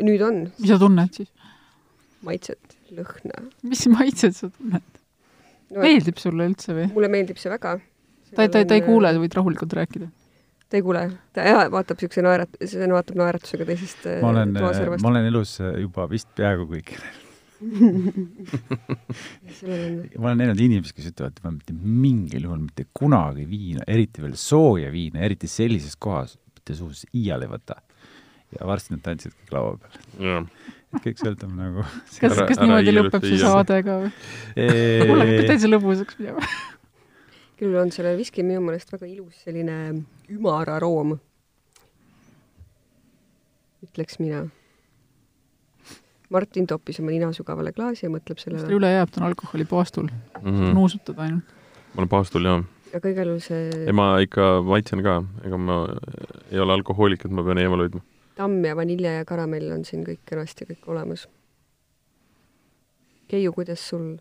nüüd 0.04 0.26
on. 0.28 0.44
mis 0.60 0.74
sa 0.74 0.80
tunned 0.82 1.22
siis? 1.22 1.32
maitset, 2.26 2.78
lõhna. 2.91 3.48
mis 3.63 3.88
maitset 3.94 4.36
sa 4.36 4.52
tunned 4.52 4.84
no,? 4.84 5.80
meeldib 5.80 6.20
sulle 6.22 6.52
üldse 6.52 6.76
või? 6.76 6.91
mulle 6.91 7.13
meeldib 7.15 7.39
see 7.39 7.54
väga. 7.54 7.78
ta, 8.36 8.50
ta, 8.50 8.68
ta 8.68 8.76
ei 8.76 8.84
kuule, 8.86 9.15
sa 9.15 9.24
võid 9.24 9.39
rahulikult 9.39 9.80
rääkida 9.80 10.12
ta 10.65 10.82
ei 10.82 10.84
kuule, 10.84 11.10
ta 11.32 11.46
jah, 11.48 11.68
vaatab 11.72 12.02
niisuguse 12.02 12.26
naerat-, 12.26 12.63
see 12.68 12.88
vaatab 12.91 13.22
naeratusega 13.22 13.68
teisest 13.70 14.10
ma 14.20 14.34
olen, 14.36 14.58
ma 14.60 15.13
olen 15.13 15.30
elus 15.32 15.62
juba 15.62 16.10
vist 16.12 16.36
peaaegu 16.36 16.68
kõik 16.74 16.98
ma 20.19 20.25
olen 20.30 20.38
näinud 20.41 20.60
inimesi, 20.62 20.93
kes 20.95 21.08
ütlevad, 21.12 21.34
et 21.34 21.41
ma 21.45 21.49
mitte 21.56 21.73
mingil 21.75 22.43
juhul 22.45 22.62
mitte 22.62 22.84
kunagi 22.95 23.43
viina, 23.49 23.82
eriti 23.89 24.21
veel 24.23 24.36
sooja 24.39 24.89
viina, 24.93 25.17
eriti 25.25 25.47
sellises 25.51 25.95
kohas, 26.01 26.32
mitte 26.54 26.71
suus 26.78 26.99
iial 27.12 27.41
ei 27.45 27.51
võta. 27.51 27.75
ja 28.56 28.60
varsti 28.69 28.89
nad 28.93 29.01
tantsivad 29.04 29.36
kõik 29.39 29.51
laua 29.56 29.71
peal. 29.82 29.93
et 30.95 31.01
kõik 31.08 31.17
sõltub 31.23 31.51
nagu 31.58 31.80
kas, 32.21 32.36
kas 32.51 32.60
niimoodi 32.62 32.91
lõpeb 32.93 33.21
see 33.25 33.41
saade 33.41 33.75
ka 33.88 33.93
või? 34.04 34.10
mul 35.10 35.19
hakkab 35.23 35.45
täitsa 35.51 35.67
lõbusaks 35.71 36.13
minema 36.21 36.41
küll 37.60 37.73
on 37.80 37.89
sellel 37.95 38.15
viskil 38.19 38.45
minu 38.47 38.62
meelest 38.63 38.89
väga 38.93 39.06
ilus 39.10 39.36
selline 39.45 39.78
ümar 40.36 40.67
aroom, 40.75 41.10
ütleks 43.86 44.15
mina 44.21 44.39
Martin 46.34 46.68
toppis 46.68 47.00
oma 47.02 47.14
nina 47.14 47.30
sügavale 47.36 47.74
klaasi 47.76 48.08
ja 48.08 48.12
mõtleb 48.14 48.40
sellele. 48.42 48.62
mis 48.62 48.70
tal 48.70 48.78
üle 48.80 48.92
jääb, 48.92 49.12
ta 49.14 49.22
on 49.22 49.28
alkoholipaastul 49.30 50.08
mm. 50.08 50.42
-hmm. 50.42 50.74
nuusutada 50.74 51.22
ainult. 51.28 51.54
ma 51.94 52.02
olen 52.02 52.10
paastul, 52.10 52.46
jah. 52.50 52.64
aga 52.96 53.14
igal 53.14 53.32
juhul 53.34 53.44
see 53.46 53.70
ei, 53.86 53.94
ma 53.94 54.10
ikka 54.24 54.50
maitsen 54.66 55.04
ka, 55.06 55.22
ega 55.46 55.58
ma 55.58 55.80
ei 56.52 56.60
ole 56.60 56.74
alkohoolik, 56.74 57.26
et 57.26 57.32
ma 57.32 57.44
pean 57.44 57.62
eemal 57.62 57.86
hoidma. 57.86 58.02
tamm 58.36 58.66
ja 58.66 58.76
vanilje 58.76 59.14
ja 59.20 59.26
karamell 59.26 59.72
on 59.78 59.86
siin 59.86 60.06
kõik 60.08 60.24
kenasti 60.26 60.66
kõik 60.72 60.88
olemas. 60.88 61.28
Keiu, 63.28 63.54
kuidas 63.54 63.90
sul? 63.90 64.18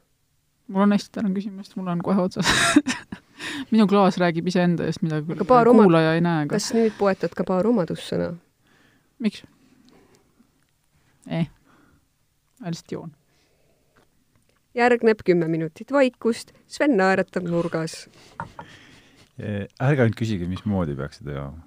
mul 0.69 0.83
on 0.83 0.93
hästi, 0.93 1.11
tänan 1.13 1.35
küsimast, 1.35 1.77
mul 1.77 1.89
on 1.93 2.01
kohe 2.03 2.21
otsas 2.21 2.47
minu 3.73 3.87
klaas 3.87 4.17
räägib 4.21 4.47
iseenda 4.49 4.87
eest, 4.89 5.03
mida 5.03 5.21
küll 5.23 5.45
kuulaja 5.45 6.15
ei 6.15 6.21
näe. 6.25 6.47
kas 6.49 6.71
nüüd 6.77 6.97
poetad 6.99 7.35
ka 7.37 7.45
paar 7.45 7.67
omadussõna? 7.67 8.33
miks? 9.19 9.45
ei 11.29 11.45
ma 11.45 11.64
lihtsalt 12.73 12.97
joon. 12.97 13.13
järgneb 14.75 15.21
kümme 15.25 15.49
minutit 15.49 15.93
vaikust, 15.95 16.53
Sven 16.67 16.97
naeratab 16.99 17.47
nurgas. 17.47 18.09
ärge 19.39 20.03
ainult 20.03 20.19
küsige, 20.19 20.49
mismoodi 20.51 20.97
peaks 20.99 21.21
seda 21.23 21.39
jooma. 21.39 21.63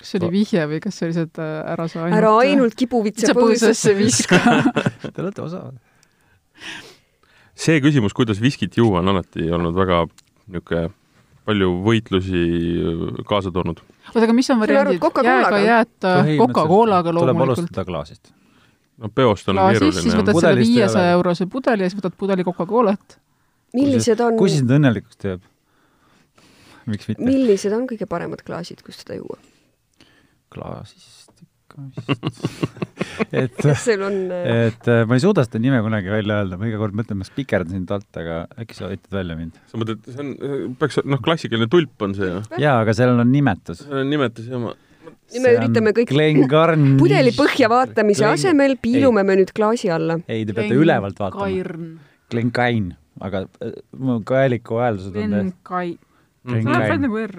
kas 0.00 0.12
see 0.12 0.20
oli 0.20 0.32
vihje 0.38 0.66
või 0.68 0.80
kas 0.80 1.00
see 1.00 1.10
lihtsalt 1.10 1.42
äh, 1.42 1.56
ära 1.74 1.88
sa 1.88 2.04
ainult 2.06 2.18
ära 2.20 2.32
ainult 2.44 2.76
kibuvitsa 2.76 3.34
põõsasse 3.36 3.96
viska 3.98 4.40
Te 5.12 5.20
olete 5.22 5.44
osavad. 5.44 5.76
see 7.54 7.80
küsimus, 7.84 8.16
kuidas 8.16 8.40
viskit 8.40 8.76
juua, 8.76 9.00
on 9.04 9.14
alati 9.14 9.50
olnud 9.50 9.76
väga 9.76 10.06
niisugune 10.50 10.88
palju 11.50 11.70
võitlusi 11.84 12.42
äh, 12.80 13.22
kaasa 13.28 13.52
toonud. 13.54 13.80
oota, 14.10 14.26
aga 14.26 14.36
mis 14.36 14.50
on 14.52 14.60
variandid? 14.60 15.00
jääga 15.24 15.64
jääta, 15.64 16.12
Coca-Colaga 16.36 17.14
loomulikult. 17.14 17.24
tuleb 17.24 17.48
alustada 17.48 17.86
klaasist 17.88 18.34
no 19.00 19.12
peost 19.14 19.48
on 19.50 19.58
no, 19.58 19.68
keeruline. 19.72 20.04
siis 20.04 20.18
võtad 20.18 20.40
selle 20.40 20.64
viiesaja 20.64 21.14
eurose 21.18 21.48
pudeli 21.50 21.86
ja 21.86 21.92
siis 21.92 22.00
võtad 22.00 22.16
pudeli 22.20 22.46
Coca-Colat. 22.46 23.16
millised 23.76 24.24
on 24.24 24.36
kui 24.40 24.52
sind 24.52 24.72
õnnelikuks 24.76 25.20
teeb? 25.20 25.46
miks 26.90 27.10
mitte? 27.10 27.24
millised 27.24 27.76
on 27.76 27.88
kõige 27.90 28.08
paremad 28.10 28.44
klaasid, 28.46 28.84
kus 28.86 29.02
seda 29.02 29.18
juua? 29.20 29.40
klaasist 30.50 31.20
ikka 31.70 31.84
vist 31.86 32.40
et, 33.42 33.60
on... 34.02 34.16
Äh, 34.34 34.68
et 34.68 34.88
äh, 34.90 35.02
ma 35.08 35.16
ei 35.16 35.22
suuda 35.22 35.44
seda 35.46 35.60
nime 35.62 35.80
kunagi 35.84 36.10
välja 36.12 36.40
öelda, 36.42 36.58
ma 36.60 36.68
iga 36.68 36.80
kord 36.80 36.96
mõtlen, 36.98 37.20
ma 37.20 37.26
spikerdan 37.26 37.76
sind 37.76 37.90
alt, 37.94 38.08
aga 38.18 38.42
äkki 38.60 38.78
sa 38.78 38.90
aitad 38.90 39.14
välja 39.14 39.36
mind? 39.38 39.58
sa 39.70 39.80
mõtled, 39.80 40.04
see 40.08 40.22
on, 40.24 40.32
peaks, 40.80 41.00
noh, 41.06 41.22
klassikaline 41.24 41.70
tulp 41.70 42.06
on 42.06 42.16
see 42.18 42.30
ju? 42.30 42.42
jaa, 42.62 42.78
aga 42.82 42.94
sellel 42.96 43.22
on 43.22 43.30
nimetus. 43.32 43.84
sellel 43.84 44.04
on 44.04 44.14
nimetus, 44.14 44.48
jah, 44.50 44.62
ma 44.62 44.74
nüüd 45.30 45.44
me 45.44 45.52
üritame 45.56 45.92
kõik 45.96 46.12
pudeli 47.00 47.32
põhja 47.36 47.70
vaatamise 47.70 48.24
Glen... 48.24 48.36
asemel 48.36 48.76
piilume 48.82 49.22
ei. 49.22 49.28
me 49.28 49.38
nüüd 49.42 49.52
klaasi 49.56 49.90
alla. 49.92 50.18
ei, 50.26 50.44
te 50.44 50.54
peate 50.54 50.72
Glen... 50.72 50.82
ülevalt 50.84 51.22
vaatama. 51.22 51.48
Glencairn, 52.30 52.92
aga 53.26 53.44
äh, 53.64 53.74
mu 53.98 54.20
kaeliku 54.26 54.80
hääldused 54.82 55.16
on 55.16 55.34
Glencairn. 55.34 55.98
see 56.46 56.62
läheb 56.66 56.86
välja 56.86 57.00
nagu 57.06 57.20
R. 57.24 57.36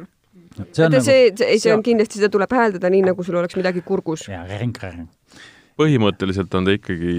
see 0.71 0.85
on, 0.85 0.91
nagu... 0.91 1.05
see, 1.05 1.31
see, 1.37 1.57
see 1.63 1.73
on 1.73 1.85
kindlasti, 1.85 2.19
seda 2.21 2.31
tuleb 2.33 2.53
hääldada 2.55 2.91
nii, 2.93 3.05
nagu 3.11 3.25
sul 3.27 3.39
oleks 3.41 3.57
midagi 3.59 3.83
kurgus. 3.87 4.27
põhimõtteliselt 5.81 6.59
on 6.59 6.67
ta 6.67 6.77
ikkagi 6.77 7.15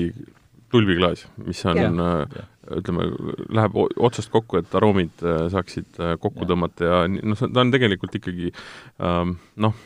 tulbiklaas, 0.72 1.26
mis 1.44 1.60
on, 1.68 2.00
äh, 2.00 2.42
ütleme, 2.78 3.08
läheb 3.52 3.74
otsast 4.00 4.30
kokku, 4.32 4.62
et 4.62 4.76
aroomid 4.78 5.24
äh, 5.24 5.46
saaksid 5.52 5.98
kokku 6.22 6.46
ja. 6.46 6.50
tõmmata 6.52 6.88
ja 6.88 7.00
noh, 7.12 7.40
ta 7.42 7.64
on 7.64 7.72
tegelikult 7.74 8.16
ikkagi 8.20 8.52
ähm, 9.04 9.36
noh, 9.60 9.76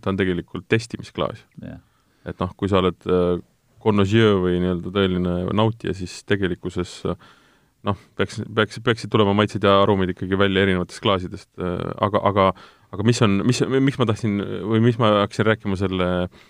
ta 0.00 0.12
on 0.12 0.20
tegelikult 0.20 0.68
testimisklaas. 0.68 1.44
Yeah.. 1.62 1.80
et 2.24 2.40
noh, 2.40 2.52
kui 2.56 2.70
sa 2.72 2.80
oled 2.82 3.08
äh, 3.08 3.38
connoisseur 3.84 4.38
või 4.44 4.60
nii-öelda 4.62 4.92
tõeline 4.94 5.34
nautija, 5.56 5.92
siis 5.96 6.22
tegelikkuses 6.28 6.96
äh, 7.10 7.28
noh, 7.84 8.00
peaks, 8.16 8.40
peaks, 8.56 8.80
peaksid 8.84 9.12
tulema 9.12 9.34
maitsed 9.36 9.64
ja 9.64 9.76
aroomid 9.82 10.14
ikkagi 10.14 10.38
välja 10.40 10.64
erinevatest 10.64 11.04
klaasidest, 11.04 11.50
äh, 11.60 11.76
aga, 12.04 12.24
aga 12.32 12.48
aga 12.94 13.02
mis 13.02 13.18
on, 13.26 13.40
mis, 13.42 13.58
miks 13.82 13.98
ma 13.98 14.06
tahtsin 14.06 14.38
või 14.70 14.78
miks 14.84 15.00
ma 15.02 15.08
hakkasin 15.24 15.48
rääkima 15.48 15.76
selle 15.80 16.10
Äh, 16.14 16.44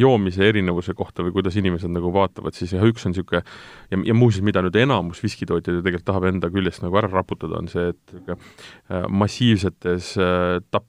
joomise 0.00 0.46
erinevuse 0.48 0.94
kohta 0.96 1.24
või 1.26 1.34
kuidas 1.34 1.56
inimesed 1.60 1.92
nagu 1.92 2.08
vaatavad, 2.14 2.56
siis 2.56 2.72
jah, 2.72 2.84
üks 2.88 3.04
on 3.04 3.12
niisugune 3.12 3.42
ja, 3.42 3.98
ja 3.98 4.14
muuseas, 4.16 4.44
mida 4.46 4.62
nüüd 4.64 4.78
enamus 4.80 5.20
viskitootjaid 5.20 5.76
ju 5.76 5.82
tegelikult 5.84 6.06
tahab 6.08 6.28
enda 6.30 6.48
küljest 6.52 6.84
nagu 6.84 6.96
ära 6.96 7.10
raputada, 7.12 7.60
on 7.60 7.68
see, 7.68 7.90
et 7.92 8.14
niisugune 8.14 8.38
äh, 8.38 9.04
massiivsetes 9.22 10.14
äh, 10.16 10.56
tap-, 10.72 10.88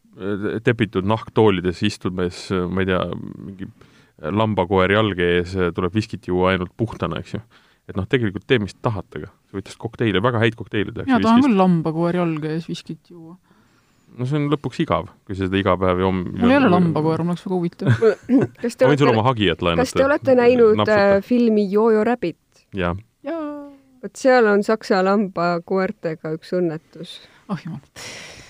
tepitud 0.63 1.07
nahktoolides 1.09 1.83
istudes, 1.83 2.45
ma 2.71 2.85
ei 2.85 2.91
tea, 2.93 3.03
mingi 3.43 3.67
lambakoer 4.31 4.93
jalge 4.95 5.29
ees 5.39 5.55
tuleb 5.75 5.95
viskit 5.95 6.29
juua 6.29 6.53
ainult 6.53 6.71
puhtana, 6.77 7.19
eks 7.19 7.35
ju. 7.35 7.41
et 7.89 7.97
noh, 7.99 8.07
tegelikult 8.07 8.45
tee, 8.47 8.61
mis 8.63 8.77
tahate, 8.79 9.25
aga 9.25 9.31
sa 9.33 9.57
võid 9.57 9.73
kokteile, 9.81 10.21
väga 10.23 10.39
häid 10.39 10.55
kokteile 10.55 10.93
tehakse. 10.93 11.09
mina 11.11 11.25
tahan 11.25 11.43
küll 11.43 11.59
lambakoer 11.59 12.21
jalge 12.21 12.55
ees 12.55 12.69
viskit 12.69 13.11
juua 13.11 13.35
no 14.17 14.27
see 14.29 14.39
on 14.39 14.49
lõpuks 14.51 14.81
igav, 14.83 15.09
kui 15.27 15.37
sa 15.37 15.47
seda 15.47 15.59
iga 15.59 15.75
päev 15.79 16.03
joom-. 16.03 16.21
mul 16.37 16.53
ei 16.53 16.59
ole 16.59 16.71
lambakoera, 16.73 17.25
mul 17.25 17.35
oleks 17.35 17.45
väga 17.47 17.57
huvitav. 17.57 17.93
ma 18.29 18.91
võin 18.91 19.01
sulle 19.01 19.13
oma 19.15 19.25
hagijat 19.29 19.65
laenata. 19.65 19.87
kas 19.87 19.95
te 19.97 20.05
olete 20.05 20.37
näinud 20.39 20.77
napsuta. 20.81 20.99
Äh, 21.17 21.25
filmi 21.25 21.65
Jojo 21.71 22.03
Rabbit? 22.07 22.65
jah 22.77 22.97
ja.. 23.25 23.39
vot 24.03 24.19
seal 24.19 24.49
on 24.51 24.63
saksa 24.65 25.01
lambakoertega 25.05 26.33
üks 26.37 26.53
õnnetus. 26.57 27.17
oh 27.49 27.59
jumal. 27.65 27.81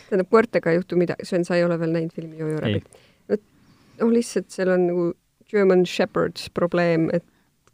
tähendab, 0.09 0.29
koertega 0.31 0.73
ei 0.73 0.81
juhtu 0.81 0.99
midagi, 0.99 1.27
Sven, 1.29 1.47
sa 1.47 1.57
ei 1.59 1.65
ole 1.65 1.79
veel 1.81 1.95
näinud 1.95 2.15
filmi 2.15 2.39
Jojo 2.41 2.61
Rabbit? 2.63 3.03
noh, 3.29 4.09
lihtsalt 4.09 4.49
seal 4.53 4.73
on 4.73 4.87
nagu 4.89 5.11
German 5.53 5.85
Shepherds 5.85 6.49
probleem, 6.53 7.09
et 7.13 7.25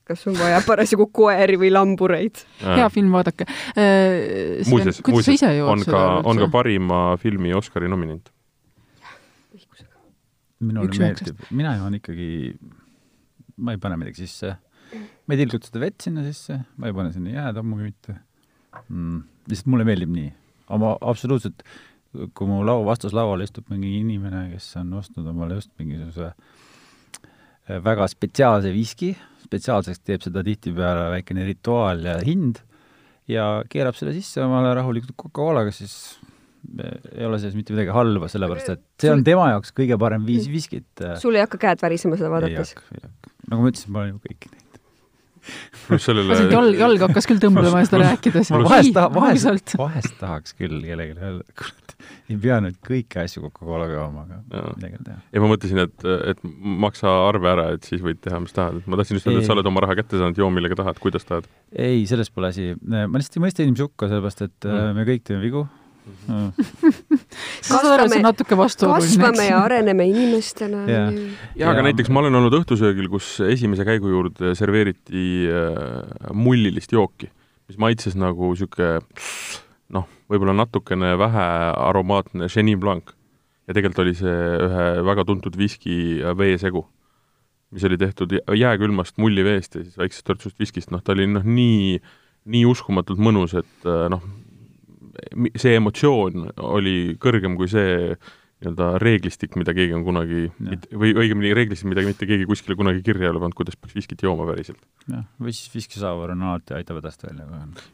kas 0.10 0.26
on 0.30 0.38
vaja 0.40 0.60
parasjagu 0.66 1.06
koeri 1.14 1.58
või 1.62 1.70
lambureid. 1.74 2.42
hea 2.64 2.88
film, 2.94 3.14
vaadake. 3.14 3.46
Äh, 3.78 4.66
muuseas, 4.70 5.02
muuseas 5.06 5.46
on 5.66 5.86
ka, 5.86 6.04
on 6.26 6.42
ka 6.42 6.50
parima 6.54 7.02
filmi 7.22 7.54
Oscari 7.58 7.90
nominent. 7.92 8.32
minule 10.60 10.92
meeldib, 11.00 11.38
mina 11.56 11.78
joon 11.78 11.94
ikkagi, 12.02 12.26
ma 13.64 13.72
ei 13.76 13.80
pane 13.80 13.96
midagi 14.02 14.26
sisse. 14.26 14.58
ma 14.92 15.36
ei 15.36 15.40
tilguta 15.40 15.70
seda 15.70 15.80
vett 15.86 16.04
sinna 16.04 16.26
sisse, 16.26 16.58
ma 16.82 16.90
ei 16.90 16.96
pane 16.98 17.14
sinna 17.14 17.32
jääd 17.32 17.60
ammugi 17.62 17.86
mitte 17.86 18.16
mm,. 18.90 19.22
lihtsalt 19.48 19.70
mulle 19.72 19.86
meeldib 19.88 20.12
nii. 20.12 20.34
oma 20.76 20.96
absoluutselt, 21.00 21.64
kui 22.36 22.50
mu 22.50 22.60
laua, 22.66 22.84
vastaslaual 22.90 23.46
istub 23.46 23.70
mingi 23.72 23.94
inimene, 24.02 24.50
kes 24.56 24.74
on 24.82 24.98
ostnud 25.00 25.30
omale 25.32 25.62
just 25.62 25.72
mingisuguse 25.80 26.32
äh, 26.34 26.60
väga 27.86 28.08
spetsiaalse 28.10 28.72
viski, 28.74 29.12
spetsiaalseks 29.46 30.02
teeb 30.06 30.26
seda 30.26 30.44
tihtipeale 30.46 31.10
väikene 31.14 31.46
rituaal 31.48 32.02
ja 32.08 32.18
hind 32.26 32.64
ja 33.30 33.50
keerab 33.70 33.98
selle 33.98 34.16
sisse 34.16 34.42
omale 34.44 34.74
rahulikult 34.78 35.14
Coca-Colaga, 35.20 35.74
siis 35.76 36.18
ei 37.16 37.26
ole 37.26 37.40
selles 37.40 37.56
mitte 37.56 37.74
midagi 37.74 37.94
halba, 37.96 38.30
sellepärast 38.32 38.74
et 38.74 38.84
see 39.02 39.12
on 39.14 39.22
tema 39.26 39.48
jaoks 39.54 39.72
kõige 39.76 39.98
parem 40.02 40.26
viis 40.28 40.50
viskit. 40.52 40.90
sul 41.22 41.38
ei 41.38 41.46
hakka 41.46 41.62
käed 41.62 41.84
värisema 41.84 42.20
seda 42.20 42.32
vaadates? 42.34 42.76
nagu 43.50 43.62
ma 43.64 43.72
ütlesin, 43.72 43.94
ma 43.94 44.04
olen 44.04 44.16
ju 44.16 44.24
kõiki 44.26 44.52
näinud. 44.52 44.69
Sellele 45.98 46.40
jalg, 46.52 46.80
jalg 46.80 47.06
hakkas 47.08 47.28
küll 47.30 47.42
tõmblema 47.42 47.84
seda 47.88 48.02
rääkides. 48.04 48.52
vahest 48.56 48.96
taha, 48.96 49.12
vahest, 49.16 49.76
vahest 49.80 50.18
tahaks 50.22 50.56
küll 50.58 50.82
kellelegi 50.84 51.16
öelda, 51.18 51.46
kurat, 51.58 51.96
ei 52.30 52.38
pea 52.42 52.60
nüüd 52.64 52.78
kõiki 52.86 53.22
asju 53.24 53.44
Coca-Colaga 53.48 53.98
jooma, 53.98 54.26
aga 54.30 54.64
midagi 54.76 55.00
ei 55.00 55.06
teha. 55.08 55.18
ja 55.36 55.44
ma 55.44 55.52
mõtlesin, 55.54 55.82
et, 55.86 56.08
et 56.34 56.46
maksa 56.86 57.14
arve 57.28 57.52
ära, 57.52 57.68
et 57.78 57.90
siis 57.90 58.04
võid 58.06 58.22
teha, 58.24 58.42
mis 58.44 58.56
tahad, 58.56 58.80
ma 58.86 59.02
tahtsin 59.02 59.20
just 59.20 59.30
öelda, 59.30 59.44
et 59.44 59.50
sa 59.50 59.58
oled 59.58 59.72
oma 59.72 59.86
raha 59.86 59.98
kätte 60.00 60.22
saanud, 60.22 60.40
joo 60.40 60.52
millega 60.54 60.78
tahad, 60.80 61.02
kuidas 61.02 61.28
tahad. 61.30 61.50
ei, 61.74 62.06
selles 62.10 62.32
pole 62.34 62.54
asi, 62.54 62.72
ma 62.86 63.10
lihtsalt 63.16 63.40
ei 63.40 63.46
mõista 63.48 63.66
inimesi 63.66 63.88
hukka, 63.88 64.12
sellepärast 64.12 64.48
et 64.48 64.70
mm. 64.70 64.98
me 65.00 65.08
kõik 65.10 65.28
teeme 65.28 65.44
vigu 65.46 65.68
mm.. 66.28 66.50
natuke 68.26 68.58
vastuoluline. 68.58 69.08
kasvame 69.08 69.48
ja 69.50 69.64
areneme 69.64 70.08
inimestena. 70.10 70.84
ja, 70.90 71.06
ja, 71.56 71.72
aga 71.72 71.86
näiteks 71.90 72.12
ma 72.14 72.24
olen 72.24 72.40
olnud 72.42 72.60
õhtusöögil, 72.62 73.10
kus 73.12 73.38
esimese 73.48 73.88
käigu 73.88 74.12
juurde 74.12 74.54
serveeriti 74.58 75.48
äh, 75.48 76.32
mullilist 76.34 76.94
jooki, 76.96 77.32
mis 77.70 77.80
maitses 77.82 78.18
nagu 78.20 78.54
niisugune 78.54 79.00
noh, 79.96 80.06
võib-olla 80.30 80.56
natukene 80.58 81.16
vähe 81.20 81.48
aromaatne 81.90 82.50
Chenin 82.52 82.80
Blanc. 82.82 83.14
ja 83.70 83.76
tegelikult 83.78 84.04
oli 84.06 84.16
see 84.18 84.38
ühe 84.66 84.86
väga 85.06 85.26
tuntud 85.30 85.58
viski 85.58 86.22
veesegu, 86.38 86.86
mis 87.76 87.86
oli 87.86 88.00
tehtud 88.02 88.34
jääkülmast 88.34 89.20
mulliveest 89.22 89.78
ja 89.78 89.84
siis 89.86 89.98
väiksest 89.98 90.26
törtsust 90.26 90.60
viskist, 90.62 90.94
noh, 90.94 91.04
ta 91.06 91.14
oli 91.14 91.28
noh, 91.30 91.46
nii, 91.46 92.00
nii 92.50 92.66
uskumatult 92.70 93.22
mõnus, 93.22 93.54
et 93.58 93.90
äh, 93.90 94.08
noh, 94.14 94.26
see 95.56 95.80
emotsioon 95.80 96.50
oli 96.70 97.16
kõrgem 97.22 97.58
kui 97.60 97.70
see 97.72 98.16
nii-öelda 98.60 99.00
reeglistik, 99.00 99.56
mida 99.56 99.72
keegi 99.76 99.94
on 99.96 100.04
kunagi, 100.04 100.50
või 100.92 101.14
õigemini 101.16 101.54
reeglistik, 101.56 101.88
mida 101.88 102.04
mitte 102.04 102.28
keegi 102.28 102.48
kuskile 102.48 102.76
kunagi 102.80 103.00
kirja 103.06 103.30
ei 103.30 103.32
ole 103.32 103.40
pannud, 103.40 103.56
kuidas 103.56 103.78
peaks 103.80 103.96
viskit 103.96 104.24
jooma 104.26 104.48
päriselt. 104.50 104.82
jah, 105.08 105.24
või 105.40 105.54
siis 105.56 105.72
viskisauer 105.72 106.34
on 106.36 106.44
alati, 106.50 106.76
aitab 106.76 107.00
hädast 107.00 107.24
välja. 107.24 107.48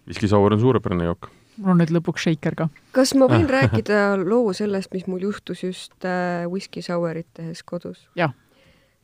viskisauer 0.09 0.57
on 0.57 0.63
suurepärane 0.63 1.05
jook. 1.05 1.29
mul 1.57 1.75
on 1.75 1.83
nüüd 1.83 1.93
lõpuks 1.93 2.25
šeiker 2.25 2.57
ka. 2.57 2.69
kas 2.97 3.13
ma 3.13 3.29
võin 3.29 3.45
rääkida 3.57 4.17
loo 4.23 4.53
sellest, 4.57 4.93
mis 4.97 5.05
mul 5.05 5.27
juhtus 5.29 5.61
just 5.63 6.05
äh, 6.05 6.49
viskisauerit 6.49 7.29
tehes 7.37 7.61
kodus? 7.63 8.07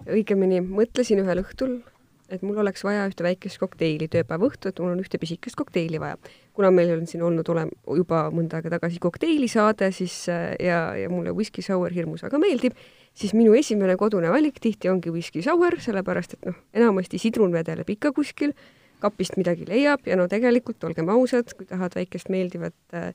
õigemini 0.10 0.64
mõtlesin 0.66 1.22
ühel 1.22 1.44
õhtul, 1.44 1.84
et 2.32 2.44
mul 2.46 2.58
oleks 2.64 2.84
vaja 2.86 3.04
ühte 3.10 3.26
väikest 3.26 3.60
kokteili 3.62 4.08
tööpäeva 4.12 4.48
õhtu, 4.48 4.72
et 4.72 4.80
mul 4.82 4.94
on 4.94 5.02
ühte 5.04 5.20
pisikest 5.22 5.58
kokteili 5.60 6.00
vaja. 6.02 6.18
kuna 6.54 6.72
meil 6.72 6.94
on 6.96 7.06
siin 7.08 7.24
olnud 7.24 7.48
olem-, 7.50 7.72
juba 7.98 8.26
mõnda 8.34 8.60
aega 8.60 8.74
tagasi 8.76 9.00
kokteilisaade, 9.04 9.92
siis 9.96 10.16
äh, 10.32 10.52
ja, 10.60 10.82
ja 10.98 11.10
mulle 11.10 11.34
whisky 11.36 11.64
sour 11.66 11.92
hirmus 11.92 12.24
väga 12.24 12.40
meeldib, 12.42 12.78
siis 13.14 13.34
minu 13.36 13.56
esimene 13.58 13.96
kodune 14.00 14.32
valik 14.32 14.60
tihti 14.64 14.92
ongi 14.92 15.12
whisky 15.12 15.44
sour, 15.44 15.80
sellepärast 15.80 16.38
et 16.38 16.48
noh, 16.52 16.60
enamasti 16.74 17.20
sidrun 17.22 17.54
vedeleb 17.56 17.90
ikka 17.96 18.14
kuskil, 18.16 18.56
kapist 19.02 19.38
midagi 19.40 19.66
leiab 19.68 20.06
ja 20.06 20.16
no 20.20 20.28
tegelikult, 20.32 20.84
olgem 20.86 21.10
ausad, 21.10 21.52
kui 21.58 21.68
tahad 21.68 21.96
väikest 21.98 22.30
meeldivat 22.32 22.98
äh, 22.98 23.12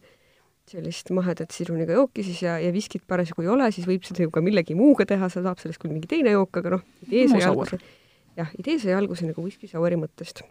sellist 0.66 1.12
mahedat 1.14 1.54
sidruniga 1.54 1.94
jooki 1.94 2.24
siis 2.26 2.40
ja, 2.42 2.56
ja 2.58 2.72
viskit 2.74 3.04
parasjagu 3.06 3.44
ei 3.44 3.52
ole, 3.52 3.68
siis 3.72 3.86
võib 3.86 4.04
seda 4.04 4.26
ju 4.26 4.32
ka 4.34 4.42
millegi 4.42 4.74
muuga 4.74 5.06
teha, 5.06 5.28
sa 5.30 5.44
saab 5.44 5.62
sellest 5.62 5.78
küll 5.82 5.94
mingi 5.94 6.10
teine 6.10 6.34
jook, 6.34 6.58
aga 6.58 6.74
noh, 6.78 6.88
idee 7.06 7.28
sai 7.30 7.46
alguse 7.46 7.78
jah, 8.36 8.52
idee 8.58 8.78
sai 8.82 8.94
alguse 8.96 9.26
nagu 9.26 9.44
whisky 9.44 9.68
sour'i 9.70 9.98
mõttest. 10.00 10.44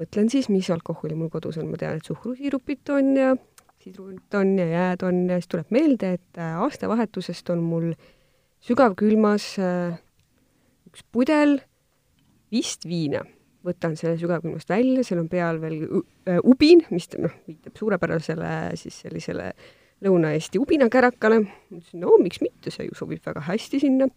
mõtlen 0.00 0.30
siis, 0.32 0.48
mis 0.48 0.70
alkoholi 0.72 1.14
mul 1.18 1.30
kodus 1.30 1.58
on, 1.60 1.68
ma 1.70 1.78
tean, 1.78 1.98
et 2.00 2.08
suhkrusiirupit 2.08 2.90
on 2.94 3.10
ja 3.16 3.34
sidrunit 3.82 4.34
on 4.38 4.54
ja 4.58 4.66
jääd 4.66 5.04
on 5.06 5.26
ja 5.30 5.38
siis 5.40 5.50
tuleb 5.52 5.74
meelde, 5.74 6.14
et 6.18 6.40
äh, 6.40 6.56
aastavahetusest 6.62 7.50
on 7.54 7.62
mul 7.66 7.92
sügavkülmas 8.62 9.52
äh, 9.58 10.00
üks 10.90 11.04
pudel 11.12 11.60
vist 12.52 12.86
viina. 12.88 13.24
võtan 13.62 13.92
selle 13.94 14.16
sügavkülmast 14.18 14.66
välja, 14.72 15.04
seal 15.06 15.20
on 15.22 15.28
peal 15.30 15.60
veel 15.62 15.84
äh, 16.26 16.40
ubin, 16.42 16.82
mis 16.90 17.06
noh, 17.14 17.34
viitab 17.46 17.78
suurepärasele 17.78 18.74
siis 18.78 19.02
sellisele 19.04 19.52
Lõuna-Eesti 20.02 20.58
ubinakärakale. 20.58 21.44
mõtlesin, 21.70 22.00
no 22.02 22.16
miks 22.18 22.40
mitte, 22.42 22.72
see 22.74 22.88
ju 22.88 22.96
sobib 22.98 23.22
väga 23.22 23.44
hästi 23.46 23.78
sinna 23.84 24.08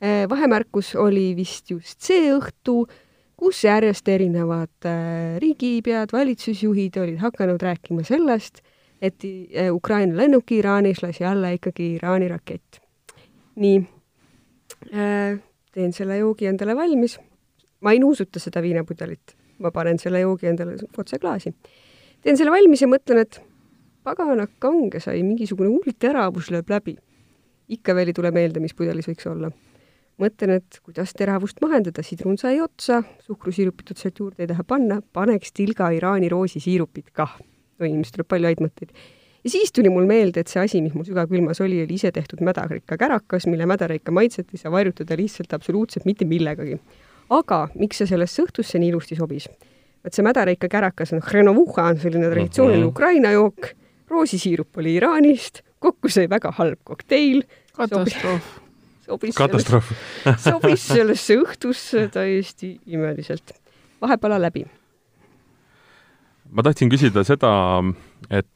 vahemärkus 0.00 0.94
oli 0.96 1.34
vist 1.36 1.70
just 1.70 2.00
see 2.00 2.30
õhtu, 2.32 2.86
kus 3.40 3.62
järjest 3.64 4.08
erinevad 4.08 4.88
äh, 4.88 5.38
riigipead, 5.40 6.12
valitsusjuhid 6.12 6.98
olid 7.00 7.20
hakanud 7.22 7.62
rääkima 7.62 8.04
sellest, 8.04 8.60
et 9.00 9.24
äh, 9.24 9.70
Ukraina 9.72 10.16
lennuki 10.16 10.58
Iraanis 10.60 11.02
lasi 11.02 11.24
alla 11.24 11.52
ikkagi 11.56 11.94
Iraani 11.96 12.28
rakett. 12.28 12.80
nii, 13.60 13.80
teen 14.90 15.92
selle 15.92 16.16
joogi 16.16 16.46
endale 16.48 16.76
valmis. 16.76 17.18
ma 17.80 17.92
ei 17.92 17.98
nuusuta 18.00 18.40
seda 18.40 18.62
viinapudelit, 18.62 19.34
ma 19.58 19.70
panen 19.70 19.98
selle 19.98 20.20
joogi 20.20 20.46
endale 20.46 20.76
otse 20.98 21.18
klaasi. 21.18 21.54
teen 22.22 22.36
selle 22.36 22.50
valmis 22.50 22.82
ja 22.82 22.88
mõtlen, 22.88 23.24
et 23.24 23.40
pagana 24.04 24.46
kange 24.58 25.00
sai, 25.00 25.22
mingisugune 25.22 25.68
hull 25.68 25.96
teravus 25.98 26.50
lööb 26.50 26.70
läbi. 26.70 26.96
ikka 27.68 27.94
veel 27.94 28.12
ei 28.12 28.16
tule 28.16 28.30
meelde, 28.30 28.60
mis 28.60 28.74
pudelis 28.74 29.08
võiks 29.08 29.28
olla 29.28 29.50
mõtlen, 30.20 30.58
et 30.60 30.80
kuidas 30.84 31.14
teravust 31.16 31.60
mahendada, 31.64 32.02
sidrun 32.06 32.38
sai 32.40 32.60
otsa, 32.62 33.00
suhkrusiirupit 33.26 33.94
sealt 33.98 34.20
juurde 34.20 34.44
ei 34.44 34.50
taha 34.50 34.64
panna, 34.66 35.00
paneks 35.16 35.54
tilga 35.56 35.90
Iraani 35.96 36.28
roosisiirupit 36.32 37.10
kah. 37.16 37.38
no 37.80 37.88
inimestel 37.88 38.20
tuleb 38.20 38.28
palju 38.28 38.50
häid 38.50 38.62
mõtteid. 38.64 38.92
ja 39.44 39.50
siis 39.50 39.72
tuli 39.72 39.92
mul 39.92 40.06
meelde, 40.08 40.44
et 40.44 40.52
see 40.52 40.62
asi, 40.62 40.82
mis 40.84 40.94
mul 40.94 41.06
sügavkülmas 41.08 41.60
oli, 41.64 41.82
oli 41.84 41.96
ise 41.96 42.12
tehtud 42.12 42.42
mädarikka 42.44 42.98
kärakas, 43.00 43.46
mille 43.46 43.66
mädarikka 43.66 44.12
maitset 44.12 44.52
ei 44.52 44.60
saa 44.62 44.72
varjutada 44.72 45.16
lihtsalt 45.16 45.52
absoluutselt 45.52 46.04
mitte 46.04 46.24
millegagi. 46.24 46.78
aga 47.30 47.68
miks 47.74 48.02
see 48.02 48.12
sellesse 48.14 48.44
õhtusse 48.46 48.78
nii 48.78 48.94
ilusti 48.94 49.16
sobis? 49.16 49.48
vot 50.04 50.16
see 50.16 50.24
mädarikka 50.24 50.68
kärakas 50.68 51.12
on 51.12 51.20
hrenovuha, 51.24 51.90
on 51.92 51.98
selline 52.00 52.30
traditsiooniline. 52.30 52.86
Ukraina 52.88 53.34
jook, 53.36 53.74
roosisiirup 54.08 54.80
oli 54.80 54.94
Iraanist, 54.96 55.60
kokku 55.78 56.08
sai 56.08 56.28
väga 56.28 56.52
halb 56.56 56.80
kokteil. 56.84 57.44
katastroof 57.76 58.69
sobis 59.10 59.38
katastroof 59.38 59.90
sobis 60.46 60.86
sellesse 60.90 61.38
õhtusse 61.40 62.06
täiesti 62.14 62.76
imeliselt. 62.90 63.54
vahepala 64.00 64.40
läbi. 64.40 64.64
ma 66.50 66.66
tahtsin 66.66 66.90
küsida 66.92 67.24
seda, 67.26 67.52
et 68.30 68.48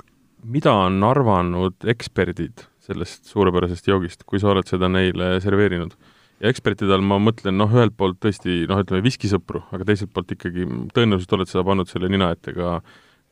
mida 0.45 0.75
on 0.87 1.03
arvanud 1.07 1.89
eksperdid 1.95 2.67
sellest 2.85 3.31
suurepärasest 3.33 3.89
joogist, 3.89 4.27
kui 4.29 4.41
sa 4.41 4.53
oled 4.53 4.69
seda 4.69 4.91
neile 4.93 5.39
serveerinud? 5.45 5.97
ja 6.43 6.51
ekspertide 6.51 6.93
all 6.93 7.05
ma 7.07 7.17
mõtlen 7.23 7.57
noh, 7.57 7.71
ühelt 7.73 7.95
poolt 7.97 8.19
tõesti 8.21 8.65
noh, 8.69 8.83
ütleme 8.83 9.05
viskisõpru, 9.07 9.63
aga 9.73 9.87
teiselt 9.89 10.13
poolt 10.13 10.35
ikkagi 10.35 10.67
tõenäoliselt 10.97 11.37
oled 11.39 11.51
seda 11.51 11.63
pannud 11.67 11.89
selle 11.89 12.11
nina 12.13 12.33
ette 12.35 12.53
ka, 12.57 12.81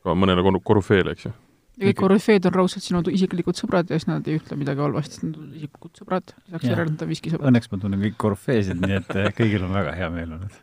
ka 0.03 0.15
mõnele 0.17 0.45
korüfeele, 0.63 1.13
eks 1.13 1.27
ju 1.27 1.33
ja 1.77 1.89
kõik 1.89 1.99
korüfeed 2.03 2.45
on 2.49 2.55
raudselt 2.55 2.85
sinu 2.85 3.01
isiklikud 3.09 3.57
sõbrad 3.57 3.89
ja 3.89 3.97
siis 3.97 4.09
nad 4.09 4.27
ei 4.29 4.37
ütle 4.39 4.57
midagi 4.59 4.83
halvasti, 4.83 5.17
sest 5.17 5.25
nad 5.25 5.39
on 5.41 5.49
isiklikud 5.57 6.01
sõbrad, 6.01 6.35
lisaks 6.45 6.69
järelikult 6.69 7.03
on 7.05 7.11
viskisõbrad. 7.13 7.49
Õnneks 7.49 7.71
ma 7.71 7.81
tunnen 7.81 8.05
kõik 8.05 8.19
korüfeesid, 8.21 8.79
nii 8.83 8.99
et 8.99 9.11
eh, 9.17 9.29
kõigil 9.37 9.65
on 9.65 9.73
väga 9.73 9.95
hea 9.97 10.11
meel 10.13 10.37
olnud. 10.37 10.61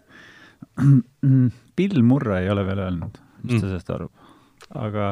Bill 1.80 2.06
Murray 2.06 2.46
ei 2.46 2.54
ole 2.54 2.64
veel 2.68 2.84
öelnud, 2.86 3.20
mis 3.42 3.56
ta 3.56 3.58
mm. 3.58 3.66
sellest 3.66 3.92
arvab. 3.96 4.32
aga, 4.86 5.10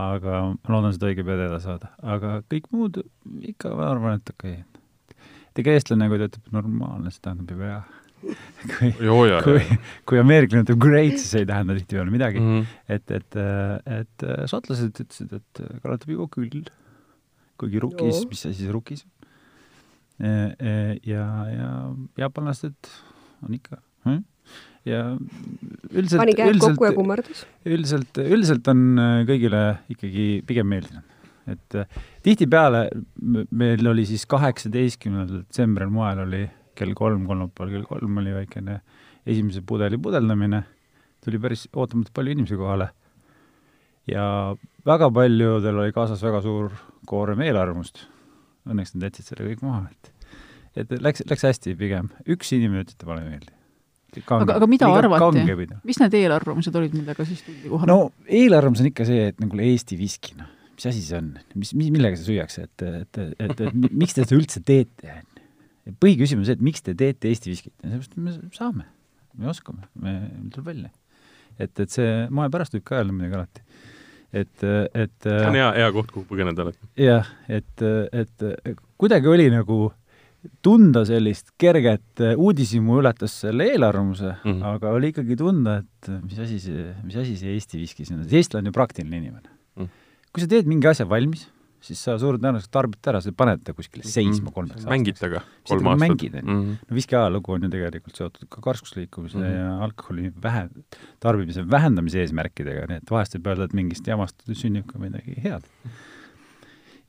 aga 0.00 0.42
ma 0.56 0.74
loodan 0.74 0.96
seda 0.96 1.10
õige 1.10 1.26
pea 1.26 1.38
teada 1.42 1.62
saada. 1.62 1.94
aga 2.16 2.40
kõik 2.48 2.70
muud 2.72 3.02
ikka 3.52 3.74
ma 3.76 3.90
arvan, 3.92 4.20
et 4.22 4.34
okei 4.36 4.60
okay.. 4.62 5.30
ega 5.60 5.76
eestlane, 5.76 6.08
kui 6.08 6.22
ta 6.22 6.30
ütleb 6.30 6.54
normaalne, 6.56 7.12
see 7.12 7.26
tähendab 7.26 7.56
juba 7.56 7.72
hea 7.74 7.80
kui, 8.76 8.90
kui, 8.98 9.78
kui 10.08 10.20
ameeriklane 10.20 10.64
ütleb 10.66 10.80
great, 10.82 11.16
siis 11.16 11.40
ei 11.40 11.46
tähenda 11.48 11.76
tihtipeale 11.78 12.12
midagi 12.12 12.40
mm. 12.42 12.58
-hmm. 12.58 12.66
et, 12.96 13.14
et, 13.16 13.38
et 14.00 14.26
šotlased 14.50 14.92
ütlesid, 14.92 15.32
et 15.38 15.62
kannatab 15.80 16.12
juba 16.12 16.28
küll, 16.34 16.66
kuigi 17.60 17.82
rukis, 17.82 18.24
mis 18.28 18.44
asi 18.46 18.64
see 18.64 18.74
rukis 18.74 19.04
e, 20.20 20.28
e, 20.28 20.74
ja, 21.08 21.24
ja 21.48 21.70
jaapanlased 22.20 22.92
on 23.46 23.56
ikka 23.56 23.80
hm? 24.04 24.20
ja 24.88 25.00
üldiselt, 25.92 26.24
üldiselt, 26.24 27.40
üldiselt, 27.64 28.20
üldiselt 28.24 28.70
on 28.72 28.84
kõigile 29.28 29.64
ikkagi 29.92 30.28
pigem 30.48 30.70
meeldinud. 30.72 31.04
et 31.50 31.76
tihtipeale 32.24 32.86
meil 33.50 33.86
oli 33.92 34.06
siis 34.08 34.26
kaheksateistkümnendal 34.28 35.44
detsembril 35.44 35.92
moel 35.92 36.24
oli 36.26 36.46
kell 36.80 36.96
kolm, 36.96 37.26
kolmapäeval 37.28 37.74
kell 37.76 37.88
kolm 37.88 38.20
oli 38.22 38.34
väikene 38.34 38.80
esimese 39.28 39.62
pudeli 39.66 39.98
pudeldamine, 40.00 40.62
tuli 41.24 41.40
päris 41.42 41.66
ootamatult 41.74 42.14
palju 42.16 42.36
inimesi 42.36 42.56
kohale. 42.56 42.90
ja 44.08 44.24
väga 44.86 45.10
paljudel 45.14 45.84
oli 45.84 45.92
kaasas 45.92 46.22
väga 46.24 46.40
suur 46.42 46.72
koorem 47.06 47.40
eelarvamust. 47.44 48.06
Õnneks 48.68 48.94
nad 48.94 49.08
jätsid 49.08 49.30
selle 49.30 49.46
kõik 49.48 49.62
maha, 49.64 49.86
et 49.90 50.10
et 50.78 50.92
läks, 51.02 51.24
läks 51.30 51.46
hästi 51.48 51.74
pigem. 51.78 52.10
üks 52.30 52.52
inimene 52.56 52.84
ütles, 52.84 52.96
et 52.96 53.02
talle 53.02 53.24
ei 53.24 53.32
meeldi. 53.32 53.56
aga, 54.26 54.56
aga 54.58 54.68
mida 54.70 54.90
arvati? 54.94 55.66
mis 55.86 56.00
need 56.02 56.16
eelarvamused 56.20 56.78
olid, 56.80 56.94
millega 56.98 57.26
siis 57.26 57.42
tuldi 57.46 57.72
kohale? 57.72 57.90
no 57.90 57.98
eelarvamus 58.26 58.84
on 58.84 58.90
ikka 58.90 59.06
see, 59.08 59.30
et 59.32 59.42
nagu 59.42 59.60
Eesti 59.66 59.98
viski, 59.98 60.36
noh, 60.38 60.50
mis 60.76 60.88
asi 60.90 61.02
see 61.06 61.18
on, 61.18 61.32
mis, 61.54 61.74
mis, 61.78 61.90
millega 61.94 62.18
see 62.18 62.32
süüakse, 62.32 62.68
et, 62.68 62.86
et, 62.86 63.20
et, 63.24 63.44
et, 63.46 63.66
et 63.68 63.90
miks 63.90 64.16
te 64.16 64.24
seda 64.24 64.38
üldse 64.38 64.62
teete, 64.66 65.20
põhiküsimus, 66.02 66.50
et 66.52 66.64
miks 66.64 66.84
te 66.86 66.94
teete 66.98 67.30
Eesti 67.30 67.52
viskit, 67.52 67.74
sellepärast 67.82 68.16
me 68.16 68.34
saame. 68.56 68.88
me 69.38 69.48
oskame, 69.52 69.86
me, 69.94 70.16
meil 70.26 70.50
tuleb 70.54 70.72
välja. 70.72 70.90
et, 71.58 71.72
et 71.78 71.90
see 71.90 72.26
moe 72.30 72.50
pärast 72.52 72.74
võib 72.76 72.84
ka 72.88 73.00
öelda 73.00 73.14
midagi 73.14 73.38
alati. 73.38 73.64
et, 74.32 74.66
et 75.04 75.28
see 75.28 75.46
on 75.46 75.58
hea, 75.58 75.70
hea 75.82 75.94
koht, 75.96 76.12
kuhu 76.14 76.26
põgeneda 76.28 76.66
alati. 76.66 76.90
jah, 77.00 77.30
et, 77.48 77.86
et 78.12 78.76
kuidagi 79.00 79.30
oli 79.30 79.48
nagu 79.52 79.88
tunda 80.64 81.02
sellist 81.04 81.52
kerget 81.60 82.22
uudishimu 82.32 83.00
ületas 83.02 83.34
selle 83.42 83.66
eelarvamuse 83.74 84.30
mm, 84.32 84.52
-hmm. 84.52 84.66
aga 84.72 84.92
oli 84.96 85.12
ikkagi 85.12 85.36
tunda, 85.36 85.82
et 85.84 86.12
mis 86.24 86.38
asi 86.38 86.58
see, 86.60 86.94
mis 87.04 87.16
asi 87.16 87.36
see 87.36 87.52
Eesti 87.56 87.80
viskis 87.80 88.12
on, 88.14 88.22
eestlane 88.24 88.64
on 88.64 88.72
ju 88.72 88.72
praktiline 88.72 89.16
inimene 89.16 89.48
mm. 89.48 89.84
-hmm. 89.84 89.88
kui 90.32 90.42
sa 90.42 90.48
teed 90.48 90.66
mingi 90.66 90.88
asja 90.88 91.08
valmis, 91.08 91.48
siis 91.84 92.00
sa 92.04 92.16
suure 92.20 92.38
tõenäosusega 92.40 92.74
tarbid 92.74 93.00
ta 93.00 93.12
ära, 93.14 93.22
sa 93.24 93.32
paned 93.36 93.62
ta 93.64 93.72
kuskile 93.76 94.04
seisma 94.04 94.50
mm. 94.50 94.54
kolmeks 94.56 94.76
aastaks. 94.76 94.92
mängid 94.92 95.18
temaga 95.18 95.42
kolm 95.68 95.88
aastat. 95.88 96.02
mängid, 96.02 96.36
on 96.40 96.52
ju. 96.52 96.76
no 96.76 96.96
viski 96.96 97.16
ajalugu 97.16 97.54
on 97.56 97.66
ju 97.66 97.72
tegelikult 97.72 98.20
seotud 98.20 98.48
ka 98.52 98.62
karskusliikumise 98.64 99.38
mm 99.38 99.44
-hmm. 99.44 99.56
ja 99.56 99.84
alkoholi 99.86 100.32
vähe, 100.42 100.68
tarbimise 101.24 101.64
vähendamise 101.70 102.20
eesmärkidega, 102.24 102.86
nii 102.90 103.00
et 103.00 103.10
vahest 103.10 103.36
võib 103.36 103.52
öelda, 103.52 103.68
et 103.68 103.76
mingist 103.76 104.06
jamast 104.06 104.42
sünnib 104.52 104.86
ka 104.90 105.00
midagi 105.00 105.36
head. 105.44 105.64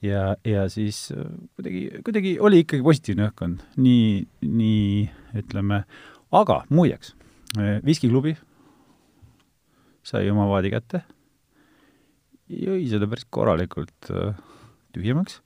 ja, 0.01 0.36
ja 0.45 0.69
siis 0.69 1.11
äh, 1.11 1.26
kuidagi, 1.55 1.89
kuidagi 2.05 2.38
oli 2.39 2.63
ikkagi 2.63 2.84
positiivne 2.84 3.28
õhkkond, 3.30 3.65
nii, 3.78 4.28
nii 4.41 5.09
ütleme, 5.43 5.84
aga 6.32 6.63
muideks, 6.69 7.15
äh, 7.57 7.82
viskiklubi 7.86 8.38
sai 10.03 10.30
oma 10.32 10.47
vaadi 10.49 10.72
kätte, 10.72 11.03
jõi 12.47 12.88
seda 12.89 13.07
päris 13.07 13.28
korralikult 13.30 14.09
äh, 14.11 14.39
tühjemaks 14.95 15.39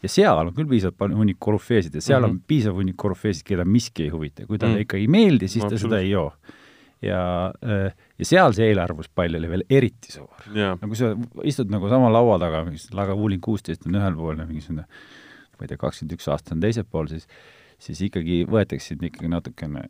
ja 0.00 0.08
seal 0.08 0.40
on 0.42 0.54
küll 0.56 0.70
piisavalt 0.70 1.14
hunnik 1.16 1.38
korüfeesid 1.42 1.94
ja 1.94 2.02
seal 2.04 2.22
mm 2.22 2.26
-hmm. 2.26 2.40
on 2.40 2.48
piisav 2.48 2.80
hunnik 2.80 2.96
korüfeesid, 2.96 3.44
keda 3.46 3.64
miski 3.64 4.08
ei 4.08 4.14
huvita, 4.14 4.46
kui 4.46 4.58
talle 4.58 4.72
mm 4.72 4.78
-hmm. 4.78 4.88
ikka 4.88 4.96
ei 4.96 5.08
meeldi, 5.08 5.48
siis 5.48 5.64
ta 5.64 5.78
seda 5.78 5.98
ei 5.98 6.10
joo. 6.10 6.32
ja, 7.02 7.52
äh, 7.64 7.94
ja 8.18 8.24
seal 8.24 8.52
see 8.52 8.66
eelarvuspall 8.68 9.34
oli 9.34 9.48
veel 9.48 9.64
eriti 9.70 10.12
suur 10.12 10.42
yeah.. 10.54 10.78
no 10.82 10.88
kui 10.88 10.96
sa 10.96 11.16
istud 11.44 11.70
nagu 11.72 11.88
sama 11.88 12.12
laua 12.12 12.38
taga, 12.38 12.66
Lagavulin 12.92 13.40
kuusteist 13.40 13.86
on 13.86 13.94
ühel 13.94 14.16
pool 14.16 14.38
ja 14.38 14.46
mingisugune 14.46 14.84
ma 14.84 15.64
ei 15.64 15.68
tea, 15.68 15.80
kakskümmend 15.80 16.12
üks 16.16 16.28
aastat 16.28 16.52
on 16.52 16.60
teisel 16.60 16.84
pool, 16.84 17.08
siis 17.08 17.28
siis 17.80 18.00
ikkagi 18.04 18.44
võetakse 18.48 18.92
sind 18.92 19.04
ikkagi 19.08 19.28
natukene 19.32 19.86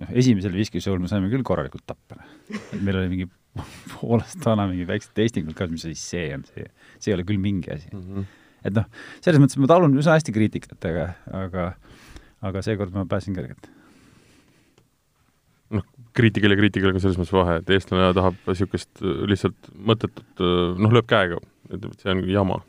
noh, 0.00 0.10
esimesel 0.12 0.56
viskishowl 0.56 1.02
me 1.02 1.10
saime 1.10 1.30
küll 1.32 1.44
korralikult 1.46 1.84
tappa. 1.86 2.20
meil 2.80 2.96
oli 3.00 3.10
mingi 3.12 3.28
poolest 3.54 4.42
vana 4.44 4.66
mingi 4.70 4.86
väiksed 4.88 5.14
testingud 5.16 5.56
ka, 5.58 5.68
mis 5.70 5.86
asi 5.86 5.98
see 5.98 6.26
on, 6.34 6.42
see, 6.50 6.66
see 6.98 7.12
ei 7.12 7.18
ole 7.18 7.26
küll 7.28 7.40
mingi 7.42 7.70
asi 7.74 7.90
mm. 7.92 8.02
-hmm. 8.02 8.26
et 8.66 8.76
noh, 8.78 8.88
selles 9.24 9.40
mõttes 9.42 9.60
ma 9.62 9.70
talun 9.70 9.94
üsna 10.00 10.18
hästi 10.18 10.34
kriitikat, 10.34 10.78
aga, 10.90 11.06
aga, 11.44 11.70
aga 12.50 12.64
seekord 12.66 12.94
ma 12.96 13.06
pääsin 13.10 13.36
kergelt. 13.36 13.70
noh, 15.74 15.86
kriitikal 16.18 16.54
ja 16.54 16.60
kriitikal 16.60 16.90
on 16.90 16.98
ka 16.98 17.04
selles 17.04 17.18
mõttes 17.20 17.34
vahe, 17.34 17.58
et 17.62 17.74
eestlane 17.76 18.12
tahab 18.16 18.38
niisugust 18.48 19.02
lihtsalt 19.30 19.74
mõttetut, 19.74 20.46
noh, 20.78 20.94
lööb 20.94 21.10
käega, 21.10 21.38
et 21.70 21.90
see 22.02 22.14
on 22.14 22.24
jama 22.30 22.62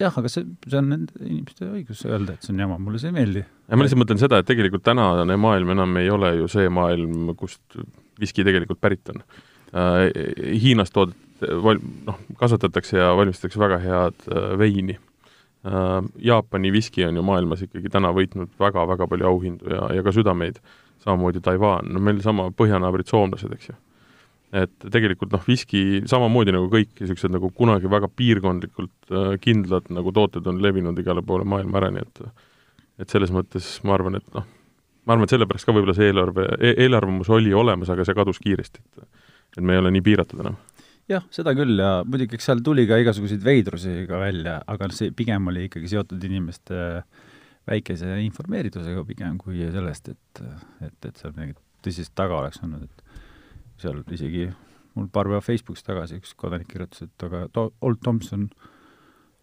jah, 0.00 0.12
aga 0.16 0.28
see, 0.32 0.44
see 0.64 0.78
on 0.80 0.86
nende 0.88 1.12
inimeste 1.20 1.66
õigus 1.68 2.04
öelda, 2.08 2.36
et 2.36 2.44
see 2.44 2.54
on 2.54 2.62
jama, 2.64 2.78
mulle 2.80 3.00
see 3.00 3.12
ei 3.12 3.16
meeldi. 3.16 3.44
ja 3.44 3.76
ma 3.76 3.84
lihtsalt 3.84 4.04
mõtlen 4.04 4.20
seda, 4.20 4.40
et 4.40 4.48
tegelikult 4.48 4.84
tänane 4.84 5.36
maailm 5.40 5.72
enam 5.72 5.96
ei 6.00 6.12
ole 6.12 6.34
ju 6.42 6.52
see 6.52 6.68
maailm, 6.72 7.32
kust 7.36 7.80
viski 8.20 8.44
tegelikult 8.44 8.80
pärit 8.80 9.08
on 9.12 9.24
Äh, 9.24 9.51
Hiinas 9.72 10.90
toodet, 10.92 11.16
val-, 11.64 11.80
noh, 12.06 12.18
kasvatatakse 12.38 12.98
ja 12.98 13.12
valmistatakse 13.16 13.60
väga 13.60 13.78
head 13.82 14.26
äh, 14.28 14.50
veini. 14.58 14.98
Äh, 15.66 15.94
Jaapani 16.28 16.72
viski 16.74 17.06
on 17.06 17.16
ju 17.16 17.24
maailmas 17.26 17.64
ikkagi 17.64 17.92
täna 17.92 18.12
võitnud 18.16 18.52
väga-väga 18.60 19.08
palju 19.08 19.30
auhindu 19.30 19.72
ja, 19.72 19.86
ja 19.96 20.04
ka 20.04 20.12
südameid, 20.14 20.60
samamoodi 21.04 21.40
Taiwan, 21.42 21.88
no 21.92 22.02
meil 22.02 22.20
sama 22.22 22.50
põhjanaabrid 22.56 23.10
soomlased, 23.10 23.56
eks 23.56 23.72
ju. 23.72 23.78
et 24.52 24.72
tegelikult 24.92 25.32
noh, 25.32 25.42
viski 25.48 26.02
samamoodi 26.06 26.52
nagu 26.52 26.68
kõik 26.70 27.00
niisugused 27.00 27.32
nagu 27.32 27.48
kunagi 27.56 27.88
väga 27.90 28.10
piirkondlikult 28.12 29.14
kindlad 29.40 29.88
nagu 29.88 30.12
tooted 30.12 30.46
on 30.46 30.60
levinud 30.62 30.98
igale 31.00 31.24
poole 31.24 31.48
maailma 31.48 31.80
ära, 31.80 31.88
nii 31.94 32.04
et 32.04 32.26
et 33.00 33.10
selles 33.10 33.32
mõttes 33.34 33.66
ma 33.86 33.96
arvan, 33.96 34.18
et 34.20 34.34
noh, 34.36 34.44
ma 35.06 35.14
arvan, 35.14 35.26
et 35.26 35.34
sellepärast 35.34 35.66
ka 35.66 35.74
võib-olla 35.74 35.94
see 35.96 36.10
eelarve 36.10 36.46
e, 36.58 36.74
eelarvamus 36.84 37.30
oli 37.34 37.54
olemas, 37.56 37.90
aga 37.92 38.04
see 38.06 38.16
kadus 38.18 38.40
kiiresti, 38.42 38.82
et 38.84 39.21
et 39.56 39.64
me 39.64 39.76
ei 39.76 39.82
ole 39.82 39.92
nii 39.94 40.04
piiratud 40.04 40.40
enam. 40.44 40.56
jah, 41.10 41.26
seda 41.34 41.54
küll 41.58 41.76
ja 41.80 41.92
muidugi 42.08 42.38
eks 42.38 42.48
seal 42.50 42.62
tuli 42.64 42.86
ka 42.88 42.98
igasuguseid 43.02 43.44
veidrusi 43.44 44.06
ka 44.08 44.20
välja, 44.22 44.60
aga 44.66 44.88
see 44.94 45.12
pigem 45.16 45.50
oli 45.52 45.66
ikkagi 45.68 45.90
seotud 45.92 46.24
inimeste 46.30 46.78
väikese 47.68 48.16
informeeritusega 48.24 49.04
pigem 49.06 49.38
kui 49.38 49.62
sellest, 49.74 50.12
et, 50.14 50.42
et, 50.82 50.98
et 51.08 51.16
seal 51.18 51.34
midagi 51.36 51.56
tõsist 51.82 52.14
taga 52.18 52.40
oleks 52.40 52.62
olnud, 52.62 52.86
et 52.86 53.82
seal 53.82 54.02
isegi 54.14 54.48
mul 54.96 55.08
paar 55.12 55.30
päeva 55.30 55.42
Facebookis 55.44 55.86
tagasi 55.86 56.18
üks 56.20 56.34
kodanik 56.38 56.68
kirjutas, 56.70 57.06
et 57.06 57.26
aga 57.26 57.46
to-, 57.54 57.70
Old 57.84 58.02
Thompson 58.04 58.48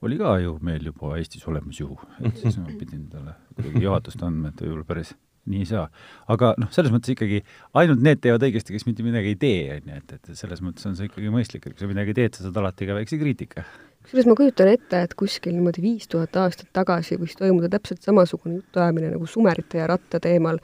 oli 0.05 0.19
ka 0.19 0.37
ju 0.43 0.57
meil 0.63 0.85
juba 0.91 1.15
Eestis 1.19 1.47
olemas 1.49 1.79
ju, 1.79 1.95
et 2.23 2.37
siis 2.39 2.59
ma 2.61 2.71
pidin 2.71 3.07
talle 3.11 3.35
kuidagi 3.55 3.83
juhatust 3.83 4.23
andma, 4.23 4.51
et 4.51 4.63
võib-olla 4.63 4.87
päris 4.87 5.13
nii 5.49 5.65
ei 5.65 5.69
saa. 5.69 5.85
aga 6.31 6.53
noh, 6.61 6.71
selles 6.73 6.93
mõttes 6.93 7.13
ikkagi 7.15 7.41
ainult 7.79 8.03
need 8.05 8.21
teevad 8.23 8.45
õigesti, 8.47 8.75
kes 8.75 8.87
mitte 8.87 9.05
midagi 9.05 9.33
ei 9.33 9.39
tee, 9.39 9.61
on 9.77 9.93
ju, 9.93 10.01
et, 10.01 10.17
et 10.17 10.41
selles 10.41 10.61
mõttes 10.65 10.89
on 10.89 10.97
see 10.97 11.09
ikkagi 11.09 11.31
mõistlik, 11.33 11.65
et 11.65 11.75
kui 11.75 11.85
sa 11.85 11.89
midagi 11.91 12.15
teed, 12.17 12.35
sa 12.35 12.47
saad 12.47 12.59
alati 12.61 12.89
ka 12.89 12.97
väikse 12.97 13.19
kriitika. 13.21 13.65
kusjuures 14.03 14.29
ma 14.29 14.37
kujutan 14.39 14.71
ette, 14.71 15.01
et 15.07 15.15
kuskil 15.17 15.55
niimoodi 15.55 15.83
viis 15.83 16.07
tuhat 16.11 16.37
aastat 16.41 16.69
tagasi 16.75 17.19
võis 17.19 17.35
toimuda 17.39 17.71
täpselt 17.73 18.05
samasugune 18.05 18.61
jutuajamine 18.61 19.11
nagu 19.15 19.27
sumerite 19.29 19.81
ja 19.81 19.89
ratta 19.89 20.21
teemal, 20.23 20.61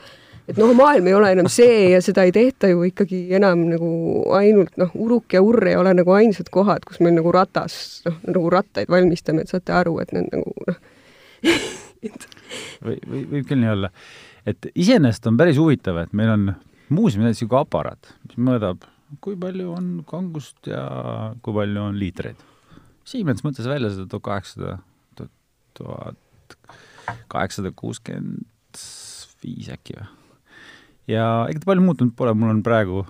et 0.47 0.57
noh, 0.61 0.73
maailm 0.77 1.09
ei 1.09 1.17
ole 1.17 1.31
enam 1.35 1.49
see 1.51 1.91
ja 1.91 2.01
seda 2.05 2.25
ei 2.27 2.33
tehta 2.35 2.69
ju 2.69 2.83
ikkagi 2.85 3.25
enam 3.37 3.65
nagu 3.71 3.89
ainult 4.37 4.77
noh, 4.81 4.93
Uruk 4.93 5.33
ja 5.33 5.41
Urr 5.45 5.71
ei 5.71 5.79
ole 5.79 5.95
nagu 5.97 6.13
ainsad 6.15 6.51
kohad, 6.53 6.85
kus 6.85 7.01
meil 7.01 7.17
nagu 7.17 7.33
ratas, 7.33 8.03
noh, 8.05 8.21
nagu 8.29 8.53
rattaid 8.53 8.91
valmistame, 8.93 9.45
et 9.45 9.53
saate 9.53 9.73
aru, 9.73 9.97
et 10.03 10.13
need 10.15 10.29
nagu 10.33 10.53
noh 10.69 10.83
või, 12.85 12.97
või 13.07 13.25
võib 13.31 13.49
küll 13.49 13.61
nii 13.61 13.71
olla 13.71 13.91
et 14.45 14.67
iseenesest 14.75 15.27
on 15.27 15.37
päris 15.37 15.59
huvitav, 15.61 15.97
et 16.03 16.13
meil 16.13 16.33
on 16.33 16.49
muuseumis 16.89 17.29
näiteks 17.29 17.43
niisugune 17.43 17.61
aparaat, 17.65 18.11
mis 18.29 18.41
mõõdab, 18.49 18.85
kui 19.21 19.37
palju 19.39 19.71
on 19.73 19.87
kangust 20.07 20.69
ja 20.69 20.83
kui 21.45 21.55
palju 21.55 21.87
on 21.89 21.97
liitreid. 21.99 22.41
Siemens 23.05 23.43
mõtles 23.45 23.67
välja 23.69 23.91
seda 23.93 24.07
tuhat 24.09 24.25
kaheksasada, 24.25 24.77
tuhat 25.77 26.57
kaheksasada 27.29 27.71
kuuskümmend 27.77 28.45
viis 29.43 29.69
äkki 29.69 29.97
või. 29.97 30.07
ja 31.11 31.25
ega 31.49 31.61
ta 31.61 31.69
palju 31.69 31.85
muutunud 31.85 32.15
pole, 32.17 32.33
mul 32.37 32.53
on 32.53 32.63
praegu 32.65 33.03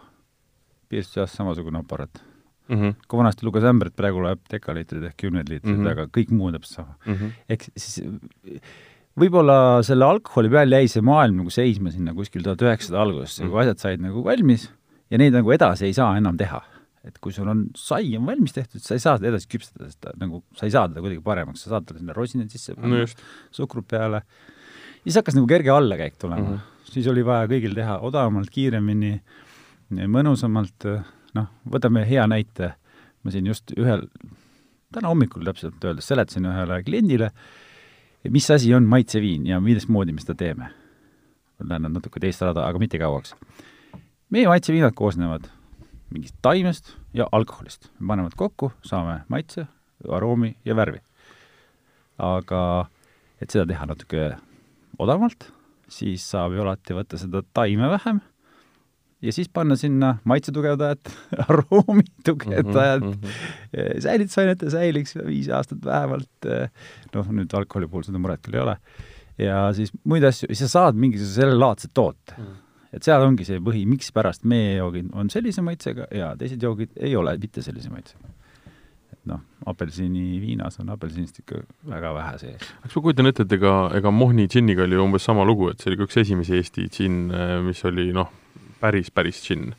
piirstuseas 0.92 1.36
samasugune 1.38 1.80
aparaat 1.80 2.20
mm. 2.68 2.76
-hmm. 2.76 2.96
kui 3.08 3.18
vanasti 3.18 3.46
luges 3.48 3.64
ämbrit, 3.64 3.96
praegu 3.96 4.24
loeb 4.24 4.42
dekaliitrid 4.52 5.04
ehk 5.10 5.18
kümneid 5.18 5.50
liitreid 5.50 5.78
mm, 5.78 5.86
-hmm. 5.86 5.92
aga 5.92 6.08
kõik 6.18 6.34
muu 6.36 6.50
on 6.50 6.58
täpselt 6.58 6.76
sama 6.76 6.96
mm. 7.06 7.14
-hmm. 7.14 7.32
ehk 7.50 7.70
siis 7.76 8.02
võib-olla 9.20 9.58
selle 9.88 10.08
alkoholi 10.08 10.52
peal 10.52 10.76
jäi 10.76 10.88
see 10.92 11.04
maailm 11.06 11.42
nagu 11.42 11.54
seisma 11.54 11.92
sinna 11.94 12.14
kuskil 12.18 12.44
tuhat 12.46 12.64
üheksasada 12.66 13.02
algusesse 13.06 13.44
mm., 13.44 13.52
kui 13.52 13.62
asjad 13.64 13.84
said 13.84 14.04
nagu 14.04 14.24
valmis 14.26 14.68
ja 15.12 15.20
neid 15.22 15.36
nagu 15.36 15.54
edasi 15.56 15.88
ei 15.88 15.96
saa 15.96 16.16
enam 16.20 16.38
teha. 16.40 16.62
et 17.06 17.20
kui 17.22 17.30
sul 17.30 17.46
on 17.52 17.68
sai 17.78 18.16
on 18.18 18.26
valmis 18.26 18.56
tehtud, 18.56 18.82
sa 18.82 18.96
ei 18.96 19.02
saa 19.04 19.20
seda 19.20 19.30
edasi 19.30 19.46
küpsetada, 19.46 19.92
sest 19.92 20.00
ta 20.02 20.14
nagu, 20.18 20.40
sa 20.58 20.66
ei 20.66 20.72
saa 20.74 20.88
teda 20.90 21.04
kuidagi 21.06 21.22
paremaks, 21.22 21.62
sa 21.62 21.76
saad 21.76 21.86
talle 21.86 22.02
sinna 22.02 22.16
rosinad 22.18 22.50
sisse 22.50 22.74
panna 22.74 23.04
no, 23.04 23.10
suhkrut 23.54 23.86
peale, 23.92 24.24
siis 25.04 25.20
hakkas 25.20 25.38
nagu 25.38 25.46
kerge 25.52 25.70
allakäik 25.70 26.18
tulema 26.18 26.42
mm. 26.42 26.56
-hmm. 26.56 26.88
siis 26.90 27.10
oli 27.12 27.22
vaja 27.26 27.46
kõigil 27.52 27.78
teha 27.78 28.00
odavamalt, 28.10 28.50
kiiremini, 28.50 29.20
mõnusamalt, 30.18 30.90
noh, 31.38 31.52
võtame 31.70 32.08
hea 32.10 32.26
näite, 32.26 32.74
ma 33.22 33.32
siin 33.32 33.54
just 33.54 33.76
ühel, 33.78 34.08
täna 34.90 35.14
hommikul 35.14 35.46
täpselt 35.46 35.86
öeldes 35.86 36.10
seletasin 36.10 36.50
ühele 36.50 36.82
kliendile, 36.90 37.30
mis 38.30 38.50
asi 38.52 38.74
on 38.74 38.88
maitseviin 38.90 39.48
ja 39.48 39.60
mismoodi 39.62 40.14
me 40.14 40.24
seda 40.24 40.36
teeme? 40.36 40.72
Lähen 41.64 41.88
natuke 41.94 42.20
teist 42.20 42.42
rada, 42.42 42.66
aga 42.68 42.80
mitte 42.80 43.00
kauaks. 43.00 43.36
meie 44.30 44.48
maitseviinad 44.48 44.94
koosnevad 44.96 45.48
mingist 46.12 46.36
taimest 46.42 46.96
ja 47.14 47.28
alkoholist. 47.32 47.90
me 48.00 48.08
paneme 48.08 48.30
nad 48.30 48.36
kokku, 48.36 48.72
saame 48.82 49.22
maitse, 49.28 49.68
aroomi 50.10 50.56
ja 50.66 50.76
värvi. 50.76 51.00
aga 52.18 52.90
et 53.42 53.50
seda 53.50 53.66
teha 53.66 53.86
natuke 53.86 54.36
odavamalt, 55.00 55.52
siis 55.88 56.24
saab 56.32 56.54
ju 56.56 56.62
alati 56.62 56.94
võtta 56.94 57.18
seda 57.20 57.44
taime 57.54 57.90
vähem 57.90 58.22
ja 59.22 59.34
siis 59.34 59.50
panna 59.50 59.76
sinna 59.80 60.16
maitsetugevdajat, 60.24 61.12
aroomi 61.48 62.04
tugevdajat 62.28 63.04
mm, 63.04 63.12
-hmm. 63.12 64.02
säilitusainet 64.04 64.62
ja 64.62 64.70
säiliks 64.70 65.16
viis 65.26 65.50
aastat 65.50 65.86
vähemalt, 65.86 66.50
noh, 67.16 67.32
nüüd 67.32 67.58
alkoholi 67.58 67.88
puhul 67.88 68.06
seda 68.08 68.22
muret 68.22 68.44
küll 68.46 68.60
ei 68.60 68.64
ole, 68.64 68.78
ja 69.38 69.66
siis 69.74 69.94
muid 70.04 70.24
asju, 70.24 70.52
siis 70.52 70.66
sa 70.68 70.72
saad 70.80 71.00
mingisuguse 71.00 71.42
sellelaadse 71.42 71.90
toote 71.94 72.38
mm. 72.38 72.44
-hmm. 72.44 72.88
et 72.94 73.04
seal 73.04 73.26
ongi 73.26 73.48
see 73.48 73.60
põhi, 73.60 73.86
mikspärast 73.90 74.44
meie 74.44 74.78
joogid 74.78 75.12
on 75.14 75.30
sellise 75.30 75.62
maitsega 75.62 76.08
ja 76.12 76.36
teised 76.38 76.64
joogid 76.64 76.92
ei 76.96 77.16
ole 77.16 77.38
mitte 77.38 77.62
sellise 77.62 77.90
maitsega 77.90 78.34
et 79.16 79.26
noh, 79.32 79.42
apelsiniviinas 79.66 80.80
on 80.80 80.90
apelsinist 80.94 81.40
ikka 81.40 81.64
väga 81.90 82.14
vähe 82.14 82.38
sees. 82.38 82.72
eks 82.86 82.96
ma 82.96 83.02
kujutan 83.02 83.32
ette, 83.32 83.44
et 83.44 83.54
ega, 83.58 83.76
ega 83.98 84.12
Mohni 84.12 84.48
džinniga 84.48 84.84
oli 84.84 84.98
umbes 85.02 85.24
sama 85.24 85.46
lugu, 85.48 85.70
et 85.72 85.80
see 85.80 85.90
oli 85.92 85.98
ka 85.98 86.10
üks 86.10 86.18
esimesi 86.22 86.56
Eesti 86.60 86.88
džinn, 86.88 87.32
mis 87.66 87.86
oli 87.86 88.12
noh, 88.14 88.30
päris, 88.82 89.12
päris 89.12 89.42
džinn. 89.44 89.74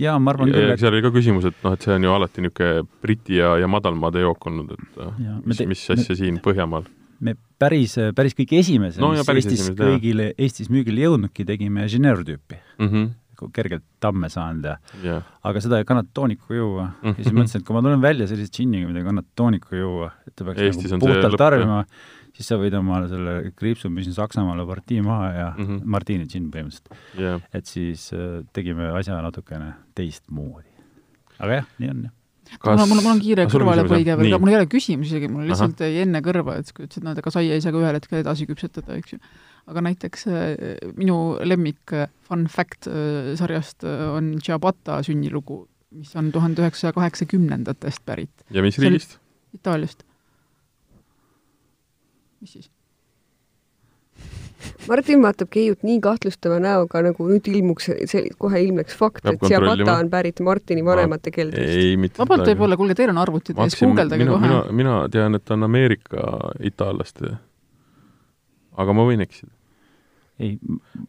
jaa, 0.00 0.18
ma 0.18 0.34
arvan 0.34 0.50
ja, 0.50 0.58
küll, 0.58 0.74
et 0.74 0.82
seal 0.82 0.94
oli 0.94 1.04
ka 1.04 1.12
küsimus, 1.14 1.48
et 1.50 1.58
noh, 1.64 1.76
et 1.76 1.86
see 1.86 1.94
on 1.94 2.06
ju 2.08 2.14
alati 2.14 2.44
niisugune 2.44 2.86
Briti 3.02 3.40
ja, 3.40 3.56
ja 3.62 3.68
madalmaade 3.70 4.24
jook 4.24 4.48
olnud, 4.50 4.72
et 4.76 5.02
ja, 5.22 5.36
mis, 5.44 5.62
mis 5.74 5.84
asja 5.96 6.14
me, 6.14 6.20
siin 6.22 6.40
Põhjamaal? 6.44 6.88
me 7.20 7.36
päris, 7.58 7.96
päris 8.16 8.34
kõige 8.36 8.58
esimese 8.60 9.00
no,, 9.00 9.12
mis 9.14 9.22
Eestis 9.22 9.60
esimesed, 9.60 9.78
kõigile, 9.80 10.32
Eestis 10.36 10.72
müügile 10.72 11.06
jõudnudki, 11.06 11.46
tegime 11.48 11.86
Genève 11.92 12.26
tüüpi 12.26 12.58
mm. 12.58 12.90
-hmm 12.90 13.14
kergelt 13.52 13.84
tamme 14.00 14.28
saanud 14.32 14.64
ja 14.64 14.74
yeah. 15.04 15.24
aga 15.44 15.60
seda 15.60 15.80
ei 15.80 15.84
kannata 15.88 16.08
tooniku 16.14 16.54
juua 16.54 16.86
mm. 16.86 16.94
-hmm. 17.02 17.18
ja 17.18 17.24
siis 17.24 17.34
mõtlesin, 17.34 17.60
et 17.60 17.66
kui 17.66 17.76
ma 17.76 17.82
tulen 17.84 18.02
välja 18.02 18.26
sellise 18.30 18.52
džinniga, 18.52 18.88
mida 18.88 19.02
ei 19.02 19.04
kannata 19.04 19.28
tooniku 19.36 19.76
juua, 19.76 20.10
et 20.26 20.32
ta 20.36 20.46
peaks 20.48 20.62
Eestis 20.64 20.94
nagu 20.94 21.04
puhtalt 21.04 21.36
tarbima, 21.36 21.82
siis 22.36 22.50
sa 22.52 22.58
võid 22.60 22.76
omale 22.76 23.08
selle 23.10 23.36
kriipsu, 23.56 23.90
mis 23.92 24.10
on 24.12 24.18
Saksamaale 24.18 24.66
partii 24.68 25.00
maha 25.04 25.30
ja 25.32 25.48
mm 25.54 25.64
-hmm. 25.64 25.88
Martini 25.96 26.28
džinn 26.28 26.52
põhimõtteliselt 26.52 27.18
yeah.. 27.18 27.40
et 27.54 27.66
siis 27.66 28.10
äh, 28.12 28.44
tegime 28.52 28.92
asja 28.98 29.22
natukene 29.22 29.72
teistmoodi. 29.94 30.68
aga 31.38 31.62
jah, 31.62 31.74
nii 31.78 31.90
on 31.94 32.06
jah 32.08 32.16
kas... 32.58 32.80
mul, 32.80 33.00
mul 33.00 33.10
on 33.10 33.20
kiire 33.22 33.46
kõrvalepõige 33.50 34.16
veel, 34.20 34.36
mul 34.40 34.52
ei 34.52 34.58
ole 34.60 34.68
küsimusi 34.70 35.14
isegi, 35.14 35.30
mul 35.32 35.46
lihtsalt 35.50 35.82
jäi 35.82 36.02
enne 36.04 36.22
kõrva, 36.24 36.58
et 36.60 36.72
kui 36.74 36.86
ütlesid, 36.86 37.04
no 37.06 37.14
ega 37.16 37.32
saia 37.34 37.56
ei 37.56 37.64
saa 37.64 37.74
ka 37.74 37.82
ühel 37.82 37.98
hetkel 37.98 38.20
edasi 38.22 38.48
küpsetada, 38.48 38.98
eks 39.00 39.16
ju. 39.16 39.20
aga 39.72 39.84
näiteks 39.88 40.26
äh, 40.30 40.50
minu 40.98 41.18
lemmik 41.42 41.94
äh, 41.96 42.10
fun 42.28 42.46
fact 42.52 42.90
äh, 42.90 43.34
sarjast 43.38 43.86
on 43.86 44.36
Ciabatta 44.42 45.00
sünnilugu, 45.06 45.64
mis 45.96 46.14
on 46.18 46.30
tuhande 46.34 46.62
üheksasaja 46.62 46.94
kaheksakümnendatest 46.96 48.04
pärit. 48.06 48.46
ja 48.54 48.64
mis 48.64 48.78
riigist? 48.82 49.18
Itaaliast. 49.56 50.05
Mis 52.40 52.58
siis? 52.58 52.70
Martin 54.90 55.22
vaatab 55.22 55.50
Keiut 55.52 55.82
nii 55.86 55.98
kahtlustava 56.04 56.58
näoga, 56.62 57.02
nagu 57.04 57.26
nüüd 57.28 57.48
ilmuks, 57.50 57.88
see 58.10 58.22
kohe 58.40 58.62
ilmneks 58.64 58.96
fakt, 58.98 59.26
et 59.30 59.42
Ciabatta 59.42 59.96
on 59.96 60.10
pärit 60.12 60.40
Martini 60.44 60.84
vanemate 60.86 61.32
keldrist. 61.34 61.74
ei, 61.80 61.96
mitte 62.00 62.22
vabalt 62.22 62.46
võib-olla, 62.50 62.78
kuulge, 62.80 62.96
teil 62.98 63.12
on 63.12 63.20
arvutid 63.22 63.58
ees, 63.58 63.76
guugeldage 63.80 64.28
kohe. 64.28 64.40
mina, 64.46 64.62
mina 64.80 64.96
tean, 65.12 65.38
et 65.38 65.44
ta 65.44 65.56
on 65.58 65.68
Ameerika 65.68 66.30
itaallaste. 66.70 67.36
aga 68.76 68.96
ma 68.96 69.06
võin 69.08 69.24
eksida. 69.26 69.52
ei, 70.40 70.56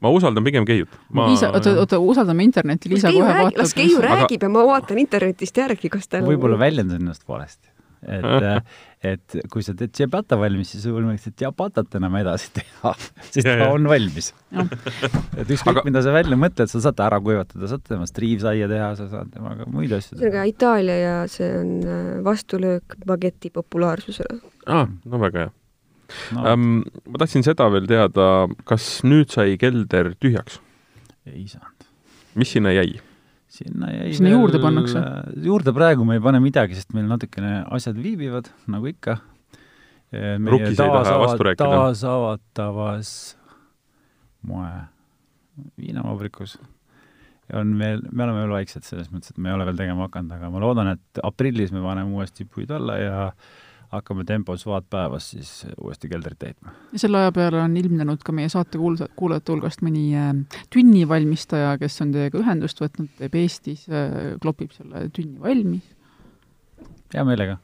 ma 0.01 0.11
usaldan 0.13 0.45
pigem 0.47 0.67
Keiut 0.67 0.99
ma.... 1.09 1.29
Liisa, 1.31 1.53
oota, 1.55 1.77
oota, 1.85 2.01
usaldame 2.03 2.47
internetti, 2.47 2.91
Liisa 2.91 3.13
kohe 3.13 3.31
räägi, 3.31 3.49
vaatab. 3.49 3.63
las 3.63 3.77
Keiu 3.77 4.03
räägib 4.03 4.37
aga... 4.41 4.45
ja 4.45 4.53
ma 4.59 4.67
vaatan 4.73 5.01
internetist 5.05 5.63
järgi, 5.63 5.91
kas 5.95 6.11
tal 6.11 6.27
võib-olla 6.27 6.59
väljendan 6.67 7.03
ennast 7.03 7.27
valesti 7.27 7.76
et 8.07 8.63
et 9.05 9.35
kui 9.53 9.61
sa 9.61 9.75
teed 9.77 9.91
ciabatta 9.93 10.39
valmis, 10.41 10.71
siis 10.73 10.87
sul 10.87 11.05
võiks 11.05 11.27
ciabatat 11.37 11.99
enam 11.99 12.15
edasi 12.17 12.49
teha, 12.55 12.93
sest 13.33 13.45
ja, 13.45 13.57
ta 13.61 13.67
on 13.75 13.85
valmis 13.89 14.31
et 15.37 15.51
ükskõik 15.53 15.75
Aga..., 15.75 15.83
mida 15.85 16.01
sa 16.05 16.15
välja 16.15 16.39
mõtled, 16.39 16.71
sa 16.71 16.81
saad 16.81 16.97
ta 16.97 17.05
ära 17.05 17.19
kuivatada, 17.23 17.69
saad 17.69 17.85
temast 17.85 18.17
riivsaia 18.23 18.69
teha, 18.71 18.89
sa 18.97 19.07
saad 19.11 19.29
temaga 19.35 19.69
muid 19.69 19.93
asju 19.93 20.15
teha. 20.15 20.23
ühesõnaga 20.23 20.47
Itaalia 20.49 20.97
ja 20.97 21.15
see 21.31 21.49
on 21.59 21.71
äh, 21.85 22.11
vastulöök 22.25 22.97
bageti 23.07 23.53
populaarsusele. 23.53 24.41
aa, 24.65 24.87
no 24.87 25.23
väga 25.27 25.45
hea 25.45 25.53
no.. 26.33 26.47
Um, 26.53 26.69
ma 27.05 27.21
tahtsin 27.21 27.45
seda 27.45 27.69
veel 27.73 27.85
teada, 27.89 28.47
kas 28.67 28.89
nüüd 29.05 29.29
sai 29.33 29.59
kelder 29.61 30.15
tühjaks? 30.17 30.61
ei 31.29 31.45
saanud. 31.51 31.91
mis 32.39 32.57
sinna 32.57 32.73
jäi? 32.73 32.97
Sinna 33.51 33.89
jäi 33.93 34.13
sinna 34.17 34.29
veel, 34.29 34.37
juurde 34.39 34.61
pannakse? 34.63 35.01
juurde 35.47 35.73
praegu 35.75 36.05
me 36.07 36.17
ei 36.19 36.23
pane 36.23 36.41
midagi, 36.43 36.77
sest 36.77 36.93
meil 36.97 37.07
natukene 37.09 37.61
asjad 37.73 37.99
viibivad, 38.01 38.51
nagu 38.71 38.89
ikka. 38.91 39.19
Vastu 40.11 41.49
rääkida? 41.49 41.67
taasavatavas 41.67 43.11
moe 44.47 44.71
viinavabrikus 45.79 46.57
on 47.55 47.73
veel, 47.79 48.01
me 48.11 48.25
oleme 48.25 48.43
veel 48.43 48.53
vaiksed 48.57 48.85
selles 48.87 49.07
mõttes, 49.11 49.31
et 49.31 49.39
me 49.39 49.51
ei 49.51 49.55
ole 49.55 49.67
veel 49.69 49.79
tegema 49.79 50.07
hakanud, 50.07 50.33
aga 50.35 50.49
ma 50.51 50.61
loodan, 50.61 50.91
et 50.97 51.21
aprillis 51.23 51.71
me 51.75 51.83
paneme 51.83 52.11
uuesti 52.15 52.45
puid 52.45 52.71
alla 52.75 52.97
ja 52.99 53.19
hakkame 53.93 54.25
tempos 54.27 54.65
vaat 54.67 54.87
päevas 54.89 55.29
siis 55.33 55.51
uuesti 55.81 56.09
keldrit 56.11 56.39
täitma. 56.39 56.73
ja 56.93 57.03
selle 57.03 57.21
aja 57.21 57.35
peale 57.35 57.61
on 57.63 57.77
ilmnenud 57.79 58.23
ka 58.25 58.35
meie 58.35 58.49
saate 58.51 58.79
kuulsa, 58.81 59.07
kuulajate 59.19 59.53
hulgast 59.53 59.83
mõni 59.85 60.09
äh, 60.17 60.33
tünnivalmistaja, 60.73 61.77
kes 61.81 62.01
on 62.03 62.15
teiega 62.15 62.41
ühendust 62.41 62.81
võtnud, 62.83 63.13
teeb 63.19 63.37
Eestis 63.39 63.87
äh,, 63.89 64.35
klopib 64.43 64.75
selle 64.75 65.07
tünni 65.15 65.39
valmis. 65.43 65.87
hea 67.13 67.23
meelega 67.27 67.61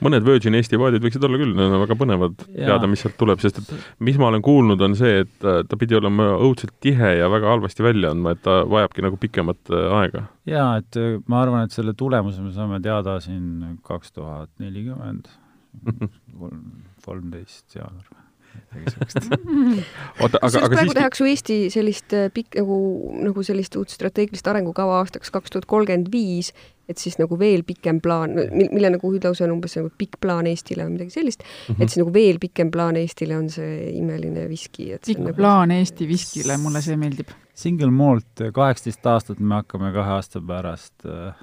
mõned 0.00 0.24
Virgin 0.24 0.56
Eesti 0.56 0.78
paadid 0.80 1.02
võiksid 1.04 1.24
olla 1.28 1.40
küll, 1.40 1.50
need 1.52 1.74
on 1.76 1.82
väga 1.82 1.96
põnevad 2.00 2.44
ja. 2.46 2.70
teada, 2.70 2.88
mis 2.88 3.02
sealt 3.04 3.18
tuleb, 3.20 3.42
sest 3.42 3.58
et 3.60 3.72
mis 4.08 4.16
ma 4.20 4.30
olen 4.30 4.40
kuulnud, 4.44 4.80
on 4.80 4.94
see, 4.96 5.26
et 5.26 5.44
äh, 5.44 5.60
ta 5.68 5.76
pidi 5.80 5.98
olema 5.98 6.30
õudselt 6.38 6.72
tihe 6.84 7.10
ja 7.18 7.28
väga 7.32 7.50
halvasti 7.52 7.84
välja 7.84 8.14
andma, 8.14 8.32
et 8.32 8.40
ta 8.46 8.62
vajabki 8.64 9.04
nagu 9.04 9.20
pikemat 9.20 9.74
aega. 10.00 10.24
jaa, 10.48 10.70
et 10.80 11.00
ma 11.28 11.42
arvan, 11.42 11.68
et 11.68 11.76
selle 11.76 11.92
tulemuse 11.98 12.40
me 12.40 12.54
saame 12.56 12.80
teada 12.84 13.18
siin 13.20 13.76
kaks 13.84 14.16
tuhat 14.16 14.48
nelikümmend 14.62 15.28
kolmteist 17.06 17.76
jaanuar 17.76 18.28
oota, 20.22 20.40
aga, 20.42 20.60
aga 20.64 20.72
praegu 20.72 20.94
tehakse 20.96 21.22
ju 21.22 21.28
Eesti 21.30 21.56
sellist 21.72 22.14
äh, 22.16 22.28
pikk 22.34 22.58
nagu, 22.58 22.78
nagu 23.24 23.44
sellist 23.46 23.76
uut 23.80 23.92
strateegilist 23.92 24.48
arengukava 24.50 24.98
aastaks 25.02 25.32
kaks 25.34 25.54
tuhat 25.54 25.66
kolmkümmend 25.70 26.10
viis, 26.12 26.50
et 26.88 27.00
siis 27.00 27.18
nagu 27.20 27.38
veel 27.40 27.64
pikem 27.68 28.00
plaan, 28.04 28.36
mille 28.52 28.92
nagu 28.94 29.12
hüüdlause 29.12 29.46
on 29.46 29.54
umbes 29.56 29.76
nagu 29.78 29.90
pikk 30.00 30.18
plaan 30.24 30.48
Eestile 30.50 30.86
või 30.86 30.96
midagi 30.96 31.16
sellist 31.16 31.44
mm, 31.44 31.50
-hmm. 31.50 31.82
et 31.82 31.92
siis 31.92 32.02
nagu 32.02 32.14
veel 32.14 32.40
pikem 32.42 32.72
plaan 32.74 33.00
Eestile 33.00 33.36
on 33.38 33.50
see 33.52 33.92
imeline 33.98 34.48
viski, 34.50 34.92
et 34.96 35.04
pikk 35.06 35.24
nagu... 35.24 35.36
plaan 35.38 35.74
Eesti 35.76 36.08
viskile, 36.08 36.58
mulle 36.62 36.84
see 36.84 36.96
meeldib. 37.00 37.34
Single 37.58 37.90
malt 37.90 38.44
kaheksateist 38.54 39.06
aastat 39.10 39.40
me 39.40 39.60
hakkame 39.60 39.92
kahe 39.96 40.18
aasta 40.18 40.40
pärast 40.44 41.08
äh, 41.08 41.34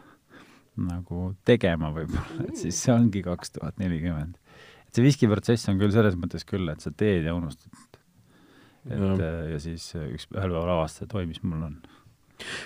nagu 0.81 1.29
tegema 1.47 1.91
võib-olla, 1.95 2.47
et 2.49 2.59
siis 2.59 2.77
see 2.83 2.93
ongi 2.93 3.21
kaks 3.25 3.55
tuhat 3.55 3.77
nelikümmend. 3.79 4.35
et 4.87 4.97
see 4.97 5.05
viskiprotsess 5.05 5.71
on 5.71 5.79
küll 5.79 5.93
selles 5.95 6.17
mõttes 6.19 6.47
küll, 6.47 6.67
et 6.71 6.83
sa 6.83 6.91
teed 6.91 7.27
ja 7.27 7.35
unustad. 7.35 7.71
et 8.89 8.99
ja, 8.99 9.13
äh, 9.15 9.41
ja 9.53 9.59
siis 9.63 9.87
äh, 9.95 10.09
üks, 10.15 10.27
ühel 10.33 10.51
päeval 10.51 10.75
avastad, 10.77 11.13
oi, 11.15 11.25
mis 11.29 11.41
mul 11.43 11.63
on. 11.69 11.79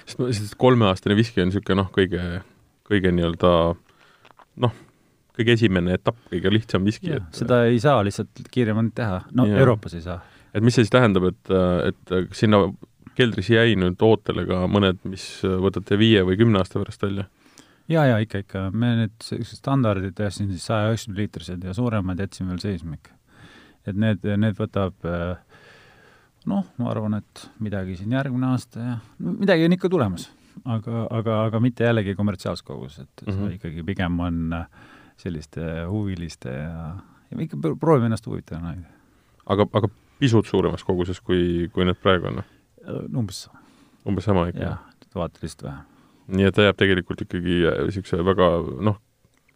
sest 0.06 0.22
no 0.22 0.32
sest 0.34 0.58
kolmeaastane 0.60 1.18
viski 1.20 1.44
on 1.44 1.52
niisugune 1.52 1.84
noh, 1.84 1.94
kõige, 1.94 2.42
kõige 2.90 3.14
nii-öelda 3.14 3.54
noh, 4.66 4.78
kõige 5.38 5.56
esimene 5.56 5.96
etapp, 6.00 6.20
kõige 6.34 6.52
lihtsam 6.52 6.86
viski. 6.88 7.14
Et... 7.16 7.32
seda 7.36 7.64
ei 7.70 7.80
saa 7.82 8.02
lihtsalt 8.06 8.46
kiiremini 8.52 8.94
teha, 8.98 9.24
no 9.38 9.46
ja. 9.48 9.62
Euroopas 9.62 9.96
ei 10.00 10.06
saa. 10.06 10.20
et 10.54 10.66
mis 10.66 10.74
see 10.74 10.88
siis 10.88 10.98
tähendab, 10.98 11.30
et, 11.30 11.58
et 11.94 12.18
sinna 12.36 12.66
keldris 13.20 13.52
jäi 13.52 13.76
nüüd 13.78 14.02
ootele 14.02 14.46
ka 14.50 14.64
mõned, 14.72 15.04
mis 15.12 15.26
võtate 15.44 15.98
viie 16.00 16.24
või 16.26 16.40
kümne 16.40 16.62
aasta 16.62 16.82
pärast 16.82 17.06
välja? 17.06 17.30
Jaa, 17.90 18.06
jaa, 18.06 18.18
ikka, 18.24 18.44
ikka. 18.44 18.64
me 18.72 18.92
need 19.04 19.16
sellised 19.24 19.62
standardid 19.62 20.16
tõstsin 20.18 20.50
siis 20.54 20.66
saja 20.70 20.92
üheksakümne 20.92 21.24
liitrised 21.24 21.66
ja 21.66 21.76
suuremad 21.78 22.22
jätsime 22.22 22.54
veel 22.54 22.62
seisma 22.64 22.98
ikka. 23.00 23.16
et 23.90 23.98
need, 23.98 24.26
need 24.38 24.58
võtab 24.60 25.08
noh, 26.50 26.68
ma 26.78 26.92
arvan, 26.92 27.20
et 27.20 27.46
midagi 27.64 27.98
siin 28.00 28.14
järgmine 28.16 28.52
aasta 28.54 28.84
ja 28.84 28.98
no, 29.00 29.34
midagi 29.42 29.66
on 29.68 29.78
ikka 29.78 29.92
tulemas. 29.92 30.30
aga, 30.66 31.08
aga, 31.20 31.42
aga 31.48 31.64
mitte 31.64 31.88
jällegi 31.88 32.16
kommertsiaalses 32.20 32.66
koguses, 32.68 33.08
et 33.08 33.26
mm 33.28 33.34
-hmm. 33.34 33.58
ikkagi 33.58 33.84
pigem 33.84 34.20
on 34.20 34.56
selliste 35.18 35.86
huviliste 35.90 36.50
ja, 36.50 36.96
ja 37.32 37.42
ikka 37.42 37.58
proovime 37.80 38.06
ennast 38.12 38.28
huvitada 38.28 38.62
hoida. 38.62 38.88
aga, 39.46 39.68
aga 39.74 39.90
pisut 40.20 40.46
suuremas 40.46 40.84
koguses, 40.84 41.22
kui, 41.22 41.70
kui 41.74 41.86
need 41.86 41.98
praegu 42.04 42.28
on? 42.28 42.44
umbes 43.16 43.44
sama. 43.44 43.60
umbes 44.06 44.26
sama 44.26 44.48
ikka? 44.48 44.64
jah, 44.64 44.84
vaata 45.16 45.40
lihtsalt 45.42 45.64
vähem 45.64 45.89
nii 46.30 46.50
et 46.50 46.56
ta 46.56 46.68
jääb 46.68 46.80
tegelikult 46.80 47.26
ikkagi 47.26 47.60
niisuguse 47.66 48.22
väga 48.26 48.50
noh, 48.86 49.00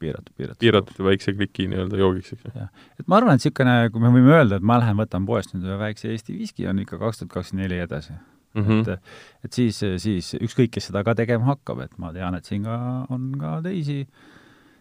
piiratud, 0.04 0.34
piiratud. 0.38 0.60
piiratud 0.60 1.02
väikse 1.08 1.34
kliki 1.38 1.70
nii-öelda 1.72 2.00
joogiks, 2.02 2.34
eks 2.36 2.50
ju. 2.50 2.68
et 3.00 3.08
ma 3.08 3.20
arvan, 3.20 3.38
et 3.38 3.44
niisugune, 3.44 3.78
kui 3.94 4.04
me 4.04 4.12
võime 4.18 4.36
öelda, 4.36 4.60
et 4.60 4.68
ma 4.68 4.80
lähen 4.82 5.00
võtan 5.00 5.28
poest 5.30 5.56
nüüd 5.56 5.68
ühe 5.70 5.80
väikse 5.82 6.12
Eesti 6.12 6.38
viski, 6.38 6.68
on 6.70 6.82
ikka 6.84 7.00
kaks 7.02 7.22
tuhat 7.22 7.34
kakskümmend 7.38 7.68
neli 7.68 7.82
edasi 7.84 8.14
mm. 8.14 8.64
-hmm. 8.64 8.94
et, 8.94 9.00
et 9.48 9.60
siis, 9.60 9.80
siis 9.98 10.34
ükskõik, 10.40 10.74
kes 10.76 10.90
seda 10.92 11.04
ka 11.04 11.16
tegema 11.16 11.54
hakkab, 11.54 11.84
et 11.86 11.98
ma 11.98 12.14
tean, 12.16 12.36
et 12.36 12.50
siin 12.50 12.66
ka 12.68 12.78
on 13.14 13.32
ka 13.40 13.60
teisi 13.66 14.04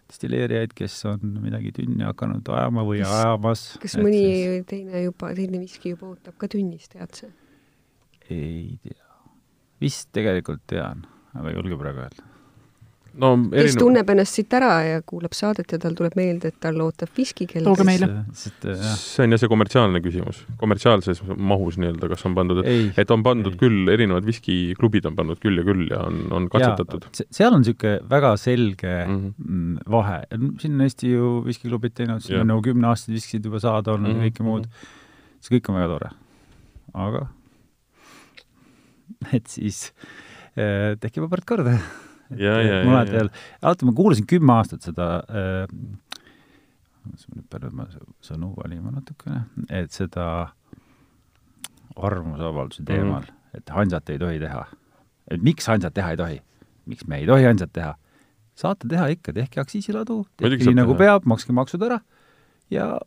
destilleerijaid, 0.09 0.75
kes 0.75 0.97
on 1.09 1.39
midagi 1.41 1.71
tünni 1.71 2.05
hakanud 2.05 2.49
ajama 2.57 2.83
või 2.85 3.01
kas, 3.01 3.13
ajamas. 3.21 3.63
kas 3.81 3.97
mõni 4.01 4.19
siis... 4.25 4.67
teine 4.69 5.05
juba, 5.07 5.31
teine 5.37 5.63
viski 5.63 5.95
juba 5.95 6.11
ootab 6.11 6.37
ka 6.37 6.51
tünnis, 6.51 6.89
tead 6.91 7.15
sa? 7.21 7.31
ei 8.29 8.77
tea. 8.83 8.99
vist 9.81 10.11
tegelikult 10.15 10.63
tean 10.67 11.07
ei 11.41 11.57
julge 11.57 11.79
praegu 11.79 12.03
öelda. 12.05 12.29
no 13.21 13.29
erinev... 13.35 13.67
kes 13.67 13.75
tunneb 13.77 14.09
ennast 14.09 14.37
siit 14.39 14.53
ära 14.57 14.71
ja 14.87 15.01
kuulab 15.05 15.35
saadet 15.37 15.73
ja 15.75 15.77
tal 15.81 15.93
tuleb 15.97 16.15
meelde, 16.17 16.49
et 16.49 16.57
tal 16.61 16.79
ootab 16.81 17.11
viskikell. 17.17 17.65
tooge 17.65 17.85
meile. 17.85 18.07
see 18.33 19.25
on 19.25 19.35
jah 19.35 19.41
see 19.41 19.51
kommertsiaalne 19.51 20.01
küsimus, 20.05 20.43
kommertsiaalses 20.61 21.21
mahus 21.51 21.77
nii-öelda, 21.81 22.09
kas 22.13 22.25
on 22.29 22.37
pandud, 22.37 22.63
et, 22.65 23.13
on 23.13 23.25
pandud 23.25 23.53
ei. 23.53 23.59
küll, 23.61 23.91
erinevad 23.93 24.25
viskiklubid 24.29 25.09
on 25.09 25.19
pannud 25.19 25.41
küll 25.43 25.61
ja 25.61 25.67
küll 25.67 25.85
ja 25.91 26.01
on, 26.07 26.23
on 26.39 26.49
katsetatud. 26.53 27.05
seal 27.23 27.53
on 27.53 27.61
niisugune 27.65 27.99
väga 28.15 28.33
selge 28.41 28.95
mhm. 29.03 29.21
mm 29.37 29.53
-hmm. 29.53 29.93
vahe, 29.97 30.19
siin 30.63 30.79
on 30.79 30.87
Eesti 30.87 31.13
ju 31.13 31.35
viskiklubid 31.45 31.97
teinud, 32.01 32.25
siin 32.25 32.41
on 32.41 32.51
nagu 32.53 32.65
kümneaastased 32.65 33.13
viskid 33.13 33.45
juba 33.45 33.61
saada 33.61 33.93
olnud 33.93 34.13
mm 34.13 34.19
-hmm. 34.19 34.25
ja 34.25 34.33
kõike 34.33 34.49
muud, 34.49 34.67
see 35.41 35.57
kõik 35.57 35.69
on 35.69 35.81
väga 35.81 35.93
tore. 35.95 36.13
aga 36.93 37.27
et 39.37 39.47
siis 39.47 39.91
äh, 40.57 40.93
tehke 40.99 41.23
vabalt 41.23 41.45
korda. 41.45 41.77
ja, 42.45 42.57
ja, 42.61 42.81
mul 42.85 42.97
alati 42.97 43.17
veel, 43.17 43.29
alati 43.61 43.89
ma 43.89 43.93
kuulasin 43.97 44.27
kümme 44.29 44.57
aastat 44.57 44.85
seda 44.85 45.09
äh, 45.29 45.65
nüüd 47.03 47.47
pean 47.51 47.75
ma 47.75 47.87
sõnu 48.23 48.53
valima 48.57 48.93
natukene, 48.93 49.43
et 49.69 49.91
seda 49.93 50.53
arvamusavalduse 51.93 52.85
teemal 52.87 53.21
mm, 53.21 53.27
-hmm. 53.27 53.57
et 53.59 53.69
hansat 53.69 54.09
ei 54.09 54.19
tohi 54.19 54.39
teha. 54.39 54.65
et 55.31 55.43
miks 55.43 55.67
hansat 55.67 55.93
teha 55.93 56.11
ei 56.11 56.17
tohi? 56.17 56.41
miks 56.85 57.07
me 57.07 57.17
ei 57.17 57.27
tohi 57.27 57.43
hansat 57.43 57.73
teha? 57.73 57.95
saate 58.55 58.87
teha 58.87 59.07
ikka, 59.07 59.33
tehke 59.33 59.61
aktsiisiladu, 59.61 60.25
tehke 60.37 60.65
nii 60.65 60.75
nagu 60.75 60.93
teha. 60.93 60.99
peab, 60.99 61.25
makske 61.25 61.53
maksud 61.53 61.81
ära 61.81 61.99
ja 62.71 62.99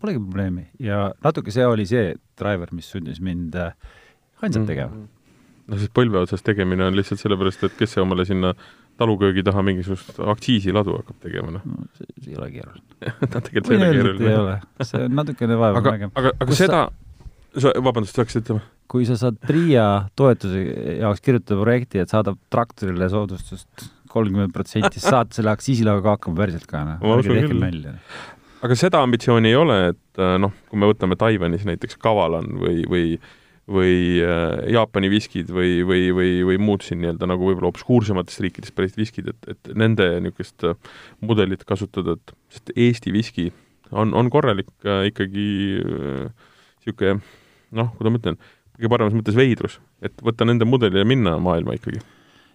polegi 0.00 0.18
probleemi. 0.18 0.68
ja 0.78 1.12
natuke 1.24 1.50
see 1.50 1.66
oli 1.66 1.86
see 1.86 2.14
driver, 2.38 2.68
mis 2.72 2.90
sundis 2.90 3.20
mind 3.20 3.54
hansat 3.54 4.62
mm 4.62 4.64
-hmm. 4.64 4.66
tegema. 4.66 5.06
No 5.68 5.80
siis 5.80 5.92
põlve 5.94 6.22
otsas 6.22 6.44
tegemine 6.46 6.86
on 6.88 6.96
lihtsalt 6.98 7.22
sellepärast, 7.22 7.66
et 7.68 7.76
kes 7.78 7.96
see 7.96 8.04
omale 8.04 8.26
sinna 8.28 8.54
taluköögi 8.98 9.44
taha 9.46 9.62
mingisugust 9.66 10.18
aktsiisiladu 10.34 10.96
hakkab 11.00 11.20
tegema, 11.26 11.52
noh 11.58 11.66
no,. 11.66 11.90
see, 11.98 12.08
see 12.22 12.32
ei 12.34 12.40
ole 12.40 12.48
keeruline 12.54 13.12
no 13.34 13.44
tegelikult 13.50 13.74
ei 13.74 13.82
ole 13.82 13.92
keeruline. 13.92 14.32
ei 14.32 14.40
ole, 14.44 14.56
see 14.92 15.04
on 15.04 15.20
natukene 15.20 15.60
vaeva 15.60 15.84
aga, 15.84 15.98
aga, 16.00 16.32
aga 16.32 16.50
Kus 16.50 16.64
seda 16.64 16.86
sa 16.88 17.08
sa, 17.56 17.72
vabandust, 17.84 18.16
sa 18.16 18.24
hakkasid 18.24 18.44
ütlema? 18.44 18.64
kui 18.88 19.04
sa 19.04 19.18
saad 19.20 19.36
PRIA 19.44 19.84
toetuse 20.16 20.62
jaoks 21.02 21.20
kirjutada 21.24 21.60
projekti, 21.60 22.00
et 22.00 22.12
saadab 22.12 22.38
traktorile 22.52 23.10
soodustust 23.12 23.88
kolmkümmend 24.08 24.54
protsenti, 24.54 24.96
siis 24.96 25.10
saad 25.12 25.34
selle 25.36 25.52
aktsiisilauaga 25.52 26.14
hakkama 26.16 26.40
päriselt 26.40 26.64
ka, 26.70 26.84
noh. 26.94 27.02
ärge 27.18 27.34
tehke 27.34 27.58
nalja. 27.58 27.92
aga 28.64 28.78
seda 28.80 29.02
ambitsiooni 29.04 29.52
ei 29.52 29.58
ole, 29.58 29.76
et 29.92 30.22
äh, 30.24 30.38
noh, 30.40 30.54
kui 30.70 30.80
me 30.80 30.88
võtame 30.88 31.18
Taiwanis 31.20 31.66
näiteks 31.68 32.00
Kavalan 32.00 32.48
või, 32.62 32.80
või 32.88 33.04
või 33.68 34.20
äh, 34.24 34.72
Jaapani 34.72 35.10
viskid 35.12 35.50
või, 35.52 35.82
või, 35.86 36.08
või, 36.16 36.30
või 36.48 36.58
muud 36.62 36.84
siin 36.86 37.02
nii-öelda 37.02 37.28
nagu 37.28 37.48
võib-olla 37.50 37.72
obskuursematest 37.72 38.42
riikidest 38.44 38.74
pärit 38.76 38.96
viskid, 38.98 39.28
et, 39.34 39.50
et 39.54 39.72
nende 39.78 40.06
niisugust 40.24 40.64
äh, 40.66 40.78
mudelit 41.20 41.66
kasutada, 41.68 42.16
et 42.16 42.36
sest 42.54 42.72
Eesti 42.76 43.12
viski 43.12 43.50
on, 43.90 44.14
on 44.16 44.30
korralik 44.32 44.70
äh, 44.88 45.08
ikkagi 45.12 45.48
niisugune 45.84 47.20
noh, 47.76 47.90
kuidas 47.98 48.14
ma 48.14 48.22
ütlen, 48.22 48.38
kõige 48.78 48.92
paremas 48.92 49.16
mõttes 49.16 49.36
veidrus, 49.36 49.80
et 50.04 50.14
võtta 50.24 50.46
nende 50.48 50.68
mudeli 50.68 51.02
ja 51.02 51.08
minna 51.08 51.36
maailma 51.42 51.76
ikkagi. 51.76 52.00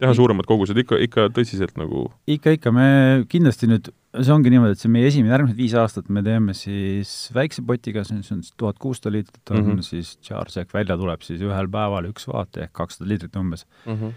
Teha 0.01 0.13
suuremad 0.17 0.47
kogused 0.49 0.77
ikka, 0.81 0.97
ikka 1.05 1.27
tõsiselt 1.35 1.75
nagu 1.79 2.07
ikka, 2.29 2.55
ikka, 2.57 2.73
me 2.75 2.87
kindlasti 3.31 3.69
nüüd, 3.69 3.89
see 4.19 4.33
ongi 4.33 4.51
niimoodi, 4.53 4.77
et 4.77 4.83
see 4.83 4.91
meie 4.91 5.09
esimene, 5.09 5.33
järgmised 5.33 5.59
viis 5.59 5.75
aastat 5.79 6.09
me 6.13 6.23
teeme 6.25 6.55
siis 6.57 7.11
väikse 7.35 7.63
potiga, 7.67 8.05
see 8.07 8.17
on 8.19 8.25
siis 8.25 8.53
tuhat 8.59 8.79
kuussada 8.81 9.13
liitrit, 9.15 9.41
on 9.51 9.61
mm 9.61 9.71
-hmm. 9.71 9.87
siis 9.87 10.15
Chargeback 10.25 10.73
välja 10.73 10.97
tuleb 10.97 11.21
siis 11.25 11.41
ühel 11.41 11.69
päeval 11.71 12.09
üks 12.11 12.27
vaat 12.29 12.57
ehk 12.57 12.73
kakssada 12.73 13.09
liitrit 13.09 13.35
umbes 13.35 13.65
mm. 13.85 13.93
-hmm. 13.93 14.13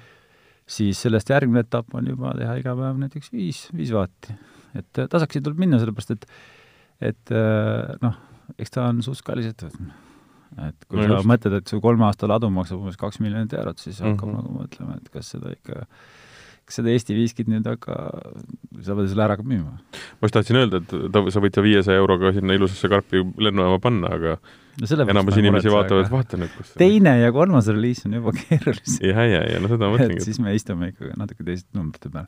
siis 0.66 1.02
sellest 1.02 1.30
järgmine 1.30 1.60
etapp 1.66 1.94
on 1.94 2.06
juba 2.06 2.32
teha 2.38 2.56
iga 2.56 2.76
päev 2.76 2.96
näiteks 3.02 3.32
viis, 3.32 3.68
viis 3.76 3.92
vaati. 3.92 4.34
et 4.74 5.08
tasakesi 5.10 5.40
tuleb 5.42 5.58
minna, 5.58 5.78
sellepärast 5.78 6.10
et 6.10 6.26
et 7.00 7.30
noh, 8.02 8.14
eks 8.58 8.70
ta 8.70 8.88
on 8.88 9.02
suht 9.02 9.22
kallis 9.22 9.46
ettevõtmine 9.46 10.05
et 10.68 10.86
kui 10.88 11.00
no 11.00 11.06
sa 11.06 11.18
just. 11.18 11.30
mõtled, 11.30 11.56
et 11.60 11.72
su 11.72 11.80
kolme 11.84 12.06
aasta 12.08 12.28
ladu 12.30 12.50
maksab 12.52 12.82
umbes 12.82 12.98
kaks 13.00 13.20
miljonit 13.24 13.52
eurot, 13.56 13.82
siis 13.82 14.00
mm 14.00 14.06
-hmm. 14.06 14.14
hakkab 14.16 14.32
nagu 14.34 14.54
mõtlema, 14.60 14.96
et 14.96 15.08
kas 15.12 15.32
seda 15.34 15.52
ikka, 15.52 15.86
kas 16.66 16.80
seda 16.80 16.92
Eesti 16.92 17.16
viiskit 17.16 17.50
nüüd 17.52 17.66
hakka, 17.68 17.96
sa 18.82 18.96
pead 18.98 19.10
selle 19.12 19.26
ära 19.26 19.36
ka 19.36 19.42
müüma. 19.42 19.76
ma 19.76 20.28
just 20.28 20.34
tahtsin 20.38 20.60
öelda, 20.62 20.82
et 20.82 20.94
ta, 21.12 21.24
sa 21.30 21.42
võid 21.44 21.54
sa 21.54 21.62
viiesaja 21.62 21.98
euroga 21.98 22.32
sinna 22.32 22.54
ilusasse 22.54 22.88
karpi 22.88 23.24
lennujaama 23.38 23.82
panna, 23.82 24.14
aga 24.16 24.38
no 24.80 25.08
enamus 25.08 25.38
inimesi 25.40 25.72
vaatavad, 25.72 26.08
vaata 26.12 26.38
nüüd, 26.40 26.52
kus 26.56 26.74
teine 26.78 27.16
ja 27.20 27.30
kolmas 27.34 27.68
reliis 27.72 28.02
on 28.08 28.16
juba 28.18 28.32
keerulisem. 28.40 29.08
ja, 29.08 29.24
ja, 29.24 29.42
ja 29.54 29.60
no 29.62 29.70
seda 29.72 29.88
ma 29.88 29.96
mõtlengi. 29.96 30.24
siis 30.24 30.40
me 30.42 30.54
istume 30.56 30.90
ikka 30.92 31.14
natuke 31.16 31.46
teiste 31.46 31.76
numbrite 31.76 32.12
peal. 32.12 32.26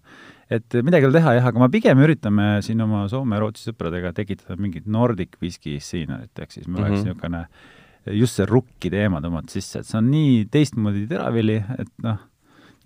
et 0.50 0.78
midagi 0.84 1.04
ei 1.04 1.10
ole 1.10 1.18
teha 1.18 1.34
jah, 1.38 1.50
aga 1.50 1.64
ma 1.64 1.68
pigem 1.72 2.00
üritame 2.04 2.48
siin 2.64 2.80
oma 2.84 3.04
Soome 3.12 3.36
ja 3.36 3.42
Rootsi 3.44 3.68
sõpradega 3.68 4.14
tekitada 4.16 4.56
mingit 4.60 4.88
Nordic 4.88 5.36
whisky 5.42 5.76
stseenerit, 5.82 6.32
ehk 6.38 6.54
siis 6.54 6.68
meil 6.68 6.86
oleks 6.86 7.02
mm 7.02 7.10
-hmm. 7.10 7.18
niisugune 7.18 7.76
just 8.06 8.38
see 8.38 8.46
rukki 8.48 8.90
teema 8.92 9.20
tõmmata 9.24 9.52
sisse, 9.52 9.82
et 9.82 9.88
see 9.88 9.98
on 10.00 10.10
nii 10.12 10.44
teistmoodi 10.52 11.06
teravili, 11.10 11.58
et 11.78 11.90
noh, 12.04 12.20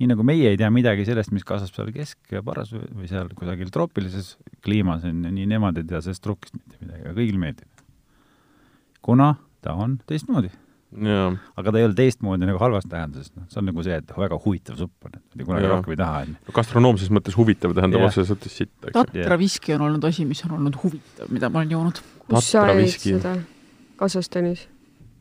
nii 0.01 0.11
nagu 0.11 0.25
meie 0.27 0.51
ei 0.53 0.59
tea 0.59 0.71
midagi 0.75 1.05
sellest, 1.07 1.33
mis 1.35 1.45
kasvab 1.47 1.75
seal 1.75 1.93
keskparas 1.95 2.73
või 2.75 3.11
seal 3.11 3.31
kusagil 3.39 3.71
troopilises 3.75 4.35
kliimas, 4.65 5.05
on 5.09 5.23
ju, 5.23 5.35
nii 5.37 5.47
nemad 5.53 5.79
ei 5.79 5.87
tea 5.89 6.03
sellest 6.03 6.27
rukkist 6.31 6.57
mitte 6.59 6.81
midagi, 6.81 7.05
aga 7.05 7.15
kõigile 7.19 7.43
meeldib. 7.43 7.87
kuna 9.03 9.35
ta 9.63 9.77
on 9.79 9.99
teistmoodi. 10.09 10.51
aga 10.93 11.73
ta 11.73 11.81
ei 11.81 11.87
ole 11.87 11.97
teistmoodi 11.97 12.49
nagu 12.49 12.59
halvas 12.61 12.89
tähenduses, 12.89 13.31
noh, 13.37 13.47
see 13.53 13.63
on 13.63 13.71
nagu 13.71 13.85
see, 13.87 14.01
et 14.03 14.11
väga 14.25 14.41
huvitav 14.45 14.77
supp 14.81 15.07
on, 15.09 15.15
et 15.17 15.47
kunagi 15.47 15.65
ja. 15.65 15.71
rohkem 15.77 15.95
ei 15.95 16.03
taha, 16.03 16.25
on 16.27 16.35
ju. 16.35 16.57
gastronoomses 16.59 17.15
mõttes 17.15 17.39
huvitav 17.39 17.77
tähendab 17.79 18.09
otseses 18.09 18.35
mõttes 18.35 18.59
sitt, 18.59 18.75
eks 18.83 18.91
ju. 18.91 18.99
Tatra 18.99 19.39
viski 19.41 19.77
on 19.79 19.87
olnud 19.89 20.05
asi, 20.11 20.27
mis 20.29 20.45
on 20.49 20.59
olnud 20.59 20.77
huvitav, 20.83 21.33
mida 21.33 21.49
ma 21.49 21.63
olen 21.63 21.79
joonud. 21.79 22.05
kus 22.27 22.53
sa 22.53 22.67
jäid 22.75 22.99
seda? 22.99 23.39
Kasahstanis? 24.03 24.67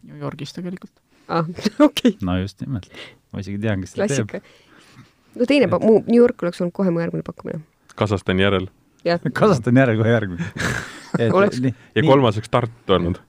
New 0.08 0.20
Yorgis 0.22 0.54
tegelikult. 0.56 0.94
aa, 1.28 1.46
okei. 1.88 2.18
no 2.26 2.38
just 2.42 2.62
nimelt, 2.64 2.92
ma 3.32 3.44
isegi 3.44 3.62
tean, 3.62 3.84
kes 3.84 3.96
seda 3.96 4.10
teeb. 4.12 4.54
no 5.38 5.50
teine, 5.50 5.72
mu 5.72 5.98
New 6.08 6.20
York 6.20 6.46
oleks 6.46 6.62
olnud 6.64 6.76
kohe 6.76 6.94
mu 6.94 7.04
järgmine 7.04 7.26
pakkumine. 7.28 7.64
Kasahstani 7.96 8.46
järel. 8.46 8.70
Kasahstani 9.42 9.84
järel 9.84 10.00
kohe 10.02 10.16
järgmine 10.16 10.48
oleks. 11.38 11.62
ja 11.62 12.08
kolmas 12.08 12.40
oleks 12.40 12.54
Tartu 12.54 12.98
olnud 12.98 13.22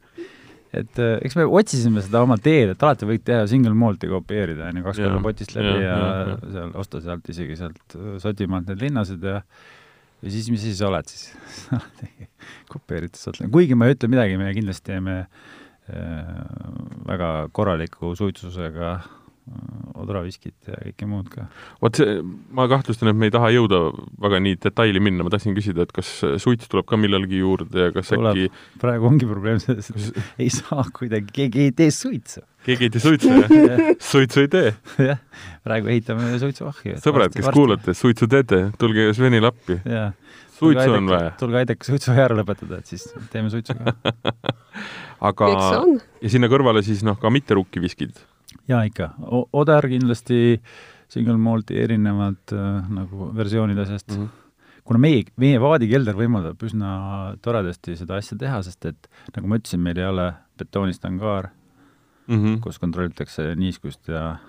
et 0.72 0.98
äh, 1.04 1.18
eks 1.20 1.36
me 1.36 1.44
otsisime 1.44 2.00
seda 2.00 2.22
oma 2.24 2.38
teed, 2.40 2.70
et 2.72 2.82
alati 2.86 3.04
võid 3.04 3.24
teha 3.26 3.44
single 3.50 3.74
malt'i 3.76 4.08
kopeerida, 4.08 4.70
on 4.70 4.80
ju, 4.80 4.84
kaks 4.86 5.02
korda 5.02 5.18
potist 5.26 5.52
läbi 5.52 5.68
ja, 5.68 5.80
ja, 5.82 5.96
ja, 6.00 6.20
ja 6.30 6.52
seal 6.54 6.70
osta 6.80 7.02
sealt 7.04 7.28
isegi 7.28 7.58
sealt 7.60 7.96
Šotimaalt 8.22 8.70
need 8.72 8.86
linnased 8.86 9.26
ja 9.28 9.42
ja 10.22 10.30
siis, 10.32 10.48
mis 10.54 10.62
siis 10.64 10.80
oled 10.86 11.12
siis 11.12 11.26
kopeeritud 12.72 13.20
sealt, 13.20 13.42
kuigi 13.52 13.76
ma 13.76 13.90
ei 13.90 13.98
ütle 13.98 14.08
midagi, 14.08 14.38
me 14.40 14.48
kindlasti 14.56 14.88
teeme 14.94 15.18
äh, 15.18 15.26
Äh, 15.26 15.61
väga 15.90 17.32
korraliku 17.52 18.12
suitsusega 18.16 18.92
äh, 18.92 19.10
odraviskit 19.98 20.68
ja 20.70 20.76
kõike 20.78 21.06
muud 21.10 21.28
ka. 21.32 21.46
vot 21.82 21.98
see, 21.98 22.20
ma 22.54 22.68
kahtlustan, 22.70 23.10
et 23.10 23.18
me 23.18 23.28
ei 23.28 23.34
taha 23.34 23.50
jõuda 23.52 23.80
väga 24.22 24.40
nii 24.44 24.58
detaili 24.62 25.02
minna, 25.02 25.26
ma 25.26 25.32
tahtsin 25.34 25.56
küsida, 25.56 25.86
et 25.86 25.92
kas 25.94 26.10
suits 26.42 26.70
tuleb 26.70 26.86
ka 26.88 26.98
millalgi 27.00 27.42
juurde 27.42 27.88
ja 27.88 27.94
kas 27.94 28.12
tuleb. 28.12 28.38
äkki 28.38 28.80
praegu 28.82 29.10
ongi 29.10 29.28
probleem 29.28 29.58
selles, 29.62 29.90
et 29.90 29.98
kas... 29.98 30.30
ei 30.42 30.50
saa 30.54 30.86
kuidagi, 30.94 31.34
keegi 31.34 31.66
ei 31.66 31.74
tee 31.82 31.90
suitsu. 31.94 32.44
keegi 32.68 32.88
ei 32.88 32.94
tee 32.94 33.02
suitsu, 33.02 33.34
jah? 33.42 33.82
suitsu 34.12 34.44
ei 34.44 34.52
tee? 34.52 34.74
jah, 35.10 35.22
praegu 35.66 35.90
ehitame 35.94 36.38
suitsuahju. 36.42 36.98
sõbrad, 37.02 37.34
kes 37.34 37.48
varsti. 37.48 37.58
kuulate, 37.58 37.96
suitsu 37.98 38.30
teete, 38.30 38.64
tulge 38.78 39.10
Svenile 39.18 39.50
appi. 39.50 39.80
Suitsu 40.58 40.96
on 40.98 41.08
vaja. 41.10 41.32
tulge 41.40 41.62
aidake 41.62 41.88
suitsu 41.88 42.14
ära 42.26 42.36
lõpetada, 42.38 42.80
et 42.82 42.90
siis 42.90 43.08
teeme 43.32 43.52
suitsu 43.52 43.76
ka 43.78 43.94
aga 45.30 45.50
ja 46.22 46.32
sinna 46.32 46.50
kõrvale 46.52 46.84
siis 46.86 47.04
noh, 47.06 47.18
ka 47.20 47.32
mitte 47.32 47.56
rukkiviskid? 47.58 48.20
jaa, 48.68 48.84
ikka. 48.88 49.12
Oder 49.56 49.88
kindlasti, 49.90 50.60
single 51.12 51.38
malt'i 51.40 51.80
erinevad 51.82 52.54
äh, 52.54 52.92
nagu 52.92 53.32
versioonid 53.36 53.80
asjast 53.86 54.14
mm. 54.14 54.22
-hmm 54.22 54.38
kuna 54.82 54.98
meie, 54.98 55.24
meie 55.38 55.60
vaadikelder 55.62 56.16
võimaldab 56.18 56.62
üsna 56.66 56.92
toredasti 57.44 57.94
seda 57.98 58.18
asja 58.18 58.38
teha, 58.38 58.62
sest 58.66 58.88
et 58.90 59.10
nagu 59.36 59.50
ma 59.50 59.60
ütlesin, 59.60 59.82
meil 59.84 60.00
ei 60.00 60.08
ole 60.08 60.32
betoonist 60.58 61.04
angaar 61.06 61.52
mm, 62.26 62.38
-hmm. 62.38 62.56
kus 62.64 62.80
kontrollitakse 62.82 63.54
niiskust 63.58 64.08
ja 64.10 64.40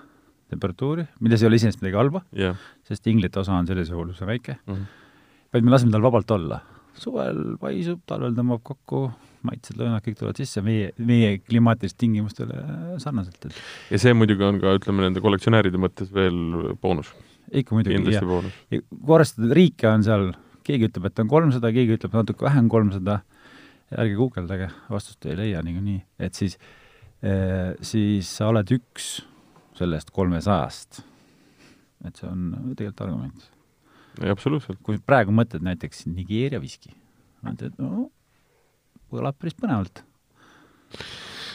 temperatuuri, 0.50 1.06
milles 1.20 1.42
ei 1.42 1.48
ole 1.48 1.60
iseenesest 1.60 1.82
midagi 1.82 2.00
halba 2.00 2.24
yeah., 2.36 2.58
sest 2.82 3.06
inglite 3.06 3.40
osa 3.40 3.54
on 3.54 3.66
sellisel 3.66 3.96
juhul 3.96 4.12
üsna 4.14 4.26
väike 4.26 4.58
mm, 4.66 4.74
-hmm. 4.74 5.03
Vaid 5.54 5.66
me 5.66 5.74
laseme 5.74 5.94
tal 5.94 6.04
vabalt 6.04 6.30
olla. 6.34 6.60
suvel 6.94 7.56
paisub, 7.58 8.04
talvel 8.06 8.36
tõmbab 8.36 8.60
kokku, 8.62 9.08
maitsed, 9.44 9.74
lõhnad, 9.80 10.02
kõik 10.04 10.18
tulevad 10.20 10.38
sisse 10.38 10.62
meie, 10.62 10.92
meie 11.02 11.40
klimaatilistele 11.42 12.04
tingimustele 12.04 12.58
sarnaselt, 13.02 13.48
et 13.48 13.56
ja 13.90 13.98
see 14.00 14.14
muidugi 14.14 14.46
on 14.46 14.60
ka, 14.62 14.76
ütleme, 14.78 15.02
nende 15.02 15.22
kollektsionääride 15.24 15.80
mõttes 15.80 16.12
veel 16.14 16.38
boonus. 16.82 17.10
ikka 17.50 17.74
muidugi, 17.74 17.98
ja, 18.14 18.22
ja 18.22 18.80
kui 18.84 19.16
arvestada, 19.16 19.50
riike 19.58 19.90
on 19.90 20.06
seal, 20.06 20.28
keegi 20.66 20.88
ütleb, 20.88 21.08
et 21.10 21.24
on 21.24 21.32
kolmsada, 21.32 21.72
keegi 21.74 21.98
ütleb 21.98 22.14
natuke 22.14 22.46
vähem 22.46 22.70
kolmsada, 22.72 23.18
ärge 23.94 24.14
guugeldage, 24.18 24.70
vastust 24.90 25.26
ei 25.26 25.36
leia 25.38 25.64
niikuinii, 25.66 25.98
et 26.22 26.38
siis 26.38 26.54
eh,, 27.22 27.74
siis 27.82 28.30
sa 28.38 28.52
oled 28.54 28.70
üks 28.78 29.16
sellest 29.74 30.14
kolmesajast. 30.14 31.02
et 32.04 32.18
see 32.20 32.28
on 32.28 32.48
tegelikult 32.76 33.02
argument. 33.08 33.50
Absoluutselt. 34.22 34.78
kui 34.82 34.98
praegu 35.02 35.34
mõtled 35.34 35.64
näiteks 35.64 36.06
Nigeeria 36.06 36.60
viski, 36.62 36.92
mõtled, 37.44 37.74
no 37.78 38.10
kõlab 39.14 39.38
päris 39.38 39.56
põnevalt. 39.58 40.02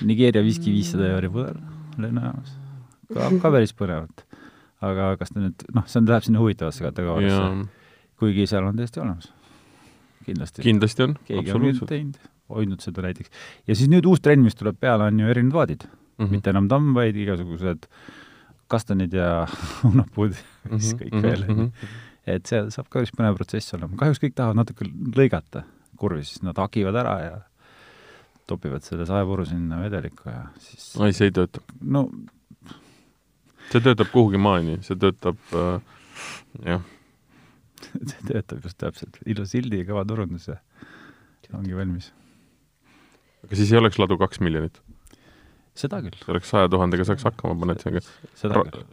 Nigeeria 0.08 0.44
viski 0.46 0.72
viissada 0.72 1.10
euri 1.14 1.30
võõr 1.32 1.58
lennujaamas, 2.00 2.56
kõlab 3.12 3.40
ka 3.44 3.54
päris 3.58 3.76
põnevalt. 3.76 4.26
aga 4.80 5.12
kas 5.20 5.34
ta 5.34 5.42
nüüd, 5.44 5.66
noh, 5.76 5.84
see 5.92 6.00
on, 6.00 6.08
läheb 6.08 6.24
sinna 6.24 6.40
huvitavasse 6.40 6.86
kategooriasse, 6.86 7.68
kuigi 8.20 8.46
seal 8.48 8.68
on 8.68 8.80
täiesti 8.80 9.02
olemas. 9.04 9.32
kindlasti. 10.26 10.64
kindlasti 10.64 11.04
on, 11.04 11.18
teinud, 11.90 12.20
hoidnud 12.50 12.84
seda 12.86 13.04
näiteks. 13.06 13.32
ja 13.68 13.76
siis 13.76 13.92
nüüd 13.92 14.08
uus 14.08 14.24
trend, 14.24 14.46
mis 14.46 14.56
tuleb 14.60 14.80
peale, 14.80 15.10
on 15.12 15.20
ju 15.20 15.28
erinevad 15.28 15.62
vaadid 15.62 15.88
mm. 15.88 16.26
-hmm. 16.26 16.32
mitte 16.32 16.50
enam 16.50 16.68
tamm, 16.72 16.94
vaid 16.96 17.16
igasugused 17.16 17.90
kastanid 18.70 19.14
ja 19.14 19.48
õunapuud 19.88 20.38
ja 20.38 20.78
siis 20.78 20.96
kõik 20.96 21.14
Mhm, 21.14 21.26
veel 21.26 21.44
mhm. 21.48 21.72
Et 22.38 22.50
see 22.50 22.62
saab 22.74 22.90
ka 22.90 23.00
päris 23.00 23.14
põnev 23.16 23.38
protsess 23.40 23.76
olema. 23.78 23.98
kahjuks 24.00 24.22
kõik 24.24 24.36
tahavad 24.38 24.62
natuke 24.62 24.88
lõigata 25.18 25.66
kurvi, 26.00 26.24
siis 26.28 26.44
nad 26.46 26.58
hagivad 26.60 26.98
ära 27.02 27.16
ja 27.24 27.38
topivad 28.50 28.86
selle 28.86 29.06
saepuru 29.10 29.46
sinna 29.46 29.80
vedelikku 29.84 30.30
ja 30.30 30.44
siis 30.64 30.92
ei, 30.98 31.16
see 31.16 31.30
ei 31.30 31.36
tööta. 31.36 31.62
no 31.82 32.08
see 33.70 33.82
töötab 33.86 34.10
kuhugi 34.14 34.42
maani, 34.42 34.80
see 34.86 34.98
töötab 35.00 35.42
äh, 35.58 35.82
jah, 36.66 36.86
see 38.10 38.30
töötab 38.32 38.64
just 38.66 38.80
täpselt, 38.82 39.20
ilus 39.30 39.54
sildi 39.54 39.84
ja 39.84 39.90
kõva 39.90 40.06
turundus 40.10 40.50
ja 40.50 40.58
ongi 41.58 41.78
valmis. 41.78 42.12
aga 43.46 43.60
siis 43.60 43.74
ei 43.74 43.82
oleks 43.82 44.00
ladu 44.02 44.18
kaks 44.22 44.42
miljonit, 44.46 44.82
seda 45.78 46.02
küll, 46.06 46.18
oleks 46.34 46.50
saja 46.54 46.72
tuhandega 46.72 47.06
saaks 47.08 47.28
hakkama, 47.30 47.58
paned 47.62 47.86
sellega, 47.86 48.06
seda 48.40 48.66
küll. 48.66 48.84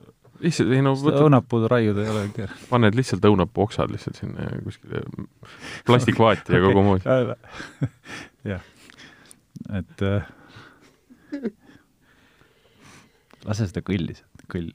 lihtsalt, 0.42 0.72
ei 0.74 0.84
no 0.84 0.94
võtad, 0.98 1.22
õunapuudu 1.24 1.70
raiuda 1.70 2.04
ei 2.04 2.12
ole 2.12 2.24
keeruline. 2.36 2.68
paned 2.70 2.98
lihtsalt 2.98 3.26
õunapuu 3.30 3.66
oksad 3.66 3.92
lihtsalt 3.92 4.20
sinna 4.20 4.48
ja 4.48 4.62
kuskile 4.64 5.02
plastikvaati 5.88 6.56
ja 6.56 6.62
kogu 6.64 6.84
mood. 6.86 7.06
jah, 8.52 8.64
et 9.80 10.06
äh, 10.06 10.28
lase 13.46 13.68
seda 13.70 13.82
kõlli 13.86 14.16
sealt, 14.16 14.44
kõll. 14.50 14.70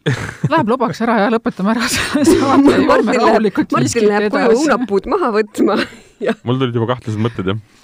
Läheb 0.51 0.72
lobaks 0.72 1.01
ära 1.03 1.18
ja 1.26 1.30
lõpetame 1.34 1.76
ära 1.76 1.88
selle 1.91 2.26
saate, 2.28 2.78
Martin 2.88 3.18
läheb, 3.20 3.64
Martin 3.76 4.07
läheb 4.07 4.28
koju 4.34 4.57
õunapuud 4.62 5.09
maha 5.12 5.32
võtma. 5.38 5.78
mul 6.47 6.62
tulid 6.62 6.78
juba 6.80 6.93
kahtlased 6.93 7.22
mõtted, 7.22 7.53
jah. 7.53 7.81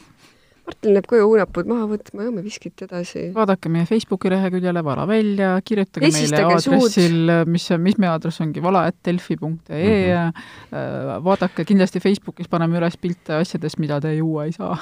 Martin 0.67 0.91
läheb 0.91 1.05
koju 1.07 1.29
õunapuud 1.29 1.67
maha 1.69 1.85
võtma, 1.87 2.25
joome 2.25 2.41
viskit 2.43 2.81
edasi. 2.83 3.29
vaadake 3.35 3.69
meie 3.71 3.85
Facebooki 3.87 4.27
leheküljele 4.33 4.81
Vala 4.83 5.05
välja, 5.07 5.53
kirjutage 5.63 6.03
meile 6.03 6.17
Vesistage 6.17 6.57
suud. 6.65 6.73
aadressil, 6.75 7.31
mis, 7.47 7.67
mis 7.85 7.95
meie 8.03 8.09
aadress 8.11 8.43
ongi 8.43 8.63
vala.delfi.ee 8.63 9.45
mm, 9.47 9.61
-hmm. 9.71 11.23
vaadake 11.23 11.63
kindlasti 11.69 12.01
Facebookis 12.03 12.51
paneme 12.51 12.81
üles 12.81 12.97
pilte 12.99 13.37
asjadest, 13.39 13.79
mida 13.79 14.01
te 14.03 14.11
juua 14.17 14.43
ei 14.45 14.51
saa. 14.51 14.75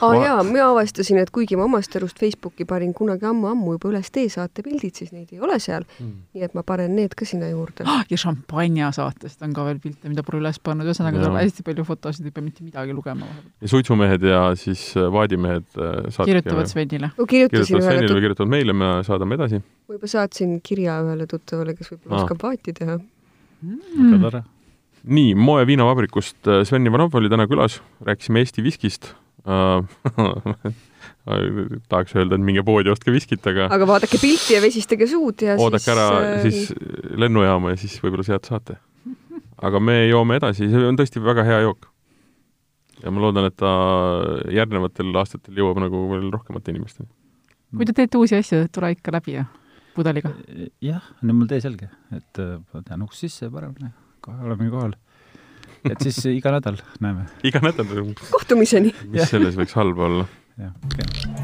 aa 0.00 0.12
jaa, 0.14 0.42
mina 0.46 0.68
avastasin, 0.70 1.18
et 1.18 1.34
kuigi 1.34 1.58
ma 1.58 1.66
omast 1.66 1.96
arust 1.98 2.22
Facebooki 2.22 2.64
panin 2.64 2.94
kunagi 2.94 3.26
ammu-ammu 3.26 3.74
juba 3.78 3.90
üles 3.90 4.12
teesaate 4.14 4.62
pildid, 4.62 4.94
siis 4.94 5.10
neid 5.10 5.34
ei 5.34 5.40
ole 5.40 5.58
seal. 5.58 5.82
nii 5.98 6.46
et 6.46 6.54
ma 6.54 6.62
panen 6.62 6.94
need 6.96 7.18
ka 7.18 7.26
sinna 7.26 7.50
juurde. 7.50 7.88
ja 8.10 8.16
šampanja 8.16 8.92
saatest 8.92 9.42
on 9.42 9.52
ka 9.52 9.66
veel 9.66 9.82
pilte, 9.82 10.08
mida 10.08 10.22
pole 10.22 10.38
üles 10.38 10.62
pannud, 10.62 10.86
ühesõnaga 10.86 11.18
tuleb 11.18 11.42
hästi 11.42 11.66
palju 11.66 11.84
fotosid, 11.90 12.30
ei 12.30 12.30
pea 12.30 12.46
mitte 12.46 12.62
midagi 12.62 12.94
lugema. 12.94 13.26
ja 13.60 13.68
suitsumehed 13.68 14.22
ja 14.22 14.54
siis 14.54 14.86
äh, 14.96 15.10
vaadimehed 15.32 15.64
äh, 15.76 16.10
saatke 16.10 16.30
kirjutavad 16.30 16.66
Svenile. 16.70 17.10
kirjutavad 17.28 17.64
ühele 17.64 17.82
Svenile 17.86 18.14
või, 18.14 18.24
kirjutavad 18.26 18.52
meile, 18.52 18.76
me 18.76 18.90
saadame 19.06 19.38
edasi. 19.38 19.62
ma 19.88 19.96
juba 19.96 20.10
saatsin 20.10 20.60
kirja 20.64 21.00
ühele 21.06 21.26
tuttavale, 21.30 21.74
kes 21.78 21.92
võib-olla 21.92 22.22
oskab 22.22 22.42
vaati 22.42 22.74
teha. 22.76 22.98
väga 23.62 24.20
tore. 24.26 24.44
nii, 25.18 25.34
Moe 25.34 25.66
viinavabrikust 25.68 26.48
äh, 26.48 26.62
Sven 26.68 26.86
Ivanov 26.86 27.14
oli 27.18 27.32
täna 27.32 27.48
külas, 27.50 27.80
rääkisime 28.04 28.44
Eesti 28.44 28.64
viskist 28.64 29.12
äh. 29.46 30.72
tahaks 31.90 32.16
öelda, 32.18 32.34
et 32.34 32.42
minge 32.42 32.64
poodi, 32.66 32.90
ostke 32.90 33.12
viskit, 33.14 33.44
aga 33.46 33.68
aga 33.70 33.86
vaadake 33.86 34.18
pilti 34.18 34.56
ja 34.56 34.62
vesistage 34.62 35.06
suud 35.10 35.44
ja 35.46 35.54
oodake 35.58 35.84
siis 35.84 35.92
ära 35.94 36.06
siis 36.42 37.14
lennujaama 37.18 37.74
ja 37.74 37.78
siis 37.78 37.94
võib-olla 38.02 38.26
sealt 38.26 38.50
saate. 38.50 38.78
aga 39.62 39.80
me 39.80 40.00
joome 40.08 40.38
edasi, 40.40 40.66
see 40.70 40.86
on 40.88 40.98
tõesti 40.98 41.22
väga 41.22 41.46
hea 41.46 41.62
jook. 41.68 41.91
Ja 43.02 43.12
ma 43.12 43.22
loodan, 43.24 43.48
et 43.50 43.56
ta 43.58 43.72
järgnevatel 44.52 45.10
aastatel 45.22 45.58
jõuab 45.58 45.80
nagu 45.82 46.04
veel 46.12 46.30
rohkemate 46.32 46.74
inimesteni. 46.74 47.10
kui 47.76 47.88
te 47.88 47.96
teete 47.96 48.20
uusi 48.20 48.38
asju, 48.38 48.66
tule 48.72 48.92
ikka 48.94 49.14
läbi 49.16 49.38
ja 49.38 49.46
pudeliga. 49.96 50.32
jah, 50.82 51.04
nüüd 51.22 51.34
on 51.34 51.40
mul 51.42 51.50
tee 51.50 51.62
selge, 51.64 51.90
et 52.14 52.42
äh, 52.42 52.82
tean 52.88 53.06
uks 53.06 53.24
sisse 53.24 53.48
ja 53.48 53.54
paremini, 53.54 53.92
kohe 54.24 54.46
oleme 54.46 54.70
kohal. 54.72 54.96
et 55.84 56.04
siis 56.06 56.22
iga 56.32 56.54
nädal 56.54 56.80
näeme, 57.04 57.28
iga 57.48 57.64
nädal, 57.64 58.12
kohtumiseni. 58.30 58.94
mis 59.12 59.32
selles 59.32 59.58
võiks 59.58 59.78
halba 59.78 60.08
olla. 60.10 60.28
jah, 60.60 60.76
okei. 60.86 61.41